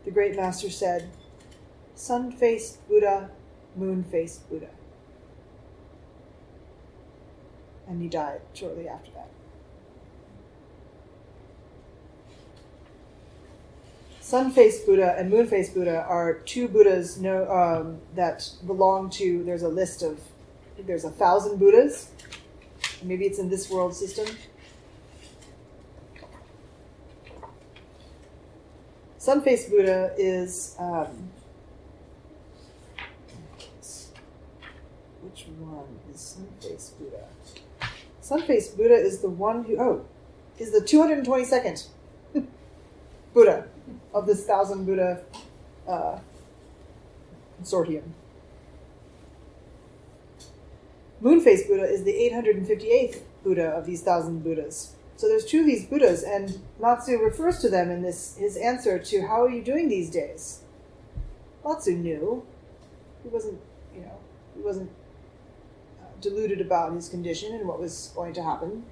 The 0.04 0.10
great 0.10 0.36
master 0.36 0.70
said, 0.70 1.10
Sun 1.94 2.32
faced 2.32 2.86
Buddha, 2.88 3.30
moon 3.74 4.04
faced 4.04 4.48
Buddha. 4.48 4.70
And 7.88 8.02
he 8.02 8.08
died 8.08 8.40
shortly 8.52 8.88
after 8.88 9.10
that. 9.12 9.30
Sun 14.26 14.50
faced 14.50 14.84
Buddha 14.86 15.14
and 15.16 15.30
moon 15.30 15.46
faced 15.46 15.72
Buddha 15.72 16.02
are 16.02 16.40
two 16.40 16.66
Buddhas 16.66 17.16
no, 17.16 17.48
um, 17.48 18.00
that 18.16 18.50
belong 18.66 19.08
to, 19.10 19.44
there's 19.44 19.62
a 19.62 19.68
list 19.68 20.02
of, 20.02 20.18
there's 20.76 21.04
a 21.04 21.10
thousand 21.10 21.60
Buddhas. 21.60 22.10
Maybe 23.04 23.24
it's 23.24 23.38
in 23.38 23.48
this 23.48 23.70
world 23.70 23.94
system. 23.94 24.26
Sun 29.18 29.42
faced 29.42 29.70
Buddha 29.70 30.12
is. 30.18 30.74
Um, 30.76 31.30
which 35.22 35.46
one 35.56 36.00
is 36.12 36.20
sun 36.20 36.48
faced 36.60 36.98
Buddha? 36.98 37.28
Sun 38.20 38.42
faced 38.42 38.76
Buddha 38.76 38.96
is 38.96 39.20
the 39.20 39.30
one 39.30 39.62
who, 39.62 39.78
oh, 39.78 40.04
is 40.58 40.72
the 40.72 40.80
222nd 40.80 41.86
Buddha 43.36 43.66
of 44.14 44.26
this 44.26 44.46
thousand 44.46 44.86
Buddha 44.86 45.22
uh, 45.86 46.18
consortium. 47.60 48.04
Moon-faced 51.20 51.68
Buddha 51.68 51.84
is 51.84 52.04
the 52.04 52.14
858th 52.14 53.20
Buddha 53.44 53.66
of 53.66 53.84
these 53.84 54.00
thousand 54.00 54.42
Buddhas. 54.42 54.94
So 55.16 55.28
there's 55.28 55.44
two 55.44 55.60
of 55.60 55.66
these 55.66 55.84
Buddhas, 55.84 56.22
and 56.22 56.60
Matsu 56.80 57.18
refers 57.18 57.58
to 57.58 57.68
them 57.68 57.90
in 57.90 58.00
this 58.00 58.38
his 58.38 58.56
answer 58.56 58.98
to 58.98 59.26
how 59.26 59.44
are 59.44 59.50
you 59.50 59.62
doing 59.62 59.90
these 59.90 60.08
days. 60.08 60.62
Matsu 61.62 61.92
knew. 61.92 62.42
He 63.22 63.28
wasn't, 63.28 63.60
you 63.94 64.00
know, 64.00 64.18
he 64.56 64.62
wasn't 64.62 64.90
uh, 66.00 66.06
deluded 66.22 66.62
about 66.62 66.94
his 66.94 67.10
condition 67.10 67.52
and 67.52 67.68
what 67.68 67.80
was 67.80 68.12
going 68.14 68.32
to 68.32 68.42
happen 68.42 68.84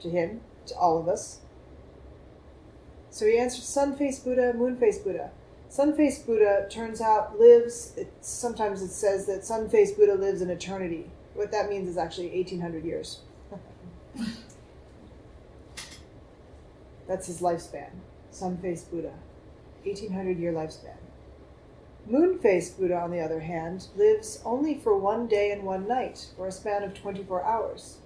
to 0.00 0.10
him, 0.10 0.40
to 0.66 0.74
all 0.74 0.98
of 0.98 1.06
us. 1.06 1.38
So 3.16 3.24
he 3.24 3.38
answered 3.38 3.64
sun-faced 3.64 4.26
Buddha, 4.26 4.52
moon-faced 4.52 5.02
Buddha. 5.02 5.30
Sun-faced 5.70 6.26
Buddha 6.26 6.66
turns 6.68 7.00
out 7.00 7.40
lives. 7.40 7.94
It, 7.96 8.12
sometimes 8.20 8.82
it 8.82 8.90
says 8.90 9.24
that 9.24 9.42
sun-faced 9.42 9.96
Buddha 9.96 10.16
lives 10.16 10.42
in 10.42 10.50
eternity. 10.50 11.10
What 11.32 11.50
that 11.50 11.70
means 11.70 11.88
is 11.88 11.96
actually 11.96 12.28
1800 12.32 12.84
years. 12.84 13.20
That's 17.08 17.26
his 17.26 17.40
lifespan. 17.40 17.88
Sun 18.32 18.58
faced 18.58 18.90
Buddha. 18.90 19.14
1800 19.84 20.38
year 20.38 20.52
lifespan. 20.52 20.98
Moon 22.06 22.38
faced 22.38 22.78
Buddha, 22.78 22.98
on 22.98 23.12
the 23.12 23.20
other 23.20 23.40
hand, 23.40 23.86
lives 23.96 24.42
only 24.44 24.74
for 24.74 24.94
one 24.94 25.26
day 25.26 25.52
and 25.52 25.62
one 25.62 25.88
night, 25.88 26.26
for 26.36 26.48
a 26.48 26.52
span 26.52 26.82
of 26.82 26.92
24 26.92 27.42
hours. 27.44 27.96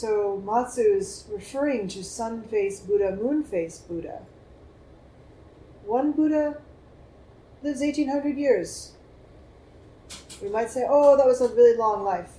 So 0.00 0.42
Matsu 0.46 0.80
is 0.80 1.26
referring 1.30 1.86
to 1.88 2.02
sun 2.02 2.42
faced 2.44 2.88
Buddha, 2.88 3.14
moon 3.14 3.44
faced 3.44 3.86
Buddha. 3.86 4.22
One 5.84 6.12
Buddha 6.12 6.62
lives 7.62 7.80
1800 7.80 8.38
years. 8.38 8.92
We 10.40 10.48
might 10.48 10.70
say, 10.70 10.86
oh, 10.88 11.18
that 11.18 11.26
was 11.26 11.42
a 11.42 11.48
really 11.48 11.76
long 11.76 12.02
life. 12.02 12.30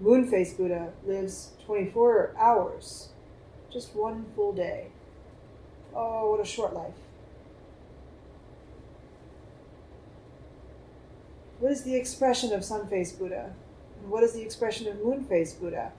Moon 0.00 0.26
faced 0.30 0.56
Buddha 0.56 0.94
lives 1.04 1.50
24 1.66 2.34
hours, 2.38 3.10
just 3.70 3.94
one 3.94 4.24
full 4.34 4.54
day. 4.54 4.86
Oh, 5.94 6.30
what 6.30 6.40
a 6.40 6.46
short 6.46 6.72
life. 6.72 6.94
What 11.58 11.70
is 11.70 11.82
the 11.82 11.96
expression 11.96 12.54
of 12.54 12.64
sun 12.64 12.86
faced 12.86 13.18
Buddha? 13.18 13.52
And 14.00 14.10
what 14.10 14.22
is 14.22 14.32
the 14.32 14.40
expression 14.40 14.88
of 14.88 15.04
moon 15.04 15.24
faced 15.24 15.60
Buddha? 15.60 15.92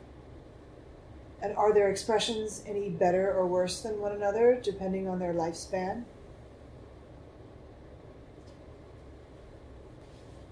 And 1.41 1.55
are 1.55 1.73
their 1.73 1.89
expressions 1.89 2.63
any 2.67 2.89
better 2.89 3.33
or 3.33 3.47
worse 3.47 3.81
than 3.81 3.99
one 3.99 4.11
another, 4.11 4.59
depending 4.61 5.07
on 5.07 5.17
their 5.17 5.33
lifespan? 5.33 6.03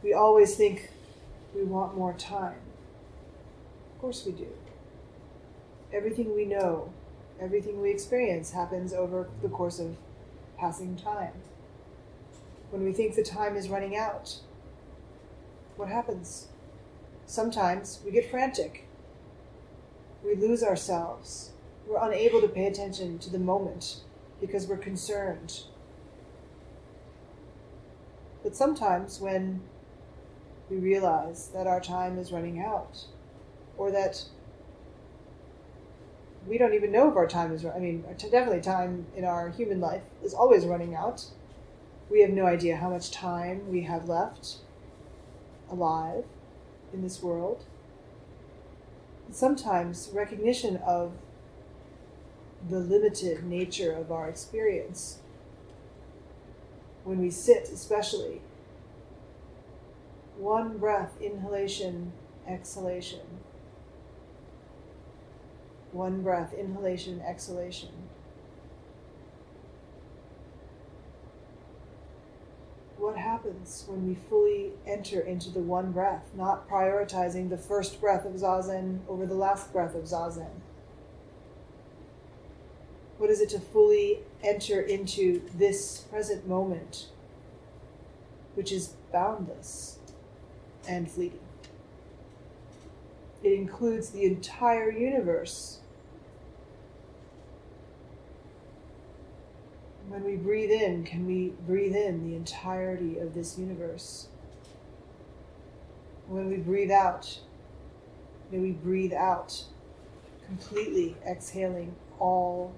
We 0.02 0.14
always 0.14 0.56
think 0.56 0.90
we 1.54 1.64
want 1.64 1.96
more 1.96 2.14
time. 2.14 2.60
Of 3.94 4.02
course 4.02 4.26
we 4.26 4.32
do. 4.32 4.48
Everything 5.94 6.36
we 6.36 6.46
know, 6.46 6.92
everything 7.40 7.82
we 7.82 7.92
experience 7.92 8.52
happens 8.52 8.94
over 8.94 9.28
the 9.42 9.50
course 9.50 9.80
of 9.80 9.98
passing 10.58 10.96
time. 10.96 11.34
When 12.72 12.84
we 12.84 12.94
think 12.94 13.16
the 13.16 13.24
time 13.24 13.56
is 13.56 13.70
running 13.70 13.96
out, 13.96 14.38
what 15.76 15.90
happens? 15.90 16.48
Sometimes 17.26 18.00
we 18.04 18.12
get 18.12 18.30
frantic. 18.30 18.89
We 20.24 20.36
lose 20.36 20.64
ourselves. 20.64 21.52
We're 21.88 22.04
unable 22.06 22.42
to 22.42 22.48
pay 22.48 22.68
attention 22.68 23.20
to 23.20 23.30
the 23.30 23.40
moment 23.40 24.02
because 24.40 24.68
we're 24.68 24.78
concerned. 24.78 25.64
But 28.44 28.56
sometimes 28.56 29.20
when 29.20 29.62
we 30.70 30.78
realize 30.78 31.48
that 31.54 31.68
our 31.68 31.82
time 31.82 32.18
is 32.18 32.32
running 32.32 32.60
out, 32.60 33.06
or 33.78 33.92
that 33.92 34.26
we 36.48 36.58
don't 36.58 36.74
even 36.74 36.92
know 36.92 37.10
if 37.10 37.16
our 37.16 37.28
time 37.28 37.52
is. 37.54 37.66
I 37.66 37.80
mean, 37.80 38.04
definitely 38.18 38.62
time 38.62 39.06
in 39.16 39.26
our 39.26 39.50
human 39.50 39.80
life 39.80 40.04
is 40.24 40.34
always 40.34 40.66
running 40.66 40.96
out. 40.96 41.26
We 42.10 42.22
have 42.22 42.32
no 42.32 42.46
idea 42.46 42.78
how 42.78 42.90
much 42.90 43.12
time 43.12 43.70
we 43.70 43.82
have 43.82 44.08
left 44.08 44.58
alive 45.70 46.26
in 46.94 47.02
this 47.02 47.22
world. 47.22 47.66
Sometimes 49.32 50.10
recognition 50.14 50.78
of 50.78 51.14
the 52.68 52.80
limited 52.80 53.44
nature 53.44 53.92
of 53.92 54.12
our 54.12 54.28
experience. 54.28 55.20
When 57.04 57.20
we 57.20 57.32
sit, 57.32 57.70
especially, 57.70 58.42
one 60.38 60.78
breath, 60.78 61.14
inhalation, 61.22 62.14
exhalation. 62.48 63.22
One 65.92 66.22
breath, 66.22 66.54
inhalation, 66.54 67.22
exhalation. 67.22 68.09
What 73.00 73.16
happens 73.16 73.86
when 73.88 74.06
we 74.06 74.14
fully 74.14 74.74
enter 74.86 75.22
into 75.22 75.50
the 75.50 75.62
one 75.62 75.94
breath, 75.94 76.32
not 76.36 76.70
prioritizing 76.70 77.50
the 77.50 77.58
first 77.58 78.02
breath 78.02 78.26
of 78.26 78.34
Zazen 78.34 79.00
over 79.08 79.26
the 79.26 79.36
last 79.36 79.72
breath 79.72 79.96
of 79.96 80.04
Zazen? 80.04 80.50
What 83.18 83.30
is 83.30 83.40
it 83.40 83.48
to 83.50 83.60
fully 83.60 84.20
enter 84.44 84.82
into 84.82 85.42
this 85.56 86.00
present 86.10 86.46
moment, 86.46 87.08
which 88.56 88.70
is 88.70 88.96
boundless 89.14 90.00
and 90.86 91.10
fleeting? 91.10 91.40
It 93.42 93.54
includes 93.54 94.10
the 94.10 94.26
entire 94.26 94.92
universe. 94.92 95.79
When 100.10 100.24
we 100.24 100.38
breathe 100.38 100.72
in, 100.72 101.04
can 101.04 101.28
we 101.28 101.54
breathe 101.68 101.96
in 101.96 102.28
the 102.28 102.36
entirety 102.36 103.20
of 103.20 103.36
this 103.36 103.60
universe? 103.60 104.28
When 106.28 106.50
we 106.50 106.58
breathe 106.58 106.90
out, 106.90 107.42
may 108.52 108.58
we 108.58 108.72
breathe 108.72 109.14
out, 109.14 109.66
completely 110.48 111.16
exhaling 111.28 111.94
all 112.18 112.74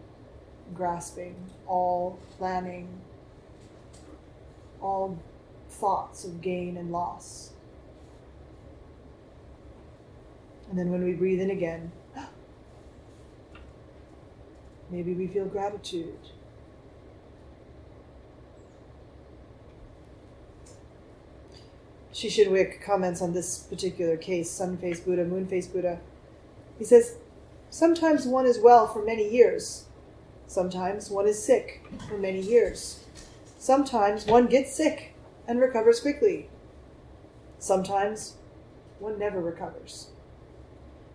grasping, 0.74 1.38
all 1.68 2.20
planning, 2.38 2.90
all 4.82 5.18
thoughts 5.70 6.26
of 6.26 6.42
gain 6.42 6.76
and 6.76 6.92
loss. 6.92 7.52
And 10.70 10.78
then 10.78 10.92
when 10.92 11.06
we 11.06 11.14
breathe 11.14 11.40
in 11.40 11.50
again, 11.50 11.94
maybe 14.92 15.14
we 15.14 15.28
feel 15.28 15.46
gratitude. 15.46 16.20
Shishin 22.22 22.52
Wick 22.52 22.84
comments 22.86 23.20
on 23.20 23.34
this 23.34 23.58
particular 23.58 24.16
case, 24.16 24.52
sun 24.52 24.78
face 24.78 25.00
Buddha, 25.00 25.26
moon 25.26 25.48
face 25.48 25.66
Buddha. 25.66 26.00
He 26.78 26.86
says, 26.86 27.18
Sometimes 27.72 28.28
one 28.28 28.46
is 28.46 28.60
well 28.60 28.88
for 28.88 29.04
many 29.04 29.28
years. 29.28 29.86
Sometimes 30.46 31.10
one 31.10 31.26
is 31.26 31.44
sick 31.44 31.82
for 32.08 32.20
many 32.20 32.40
years. 32.40 33.04
Sometimes 33.58 34.28
one 34.28 34.46
gets 34.46 34.72
sick 34.72 35.16
and 35.48 35.60
recovers 35.60 36.00
quickly. 36.00 36.48
Sometimes 37.58 38.36
one 39.00 39.18
never 39.18 39.42
recovers. 39.42 40.10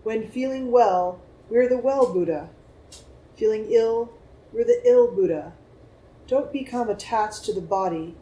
When 0.02 0.26
feeling 0.26 0.72
well, 0.72 1.20
we're 1.48 1.68
the 1.68 1.78
well 1.78 2.12
Buddha. 2.12 2.48
Feeling 3.36 3.70
ill, 3.70 4.12
we're 4.52 4.64
the 4.64 4.82
ill 4.84 5.14
Buddha. 5.14 5.52
Don't 6.26 6.52
become 6.52 6.88
attached 6.88 7.44
to 7.44 7.52
the 7.52 7.60
body, 7.60 8.16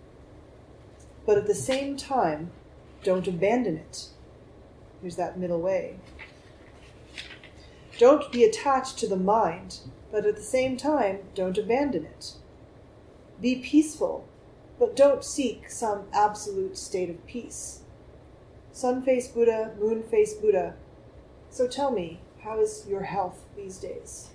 but 1.25 1.39
at 1.39 1.47
the 1.47 1.55
same 1.55 1.97
time, 1.97 2.51
don't 3.05 3.29
abandon 3.29 3.77
it. 3.77 4.09
Here's 5.01 5.17
that 5.17 5.39
middle 5.39 5.61
way. 5.61 5.97
Don't 7.99 8.33
be 8.33 8.43
attached 8.43 8.99
to 8.99 9.07
the 9.07 9.17
mind, 9.17 9.81
but 10.11 10.27
at 10.27 10.35
the 10.35 10.43
same 10.43 10.77
time, 10.77 11.19
don't 11.35 11.59
abandon 11.59 12.07
it. 12.07 12.33
Be 13.41 13.57
peaceful, 13.57 14.27
but 14.79 14.97
don't 14.97 15.23
seek 15.23 15.71
some 15.71 16.07
absolute 16.13 16.77
state 16.77 17.11
of 17.11 17.25
peace. 17.27 17.81
Sun 18.73 19.03
face 19.03 19.29
Buddha, 19.29 19.73
moon 19.79 20.03
face 20.03 20.35
Buddha. 20.35 20.75
So 21.51 21.69
tell 21.69 21.93
me, 21.93 22.21
how 22.43 22.59
is 22.59 22.87
your 22.89 23.03
health 23.03 23.45
these 23.55 23.77
days? 23.77 24.31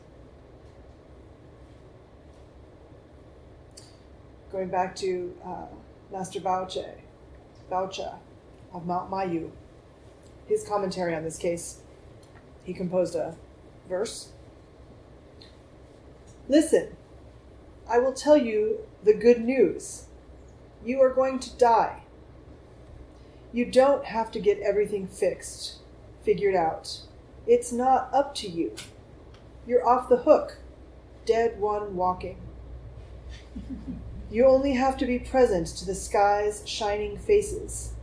Going 4.52 4.70
back 4.70 4.96
to 4.98 5.36
uh, 5.44 5.66
Master 6.12 6.40
Baoche, 6.40 6.94
Baocha 7.70 8.20
of 8.74 8.86
Mount 8.86 9.10
Mayu, 9.10 9.52
his 10.48 10.68
commentary 10.68 11.16
on 11.16 11.24
this 11.24 11.38
case, 11.38 11.82
he 12.64 12.74
composed 12.74 13.16
a 13.16 13.36
verse. 13.88 14.30
Listen, 16.48 16.96
I 17.90 18.00
will 18.00 18.14
tell 18.14 18.38
you 18.38 18.80
the 19.04 19.14
good 19.14 19.42
news. 19.42 20.06
You 20.84 21.02
are 21.02 21.14
going 21.14 21.40
to 21.40 21.58
die. 21.58 22.04
You 23.52 23.66
don't 23.66 24.06
have 24.06 24.32
to 24.32 24.40
get 24.40 24.60
everything 24.60 25.08
fixed, 25.08 25.78
figured 26.24 26.56
out. 26.56 27.02
It's 27.48 27.72
not 27.72 28.10
up 28.14 28.36
to 28.36 28.48
you. 28.48 28.76
You're 29.66 29.88
off 29.88 30.10
the 30.10 30.18
hook, 30.18 30.58
dead 31.26 31.60
one 31.60 31.96
walking. 31.96 32.38
You 34.32 34.46
only 34.46 34.74
have 34.74 34.98
to 34.98 35.06
be 35.08 35.18
present 35.18 35.68
to 35.68 35.86
the 35.86 35.96
sky's 35.96 36.62
shining 36.68 37.18
faces. 37.18 37.94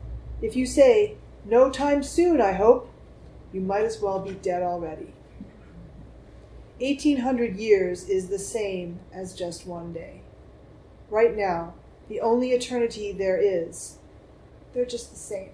If 0.42 0.56
you 0.56 0.66
say, 0.66 1.16
No 1.44 1.70
time 1.70 2.02
soon, 2.02 2.40
I 2.40 2.52
hope, 2.52 2.90
you 3.52 3.60
might 3.60 3.84
as 3.84 4.00
well 4.00 4.18
be 4.18 4.32
dead 4.32 4.62
already. 4.62 5.12
1800 6.78 7.56
years 7.56 8.08
is 8.08 8.28
the 8.28 8.38
same 8.38 9.00
as 9.12 9.34
just 9.34 9.66
one 9.66 9.92
day. 9.92 10.20
Right 11.08 11.34
now, 11.34 11.74
the 12.08 12.20
only 12.20 12.52
eternity 12.52 13.12
there 13.12 13.38
is, 13.38 13.96
they're 14.74 14.84
just 14.84 15.10
the 15.10 15.16
same. 15.16 15.50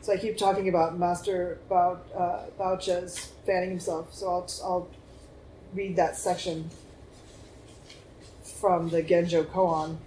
So 0.00 0.14
I 0.14 0.16
keep 0.16 0.38
talking 0.38 0.68
about 0.68 0.98
Master 0.98 1.58
Bao, 1.70 1.98
uh, 2.16 3.16
fanning 3.44 3.70
himself, 3.70 4.14
so 4.14 4.28
I'll, 4.28 4.50
I'll 4.64 4.88
read 5.74 5.96
that 5.96 6.16
section 6.16 6.70
from 8.42 8.88
the 8.88 9.02
Genjo 9.02 9.44
Koan. 9.44 9.98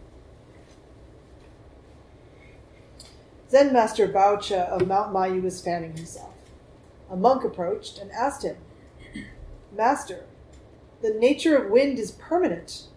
Zen 3.54 3.72
Master 3.72 4.08
Baocha 4.08 4.68
of 4.70 4.88
Mount 4.88 5.14
Mayu 5.14 5.40
was 5.44 5.62
fanning 5.62 5.96
himself. 5.96 6.34
A 7.08 7.16
monk 7.16 7.44
approached 7.44 8.00
and 8.00 8.12
asked 8.12 8.44
him, 8.44 8.58
Master, 9.72 10.26
the 11.04 11.12
nature 11.12 11.56
of 11.56 11.70
wind 11.70 12.00
is 12.00 12.14
permanent, 12.14 12.88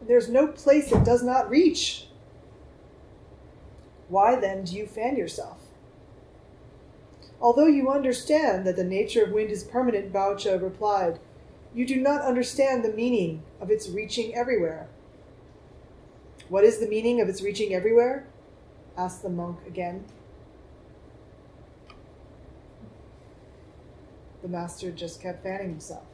and 0.00 0.10
there 0.10 0.18
is 0.18 0.28
no 0.28 0.48
place 0.48 0.90
it 0.90 1.04
does 1.04 1.22
not 1.22 1.48
reach. 1.48 2.08
Why 4.08 4.34
then 4.34 4.64
do 4.64 4.74
you 4.74 4.84
fan 4.84 5.16
yourself? 5.16 5.60
Although 7.40 7.68
you 7.68 7.88
understand 7.88 8.66
that 8.66 8.74
the 8.74 8.82
nature 8.82 9.22
of 9.22 9.30
wind 9.30 9.52
is 9.52 9.62
permanent, 9.62 10.12
Baocha 10.12 10.60
replied, 10.60 11.20
you 11.72 11.86
do 11.86 12.00
not 12.00 12.22
understand 12.22 12.84
the 12.84 12.92
meaning 12.92 13.44
of 13.60 13.70
its 13.70 13.88
reaching 13.88 14.34
everywhere. 14.34 14.88
What 16.48 16.64
is 16.64 16.78
the 16.80 16.88
meaning 16.88 17.20
of 17.20 17.28
its 17.28 17.42
reaching 17.42 17.72
everywhere? 17.72 18.26
Asked 19.00 19.22
the 19.22 19.30
monk 19.30 19.58
again. 19.66 20.04
The 24.42 24.48
master 24.48 24.90
just 24.90 25.20
kept 25.22 25.42
fanning 25.42 25.70
himself. 25.70 26.04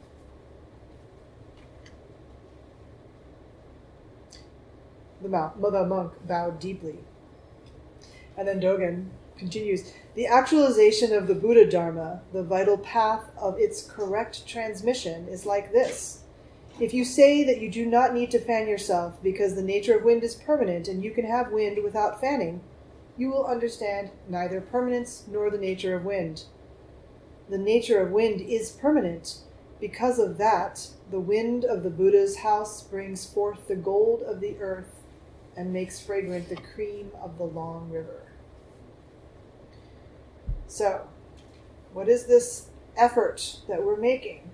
The, 5.21 5.29
monk 5.29 6.13
bowed 6.27 6.59
deeply. 6.59 6.99
And 8.37 8.47
then 8.47 8.61
Dogen 8.61 9.07
continues 9.37 9.91
The 10.15 10.27
actualization 10.27 11.11
of 11.11 11.27
the 11.27 11.35
Buddha 11.35 11.69
Dharma, 11.69 12.21
the 12.31 12.43
vital 12.43 12.77
path 12.77 13.31
of 13.37 13.57
its 13.59 13.81
correct 13.81 14.47
transmission, 14.47 15.27
is 15.27 15.45
like 15.45 15.71
this. 15.71 16.23
If 16.79 16.93
you 16.93 17.03
say 17.03 17.43
that 17.43 17.59
you 17.59 17.71
do 17.71 17.85
not 17.85 18.13
need 18.13 18.29
to 18.31 18.39
fan 18.39 18.67
yourself 18.67 19.21
because 19.23 19.55
the 19.55 19.63
nature 19.63 19.97
of 19.97 20.03
wind 20.03 20.23
is 20.23 20.35
permanent 20.35 20.87
and 20.87 21.03
you 21.03 21.11
can 21.11 21.25
have 21.25 21.51
wind 21.51 21.83
without 21.83 22.21
fanning, 22.21 22.61
you 23.17 23.29
will 23.29 23.45
understand 23.45 24.11
neither 24.29 24.61
permanence 24.61 25.23
nor 25.27 25.49
the 25.49 25.57
nature 25.57 25.95
of 25.95 26.05
wind. 26.05 26.43
The 27.49 27.57
nature 27.57 27.99
of 27.99 28.11
wind 28.11 28.41
is 28.41 28.71
permanent. 28.71 29.39
Because 29.79 30.19
of 30.19 30.37
that, 30.37 30.87
the 31.11 31.19
wind 31.19 31.63
of 31.63 31.83
the 31.83 31.89
Buddha's 31.89 32.37
house 32.37 32.83
brings 32.83 33.25
forth 33.25 33.67
the 33.67 33.75
gold 33.75 34.21
of 34.21 34.39
the 34.39 34.57
earth 34.59 35.03
and 35.55 35.73
makes 35.73 35.99
fragrant 35.99 36.49
the 36.49 36.57
cream 36.57 37.11
of 37.21 37.37
the 37.37 37.43
long 37.43 37.89
river. 37.89 38.23
So, 40.67 41.07
what 41.93 42.09
is 42.09 42.25
this 42.25 42.69
effort 42.95 43.61
that 43.67 43.83
we're 43.83 43.97
making? 43.97 44.51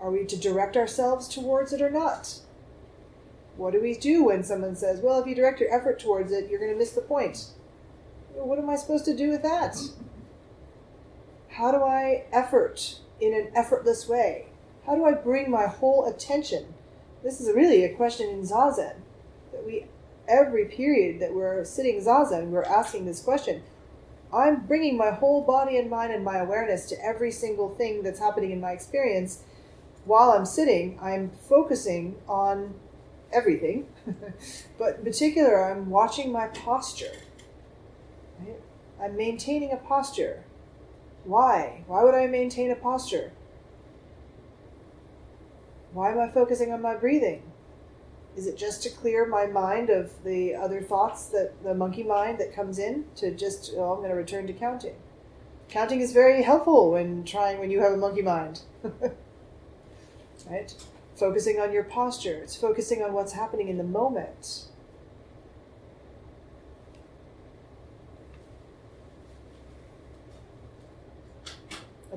Are 0.00 0.10
we 0.10 0.24
to 0.24 0.36
direct 0.36 0.76
ourselves 0.76 1.28
towards 1.28 1.72
it 1.72 1.80
or 1.80 1.90
not? 1.90 2.40
What 3.56 3.72
do 3.72 3.80
we 3.80 3.94
do 3.94 4.24
when 4.24 4.44
someone 4.44 4.76
says, 4.76 5.00
well, 5.00 5.20
if 5.20 5.26
you 5.26 5.34
direct 5.34 5.60
your 5.60 5.74
effort 5.74 5.98
towards 5.98 6.32
it, 6.32 6.50
you're 6.50 6.58
going 6.58 6.72
to 6.72 6.78
miss 6.78 6.92
the 6.92 7.00
point? 7.02 7.46
What 8.34 8.58
am 8.58 8.70
I 8.70 8.76
supposed 8.76 9.04
to 9.04 9.16
do 9.16 9.30
with 9.30 9.42
that? 9.42 9.76
How 11.50 11.70
do 11.70 11.82
I 11.82 12.24
effort 12.32 12.98
in 13.20 13.34
an 13.34 13.52
effortless 13.54 14.08
way? 14.08 14.46
How 14.86 14.96
do 14.96 15.04
I 15.04 15.12
bring 15.12 15.50
my 15.50 15.66
whole 15.66 16.06
attention? 16.06 16.74
This 17.22 17.40
is 17.40 17.54
really 17.54 17.84
a 17.84 17.94
question 17.94 18.28
in 18.28 18.42
Zazen 18.42 18.94
that 19.52 19.66
we, 19.66 19.86
every 20.26 20.64
period 20.64 21.20
that 21.20 21.34
we're 21.34 21.64
sitting 21.64 22.00
Zazen, 22.00 22.48
we're 22.48 22.64
asking 22.64 23.04
this 23.04 23.20
question. 23.20 23.62
I'm 24.32 24.66
bringing 24.66 24.96
my 24.96 25.10
whole 25.10 25.42
body 25.42 25.76
and 25.76 25.90
mind 25.90 26.12
and 26.12 26.24
my 26.24 26.38
awareness 26.38 26.86
to 26.86 27.04
every 27.04 27.30
single 27.30 27.68
thing 27.68 28.02
that's 28.02 28.18
happening 28.18 28.50
in 28.50 28.60
my 28.60 28.72
experience. 28.72 29.42
While 30.06 30.30
I'm 30.30 30.46
sitting, 30.46 30.98
I'm 31.00 31.30
focusing 31.30 32.16
on 32.26 32.74
everything, 33.32 33.86
but 34.78 34.96
in 34.96 35.04
particular, 35.04 35.70
I'm 35.70 35.90
watching 35.90 36.32
my 36.32 36.48
posture. 36.48 37.12
Right? 38.38 38.60
I'm 39.00 39.16
maintaining 39.16 39.72
a 39.72 39.76
posture. 39.76 40.44
Why? 41.24 41.84
Why 41.86 42.04
would 42.04 42.14
I 42.14 42.26
maintain 42.26 42.70
a 42.70 42.76
posture? 42.76 43.32
Why 45.92 46.10
am 46.10 46.18
I 46.18 46.28
focusing 46.28 46.72
on 46.72 46.80
my 46.80 46.94
breathing? 46.94 47.42
Is 48.34 48.46
it 48.46 48.56
just 48.56 48.82
to 48.84 48.90
clear 48.90 49.26
my 49.26 49.46
mind 49.46 49.90
of 49.90 50.24
the 50.24 50.54
other 50.54 50.80
thoughts 50.80 51.26
that 51.26 51.62
the 51.62 51.74
monkey 51.74 52.02
mind 52.02 52.38
that 52.38 52.54
comes 52.54 52.78
in 52.78 53.04
to 53.16 53.30
just 53.30 53.72
oh 53.76 53.92
I'm 53.92 53.98
going 53.98 54.08
to 54.08 54.16
return 54.16 54.46
to 54.46 54.54
counting. 54.54 54.94
Counting 55.68 56.00
is 56.00 56.12
very 56.12 56.42
helpful 56.42 56.92
when 56.92 57.24
trying 57.24 57.58
when 57.58 57.70
you 57.70 57.80
have 57.80 57.92
a 57.92 57.96
monkey 57.96 58.22
mind. 58.22 58.62
right? 60.50 60.74
Focusing 61.14 61.60
on 61.60 61.72
your 61.72 61.84
posture. 61.84 62.38
It's 62.42 62.56
focusing 62.56 63.02
on 63.02 63.12
what's 63.12 63.32
happening 63.32 63.68
in 63.68 63.78
the 63.78 63.84
moment. 63.84 64.66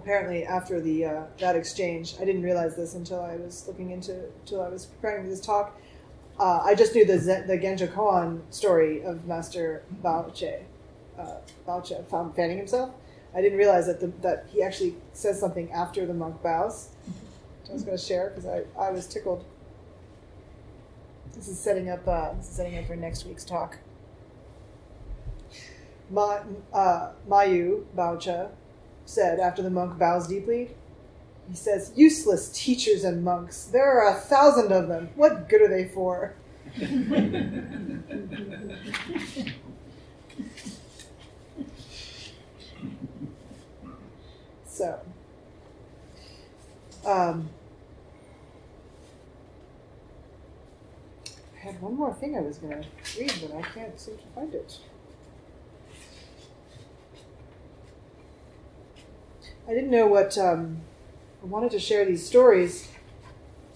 apparently 0.05 0.45
after 0.45 0.79
the 0.79 1.03
uh, 1.03 1.23
that 1.39 1.55
exchange, 1.55 2.15
I 2.21 2.25
didn't 2.25 2.43
realize 2.43 2.75
this 2.75 2.93
until 2.93 3.21
I 3.21 3.37
was 3.37 3.65
looking 3.67 3.89
into 3.89 4.13
until 4.41 4.61
I 4.61 4.69
was 4.69 4.85
preparing 4.85 5.23
for 5.23 5.29
this 5.29 5.41
talk. 5.41 5.79
Uh, 6.39 6.61
I 6.63 6.75
just 6.75 6.93
knew 6.93 7.05
the 7.05 7.17
Zen, 7.17 7.47
the 7.47 7.57
Genjo 7.57 7.91
Koan 7.91 8.41
story 8.51 9.01
of 9.03 9.25
Master 9.25 9.83
Baoche, 10.03 10.61
uh, 11.17 11.37
Baoche 11.67 12.35
fanning 12.35 12.57
himself. 12.57 12.93
I 13.33 13.41
didn't 13.41 13.57
realize 13.57 13.87
that 13.87 13.99
the, 13.99 14.07
that 14.21 14.45
he 14.51 14.61
actually 14.61 14.95
says 15.13 15.39
something 15.39 15.71
after 15.71 16.05
the 16.05 16.13
monk 16.13 16.43
bows. 16.43 16.89
I 17.69 17.73
was 17.73 17.83
going 17.83 17.97
to 17.97 18.03
share 18.03 18.29
because 18.29 18.45
I, 18.45 18.63
I 18.79 18.91
was 18.91 19.07
tickled. 19.07 19.43
This 21.33 21.47
is 21.47 21.59
setting 21.59 21.89
up 21.89 22.07
uh, 22.07 22.33
this 22.33 22.49
is 22.49 22.55
setting 22.55 22.77
up 22.77 22.85
for 22.85 22.95
next 22.95 23.25
week's 23.25 23.43
talk. 23.43 23.79
Ma, 26.09 26.39
uh, 26.71 27.11
Mayu 27.27 27.83
said 29.05 29.39
after 29.39 29.61
the 29.61 29.69
monk 29.69 29.97
bows 29.97 30.27
deeply. 30.27 30.71
He 31.49 31.55
says, 31.55 31.91
Useless 31.95 32.49
teachers 32.49 33.03
and 33.03 33.23
monks. 33.23 33.65
There 33.65 34.01
are 34.01 34.15
a 34.15 34.19
thousand 34.19 34.71
of 34.71 34.87
them. 34.87 35.09
What 35.15 35.47
good 35.47 35.61
are 35.61 35.67
they 35.67 35.87
for? 35.87 36.33
so, 44.65 44.99
um, 47.05 47.49
I 51.55 51.59
had 51.59 51.81
one 51.81 51.95
more 51.95 52.13
thing 52.13 52.37
I 52.37 52.41
was 52.41 52.57
going 52.57 52.81
to 52.81 53.19
read, 53.19 53.33
but 53.41 53.55
I 53.55 53.61
can't 53.61 53.99
seem 53.99 54.17
to 54.17 54.23
find 54.33 54.53
it. 54.53 54.79
I 59.67 59.73
didn't 59.73 59.89
know 59.89 60.05
what 60.05 60.37
um, 60.37 60.81
I 61.41 61.47
wanted 61.47 61.71
to 61.71 61.79
share 61.79 62.05
these 62.05 62.25
stories 62.25 62.87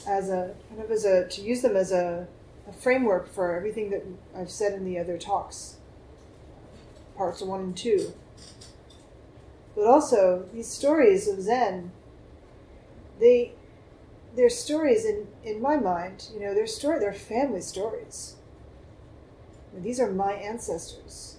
as 0.07 0.29
a 0.29 0.55
kind 0.69 0.81
of 0.81 0.91
as 0.91 1.03
a 1.03 1.27
to 1.27 1.41
use 1.41 1.61
them 1.61 1.75
as 1.75 1.91
a, 1.91 2.27
a 2.67 2.73
framework 2.73 3.27
for 3.27 3.55
everything 3.55 3.89
that 3.89 4.05
I've 4.35 4.51
said 4.51 4.73
in 4.73 4.85
the 4.85 4.99
other 4.99 5.17
talks, 5.17 5.77
parts 7.17 7.41
one 7.41 7.61
and 7.61 7.77
two. 7.77 8.13
But 9.75 9.85
also 9.85 10.47
these 10.53 10.67
stories 10.67 11.27
of 11.27 11.41
Zen, 11.41 11.91
they 13.19 13.53
they're 14.35 14.49
stories 14.49 15.05
in, 15.05 15.27
in 15.43 15.61
my 15.61 15.75
mind, 15.77 16.29
you 16.33 16.39
know, 16.39 16.53
they're 16.53 16.67
story 16.67 16.99
they're 16.99 17.13
family 17.13 17.61
stories. 17.61 18.35
And 19.73 19.83
these 19.83 19.99
are 19.99 20.11
my 20.11 20.33
ancestors. 20.33 21.37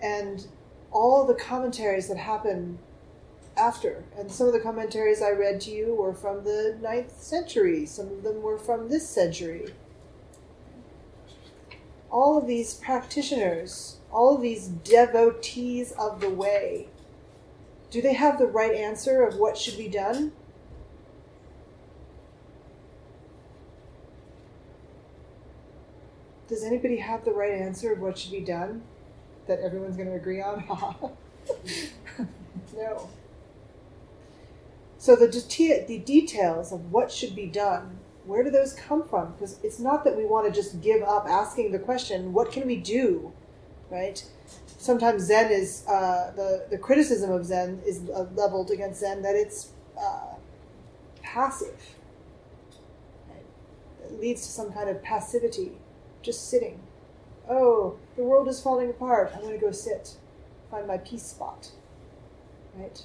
And 0.00 0.46
all 0.90 1.24
the 1.26 1.34
commentaries 1.34 2.08
that 2.08 2.18
happen 2.18 2.78
after. 3.56 4.04
And 4.16 4.30
some 4.30 4.46
of 4.46 4.52
the 4.52 4.60
commentaries 4.60 5.22
I 5.22 5.30
read 5.30 5.60
to 5.62 5.70
you 5.70 5.94
were 5.94 6.14
from 6.14 6.44
the 6.44 6.78
ninth 6.80 7.20
century, 7.20 7.86
some 7.86 8.08
of 8.08 8.22
them 8.22 8.42
were 8.42 8.58
from 8.58 8.88
this 8.88 9.08
century. 9.08 9.74
All 12.10 12.38
of 12.38 12.46
these 12.46 12.74
practitioners, 12.74 13.96
all 14.12 14.36
of 14.36 14.42
these 14.42 14.68
devotees 14.68 15.92
of 15.92 16.20
the 16.20 16.30
way, 16.30 16.88
do 17.94 18.02
they 18.02 18.14
have 18.14 18.38
the 18.38 18.46
right 18.48 18.74
answer 18.74 19.22
of 19.22 19.36
what 19.36 19.56
should 19.56 19.78
be 19.78 19.86
done? 19.86 20.32
Does 26.48 26.64
anybody 26.64 26.96
have 26.96 27.24
the 27.24 27.30
right 27.30 27.52
answer 27.52 27.92
of 27.92 28.00
what 28.00 28.18
should 28.18 28.32
be 28.32 28.40
done? 28.40 28.82
that 29.46 29.60
everyone's 29.60 29.94
going 29.96 30.08
to 30.08 30.14
agree 30.14 30.40
on? 30.40 30.64
no. 32.76 33.08
So 34.98 35.14
the, 35.14 35.84
the 35.86 35.98
details 35.98 36.72
of 36.72 36.90
what 36.90 37.12
should 37.12 37.36
be 37.36 37.46
done, 37.46 37.98
where 38.24 38.42
do 38.42 38.50
those 38.50 38.72
come 38.72 39.06
from? 39.06 39.34
Because 39.34 39.60
it's 39.62 39.78
not 39.78 40.02
that 40.02 40.16
we 40.16 40.24
want 40.24 40.46
to 40.46 40.52
just 40.52 40.80
give 40.80 41.02
up 41.02 41.26
asking 41.28 41.70
the 41.70 41.78
question, 41.78 42.32
what 42.32 42.50
can 42.50 42.66
we 42.66 42.76
do? 42.76 43.32
Right? 43.88 44.24
Sometimes 44.84 45.22
Zen 45.22 45.50
is, 45.50 45.84
uh, 45.88 46.32
the, 46.36 46.66
the 46.70 46.78
criticism 46.78 47.32
of 47.32 47.46
Zen 47.46 47.80
is 47.86 48.02
uh, 48.10 48.26
leveled 48.34 48.70
against 48.70 49.00
Zen 49.00 49.22
that 49.22 49.34
it's 49.34 49.70
uh, 49.98 50.34
passive. 51.22 51.80
It 54.04 54.20
leads 54.20 54.42
to 54.42 54.52
some 54.52 54.72
kind 54.72 54.90
of 54.90 55.02
passivity, 55.02 55.72
just 56.22 56.50
sitting 56.50 56.80
oh, 57.48 57.96
the 58.16 58.22
world 58.22 58.48
is 58.48 58.60
falling 58.60 58.90
apart. 58.90 59.32
I'm 59.34 59.42
going 59.42 59.58
to 59.58 59.64
go 59.64 59.72
sit, 59.72 60.16
find 60.70 60.86
my 60.86 60.98
peace 60.98 61.24
spot. 61.24 61.70
Right? 62.74 63.02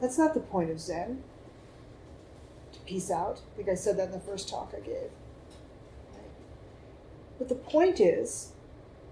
That's 0.00 0.18
not 0.18 0.34
the 0.34 0.40
point 0.40 0.70
of 0.70 0.80
Zen. 0.80 1.22
To 2.72 2.80
peace 2.80 3.10
out. 3.10 3.40
I 3.52 3.56
think 3.56 3.68
I 3.68 3.74
said 3.74 3.96
that 3.98 4.06
in 4.06 4.12
the 4.12 4.20
first 4.20 4.48
talk 4.48 4.74
I 4.76 4.80
gave. 4.80 5.10
But 7.38 7.48
the 7.48 7.54
point 7.54 8.00
is, 8.00 8.52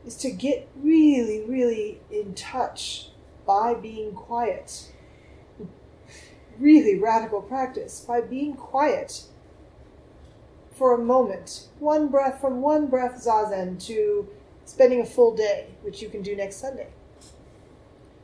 is 0.07 0.17
to 0.17 0.31
get 0.31 0.69
really, 0.77 1.45
really 1.45 2.01
in 2.11 2.35
touch 2.35 3.11
by 3.47 3.75
being 3.75 4.13
quiet. 4.13 4.93
really 6.59 6.99
radical 6.99 7.41
practice. 7.43 8.01
By 8.01 8.21
being 8.21 8.55
quiet 8.55 9.25
for 10.73 10.95
a 10.95 10.99
moment, 10.99 11.69
one 11.79 12.09
breath 12.09 12.41
from 12.41 12.61
one 12.61 12.87
breath 12.87 13.23
zazen 13.25 13.85
to 13.87 14.29
spending 14.65 15.01
a 15.01 15.07
full 15.07 15.35
day, 15.35 15.69
which 15.83 16.03
you 16.03 16.09
can 16.09 16.23
do 16.23 16.37
next 16.37 16.57
Sunday. 16.57 16.89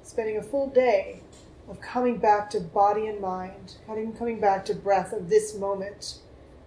Spending 0.02 0.38
a 0.38 0.42
full 0.42 0.68
day 0.68 1.20
of 1.68 1.80
coming 1.80 2.16
back 2.16 2.48
to 2.50 2.60
body 2.60 3.06
and 3.06 3.20
mind, 3.20 3.76
coming 3.86 4.40
back 4.40 4.64
to 4.64 4.74
breath 4.74 5.12
of 5.12 5.28
this 5.28 5.54
moment, 5.54 6.18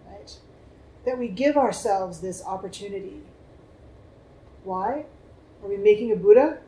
right? 0.08 0.38
That 1.06 1.18
we 1.18 1.28
give 1.28 1.58
ourselves 1.58 2.22
this 2.22 2.44
opportunity. 2.46 3.24
Why? 4.64 5.06
Are 5.64 5.70
we 5.70 5.78
making 5.78 6.12
a 6.12 6.16
Buddha? 6.16 6.60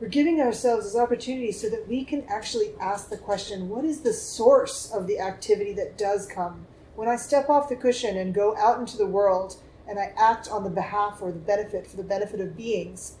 We're 0.00 0.08
giving 0.08 0.40
ourselves 0.40 0.84
this 0.84 1.00
opportunity 1.00 1.52
so 1.52 1.70
that 1.70 1.88
we 1.88 2.04
can 2.04 2.24
actually 2.28 2.74
ask 2.78 3.08
the 3.08 3.16
question 3.16 3.68
what 3.68 3.84
is 3.84 4.00
the 4.00 4.12
source 4.12 4.90
of 4.92 5.06
the 5.06 5.18
activity 5.18 5.72
that 5.74 5.96
does 5.96 6.26
come? 6.26 6.66
When 6.94 7.08
I 7.08 7.16
step 7.16 7.48
off 7.48 7.68
the 7.68 7.76
cushion 7.76 8.16
and 8.16 8.34
go 8.34 8.56
out 8.56 8.78
into 8.78 8.98
the 8.98 9.06
world 9.06 9.56
and 9.88 9.98
I 9.98 10.12
act 10.18 10.48
on 10.48 10.64
the 10.64 10.70
behalf 10.70 11.18
or 11.22 11.32
the 11.32 11.38
benefit 11.38 11.86
for 11.86 11.96
the 11.96 12.02
benefit 12.02 12.40
of 12.40 12.56
beings, 12.56 13.16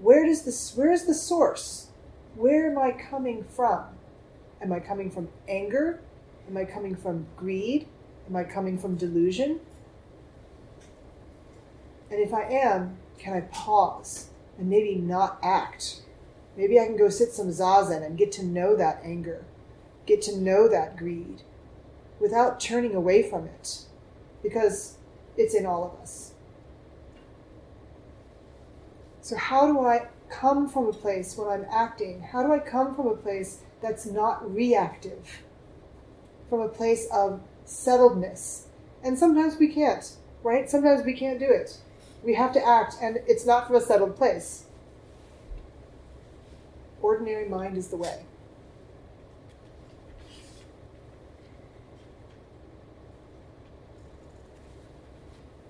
where 0.00 0.24
does 0.24 0.44
this 0.44 0.74
where 0.74 0.90
is 0.90 1.04
the 1.04 1.14
source? 1.14 1.88
Where 2.34 2.70
am 2.70 2.78
I 2.78 2.92
coming 2.92 3.44
from? 3.44 3.84
Am 4.62 4.72
I 4.72 4.80
coming 4.80 5.10
from 5.10 5.28
anger? 5.48 6.00
Am 6.48 6.56
I 6.56 6.64
coming 6.64 6.96
from 6.96 7.26
greed? 7.36 7.86
Am 8.30 8.36
I 8.36 8.44
coming 8.44 8.78
from 8.78 8.94
delusion? 8.94 9.58
And 12.10 12.20
if 12.20 12.32
I 12.32 12.44
am, 12.44 12.96
can 13.18 13.34
I 13.34 13.40
pause 13.40 14.30
and 14.56 14.70
maybe 14.70 14.94
not 14.94 15.40
act. 15.42 16.02
Maybe 16.56 16.78
I 16.78 16.86
can 16.86 16.96
go 16.96 17.08
sit 17.08 17.32
some 17.32 17.48
zazen 17.48 18.06
and 18.06 18.18
get 18.18 18.30
to 18.32 18.44
know 18.44 18.76
that 18.76 19.00
anger, 19.02 19.44
get 20.06 20.22
to 20.22 20.36
know 20.36 20.68
that 20.68 20.96
greed 20.96 21.42
without 22.20 22.60
turning 22.60 22.94
away 22.94 23.28
from 23.28 23.46
it, 23.46 23.86
because 24.42 24.98
it's 25.36 25.54
in 25.54 25.64
all 25.64 25.84
of 25.84 26.00
us. 26.02 26.34
So, 29.22 29.36
how 29.36 29.66
do 29.66 29.80
I 29.80 30.08
come 30.28 30.68
from 30.68 30.86
a 30.86 30.92
place 30.92 31.36
when 31.36 31.48
I'm 31.48 31.66
acting? 31.70 32.20
How 32.20 32.42
do 32.42 32.52
I 32.52 32.58
come 32.58 32.94
from 32.94 33.06
a 33.06 33.16
place 33.16 33.60
that's 33.80 34.04
not 34.06 34.54
reactive? 34.54 35.42
From 36.48 36.60
a 36.60 36.68
place 36.68 37.06
of 37.12 37.40
settledness. 37.70 38.64
And 39.02 39.18
sometimes 39.18 39.56
we 39.58 39.68
can't, 39.68 40.16
right? 40.42 40.68
Sometimes 40.68 41.04
we 41.04 41.14
can't 41.14 41.38
do 41.38 41.46
it. 41.48 41.78
We 42.22 42.34
have 42.34 42.52
to 42.52 42.66
act, 42.66 42.96
and 43.00 43.18
it's 43.26 43.46
not 43.46 43.66
from 43.66 43.76
a 43.76 43.80
settled 43.80 44.16
place. 44.16 44.64
Ordinary 47.00 47.48
mind 47.48 47.78
is 47.78 47.88
the 47.88 47.96
way. 47.96 48.24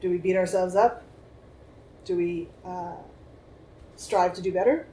Do 0.00 0.10
we 0.10 0.16
beat 0.16 0.34
ourselves 0.34 0.74
up? 0.74 1.04
Do 2.06 2.16
we 2.16 2.48
uh, 2.64 2.96
strive 3.96 4.32
to 4.34 4.42
do 4.42 4.50
better? 4.50 4.86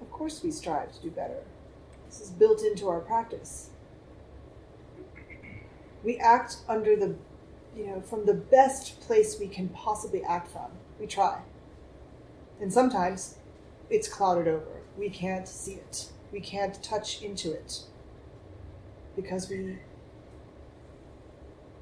Of 0.00 0.10
course, 0.12 0.42
we 0.42 0.52
strive 0.52 0.92
to 0.92 1.02
do 1.02 1.10
better. 1.10 1.42
This 2.08 2.20
is 2.20 2.30
built 2.30 2.62
into 2.62 2.88
our 2.88 3.00
practice. 3.00 3.70
We 6.04 6.16
act 6.18 6.58
under 6.68 6.96
the, 6.96 7.14
you 7.76 7.86
know, 7.86 8.00
from 8.00 8.26
the 8.26 8.34
best 8.34 9.00
place 9.00 9.38
we 9.38 9.48
can 9.48 9.68
possibly 9.70 10.22
act 10.22 10.50
from. 10.50 10.70
We 10.98 11.06
try. 11.06 11.40
And 12.60 12.72
sometimes 12.72 13.36
it's 13.90 14.08
clouded 14.08 14.48
over. 14.48 14.82
We 14.96 15.10
can't 15.10 15.48
see 15.48 15.74
it. 15.74 16.08
We 16.32 16.40
can't 16.40 16.82
touch 16.82 17.22
into 17.22 17.52
it 17.52 17.84
because 19.16 19.48
we 19.48 19.78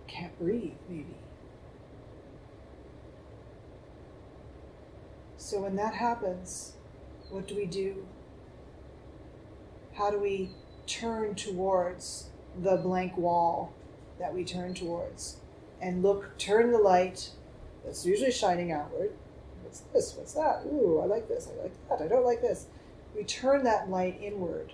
can't 0.06 0.38
breathe, 0.38 0.74
maybe. 0.88 1.16
So 5.36 5.60
when 5.60 5.76
that 5.76 5.94
happens, 5.94 6.72
what 7.30 7.46
do 7.46 7.54
we 7.54 7.66
do? 7.66 8.06
How 9.94 10.10
do 10.10 10.18
we 10.18 10.50
turn 10.86 11.34
towards 11.34 12.30
the 12.60 12.76
blank 12.76 13.16
wall 13.16 13.72
that 14.18 14.34
we 14.34 14.44
turn 14.44 14.74
towards 14.74 15.36
and 15.80 16.02
look, 16.02 16.36
turn 16.38 16.72
the 16.72 16.78
light 16.78 17.30
that's 17.84 18.06
usually 18.06 18.32
shining 18.32 18.72
outward. 18.72 19.12
What's 19.62 19.80
this? 19.80 20.14
What's 20.16 20.32
that? 20.34 20.62
Ooh, 20.66 21.00
I 21.02 21.06
like 21.06 21.28
this. 21.28 21.48
I 21.52 21.62
like 21.62 21.72
that. 21.88 22.02
I 22.02 22.08
don't 22.08 22.24
like 22.24 22.40
this. 22.40 22.66
We 23.14 23.24
turn 23.24 23.64
that 23.64 23.90
light 23.90 24.18
inward 24.22 24.72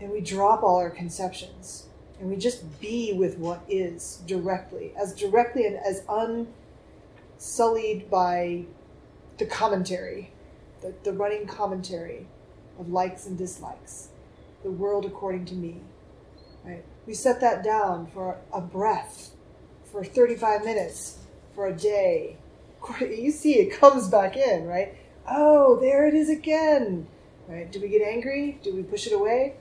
and 0.00 0.10
we 0.10 0.20
drop 0.20 0.62
all 0.62 0.76
our 0.76 0.90
conceptions 0.90 1.86
and 2.18 2.28
we 2.28 2.36
just 2.36 2.80
be 2.80 3.12
with 3.12 3.38
what 3.38 3.62
is 3.68 4.22
directly, 4.26 4.92
as 4.96 5.14
directly 5.14 5.66
and 5.66 5.76
as 5.76 6.02
unsullied 7.38 8.10
by 8.10 8.64
the 9.38 9.46
commentary, 9.46 10.32
the, 10.82 10.94
the 11.02 11.12
running 11.12 11.46
commentary 11.46 12.26
of 12.78 12.90
likes 12.90 13.26
and 13.26 13.38
dislikes, 13.38 14.08
the 14.62 14.70
world 14.70 15.06
according 15.06 15.46
to 15.46 15.54
me. 15.54 15.80
We 17.10 17.14
set 17.14 17.40
that 17.40 17.64
down 17.64 18.06
for 18.06 18.38
a 18.52 18.60
breath, 18.60 19.30
for 19.90 20.04
35 20.04 20.64
minutes, 20.64 21.18
for 21.56 21.66
a 21.66 21.76
day. 21.76 22.36
You 23.00 23.32
see 23.32 23.54
it 23.54 23.76
comes 23.80 24.06
back 24.06 24.36
in, 24.36 24.68
right? 24.68 24.96
Oh, 25.28 25.80
there 25.80 26.06
it 26.06 26.14
is 26.14 26.30
again. 26.30 27.08
Right? 27.48 27.68
Do 27.72 27.80
we 27.80 27.88
get 27.88 28.00
angry? 28.00 28.60
Do 28.62 28.72
we 28.76 28.84
push 28.84 29.08
it 29.08 29.12
away? 29.12 29.56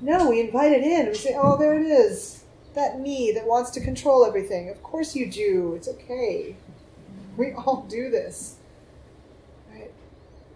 No, 0.00 0.28
we 0.28 0.40
invite 0.40 0.72
it 0.72 0.82
in. 0.82 1.06
We 1.06 1.14
say, 1.14 1.36
oh, 1.40 1.56
there 1.56 1.78
it 1.78 1.86
is. 1.86 2.42
That 2.74 2.98
me 2.98 3.30
that 3.32 3.46
wants 3.46 3.70
to 3.70 3.80
control 3.80 4.26
everything. 4.26 4.68
Of 4.68 4.82
course 4.82 5.14
you 5.14 5.30
do. 5.30 5.74
It's 5.76 5.86
okay. 5.86 6.56
We 7.36 7.52
all 7.52 7.86
do 7.88 8.10
this. 8.10 8.56
Right? 9.72 9.92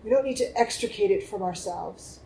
We 0.03 0.11
don't 0.11 0.25
need 0.25 0.39
to 0.39 0.59
extricate 0.59 1.13
it 1.13 1.23
from 1.23 1.41
ourselves. 1.45 2.19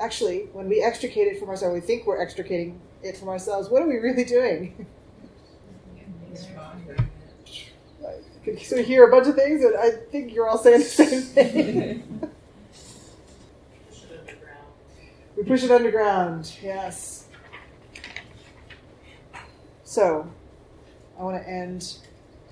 Actually, 0.00 0.48
when 0.54 0.68
we 0.68 0.82
extricate 0.82 1.28
it 1.28 1.38
from 1.38 1.50
ourselves, 1.50 1.74
we 1.74 1.86
think 1.86 2.04
we're 2.04 2.20
extricating 2.20 2.80
it 3.02 3.16
from 3.16 3.28
ourselves. 3.28 3.68
What 3.68 3.82
are 3.82 3.88
we 3.88 3.96
really 3.96 4.24
doing? 4.24 4.86
so 8.62 8.76
we 8.76 8.82
hear 8.82 9.06
a 9.06 9.10
bunch 9.10 9.28
of 9.28 9.34
things, 9.34 9.64
and 9.64 9.76
I 9.76 9.90
think 9.90 10.32
you're 10.34 10.48
all 10.48 10.58
saying 10.58 10.80
the 10.80 10.84
same 10.84 11.22
thing. 11.22 12.30
we 15.36 15.42
push 15.42 15.62
it 15.62 15.70
underground, 15.70 16.56
yes. 16.62 17.26
So, 19.84 20.30
I 21.18 21.22
want 21.22 21.42
to 21.42 21.48
end. 21.48 21.98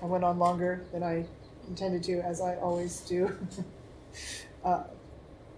I 0.01 0.05
went 0.05 0.23
on 0.23 0.39
longer 0.39 0.83
than 0.91 1.03
I 1.03 1.25
intended 1.67 2.03
to, 2.03 2.19
as 2.21 2.41
I 2.41 2.55
always 2.57 3.01
do. 3.01 3.35
uh, 4.65 4.83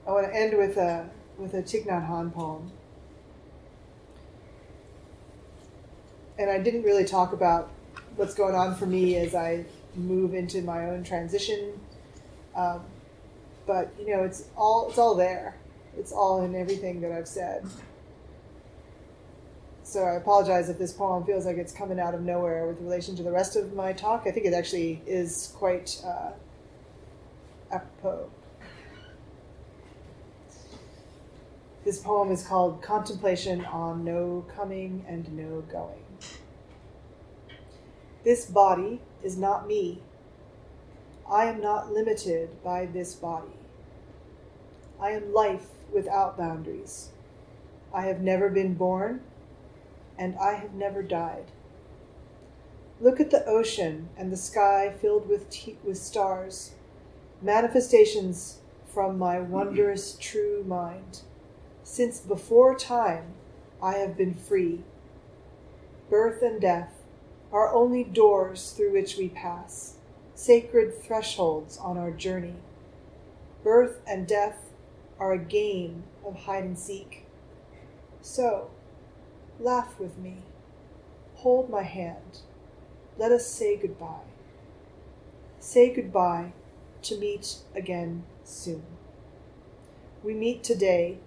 I 0.08 0.12
want 0.12 0.28
to 0.28 0.36
end 0.36 0.58
with 0.58 0.78
a 0.78 1.10
with 1.38 1.54
a 1.54 1.64
Thich 1.64 1.86
Nhat 1.88 2.08
Hanh 2.08 2.34
poem. 2.34 2.72
And 6.42 6.50
I 6.50 6.58
didn't 6.58 6.82
really 6.82 7.06
talk 7.06 7.34
about 7.34 7.70
what's 8.16 8.34
going 8.34 8.56
on 8.56 8.74
for 8.76 8.88
me 8.88 9.16
as 9.18 9.36
I 9.36 9.64
move 9.96 10.34
into 10.34 10.64
my 10.64 10.90
own 10.90 11.04
transition. 11.04 11.80
Um, 12.56 12.82
but 13.68 13.94
you 14.00 14.16
know, 14.16 14.24
it's 14.24 14.46
all 14.58 14.90
it's 14.90 14.98
all 14.98 15.14
there. 15.14 15.56
It's 15.96 16.12
all 16.12 16.44
in 16.44 16.56
everything 16.56 17.00
that 17.02 17.12
I've 17.12 17.28
said. 17.28 17.64
So 19.84 20.02
I 20.02 20.16
apologize 20.16 20.68
if 20.68 20.80
this 20.80 20.92
poem 20.92 21.26
feels 21.26 21.46
like 21.46 21.58
it's 21.58 21.74
coming 21.74 22.00
out 22.00 22.16
of 22.16 22.22
nowhere 22.22 22.66
with 22.66 22.82
relation 22.82 23.16
to 23.18 23.24
the 23.24 23.32
rest 23.32 23.56
of 23.56 23.76
my 23.76 23.94
talk. 23.94 24.24
I 24.26 24.32
think 24.32 24.48
it 24.48 24.54
actually 24.54 25.00
is 25.06 25.54
quite 25.56 26.02
uh, 26.04 26.32
apropos. 27.72 28.32
This 31.86 32.00
poem 32.00 32.32
is 32.32 32.48
called 32.48 32.82
Contemplation 32.82 33.64
on 33.66 34.04
No 34.04 34.44
Coming 34.56 35.06
and 35.08 35.32
No 35.38 35.62
Going. 35.72 36.11
This 38.24 38.46
body 38.46 39.02
is 39.24 39.38
not 39.38 39.68
me. 39.68 40.02
I 41.30 41.46
am 41.46 41.60
not 41.60 41.92
limited 41.92 42.64
by 42.64 42.86
this 42.86 43.16
body. 43.16 43.54
I 45.00 45.12
am 45.12 45.34
life 45.34 45.70
without 45.92 46.38
boundaries. 46.38 47.10
I 47.94 48.04
have 48.04 48.22
never 48.22 48.50
been 48.50 48.76
born, 48.76 49.22
and 50.20 50.36
I 50.38 50.54
have 50.54 50.74
never 50.74 51.02
died. 51.02 51.46
Look 53.00 53.20
at 53.20 53.32
the 53.32 53.46
ocean 53.48 54.10
and 54.16 54.32
the 54.32 54.38
sky 54.38 54.94
filled 55.02 55.28
with, 55.28 55.50
t- 55.50 55.78
with 55.84 55.98
stars, 55.98 56.74
manifestations 57.42 58.60
from 58.86 59.18
my 59.18 59.40
wondrous 59.40 60.14
true 60.20 60.64
mind. 60.68 61.22
Since 61.84 62.20
before 62.20 62.76
time, 62.76 63.34
I 63.82 63.94
have 63.94 64.16
been 64.16 64.36
free. 64.36 64.84
Birth 66.10 66.44
and 66.44 66.62
death 66.62 67.01
are 67.52 67.74
only 67.74 68.04
doors 68.04 68.72
through 68.72 68.94
which 68.94 69.18
we 69.18 69.30
pass, 69.30 69.96
sacred 70.36 71.02
thresholds 71.02 71.78
on 71.78 71.98
our 71.98 72.12
journey. 72.12 72.56
Birth 73.64 74.02
and 74.08 74.28
death 74.28 74.72
are 75.20 75.34
a 75.34 75.38
game 75.38 76.04
of 76.26 76.44
hide 76.44 76.64
and 76.64 76.80
seek. 76.80 77.26
So, 78.22 78.72
laugh 79.60 80.00
with 80.00 80.18
me. 80.18 80.44
Hold 81.36 81.70
my 81.70 81.84
hand. 81.84 82.40
Let 83.18 83.32
us 83.32 83.48
say 83.48 83.76
goodbye. 83.78 84.28
Say 85.60 85.94
goodbye 85.94 86.54
to 87.04 87.18
meet 87.18 87.58
again 87.76 88.24
soon. 88.44 88.84
We 90.24 90.34
meet 90.34 90.64
today 90.64 91.20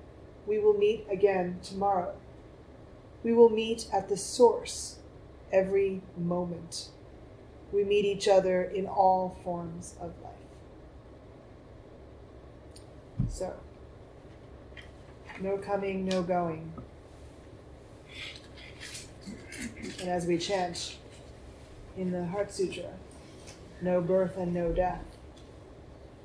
we 0.47 0.59
will 0.59 0.75
meet 0.75 1.07
again 1.11 1.59
tomorrow. 1.63 2.15
We 3.23 3.33
will 3.33 3.49
meet 3.49 3.89
at 3.93 4.09
the 4.09 4.17
source 4.17 4.94
every 5.55 6.03
moment. 6.19 6.89
We 7.73 7.85
meet 7.85 8.05
each 8.05 8.27
other 8.27 8.65
in 8.65 8.87
all 8.87 9.39
forms 9.45 9.95
of 10.01 10.13
life. 10.23 10.33
So, 13.29 13.55
no 15.41 15.57
coming, 15.57 16.05
no 16.05 16.23
going. 16.23 16.73
And 20.01 20.09
as 20.09 20.27
we 20.27 20.39
chant 20.39 20.97
in 21.97 22.11
the 22.11 22.27
Heart 22.27 22.53
Sutra, 22.53 22.91
no 23.81 24.01
birth 24.01 24.37
and 24.37 24.53
no 24.53 24.73
death, 24.73 25.05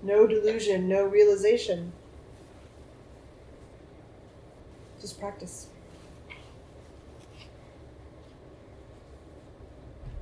no 0.02 0.26
delusion, 0.26 0.88
no 0.90 1.06
realization, 1.06 1.94
just 5.00 5.20
practice. 5.20 5.68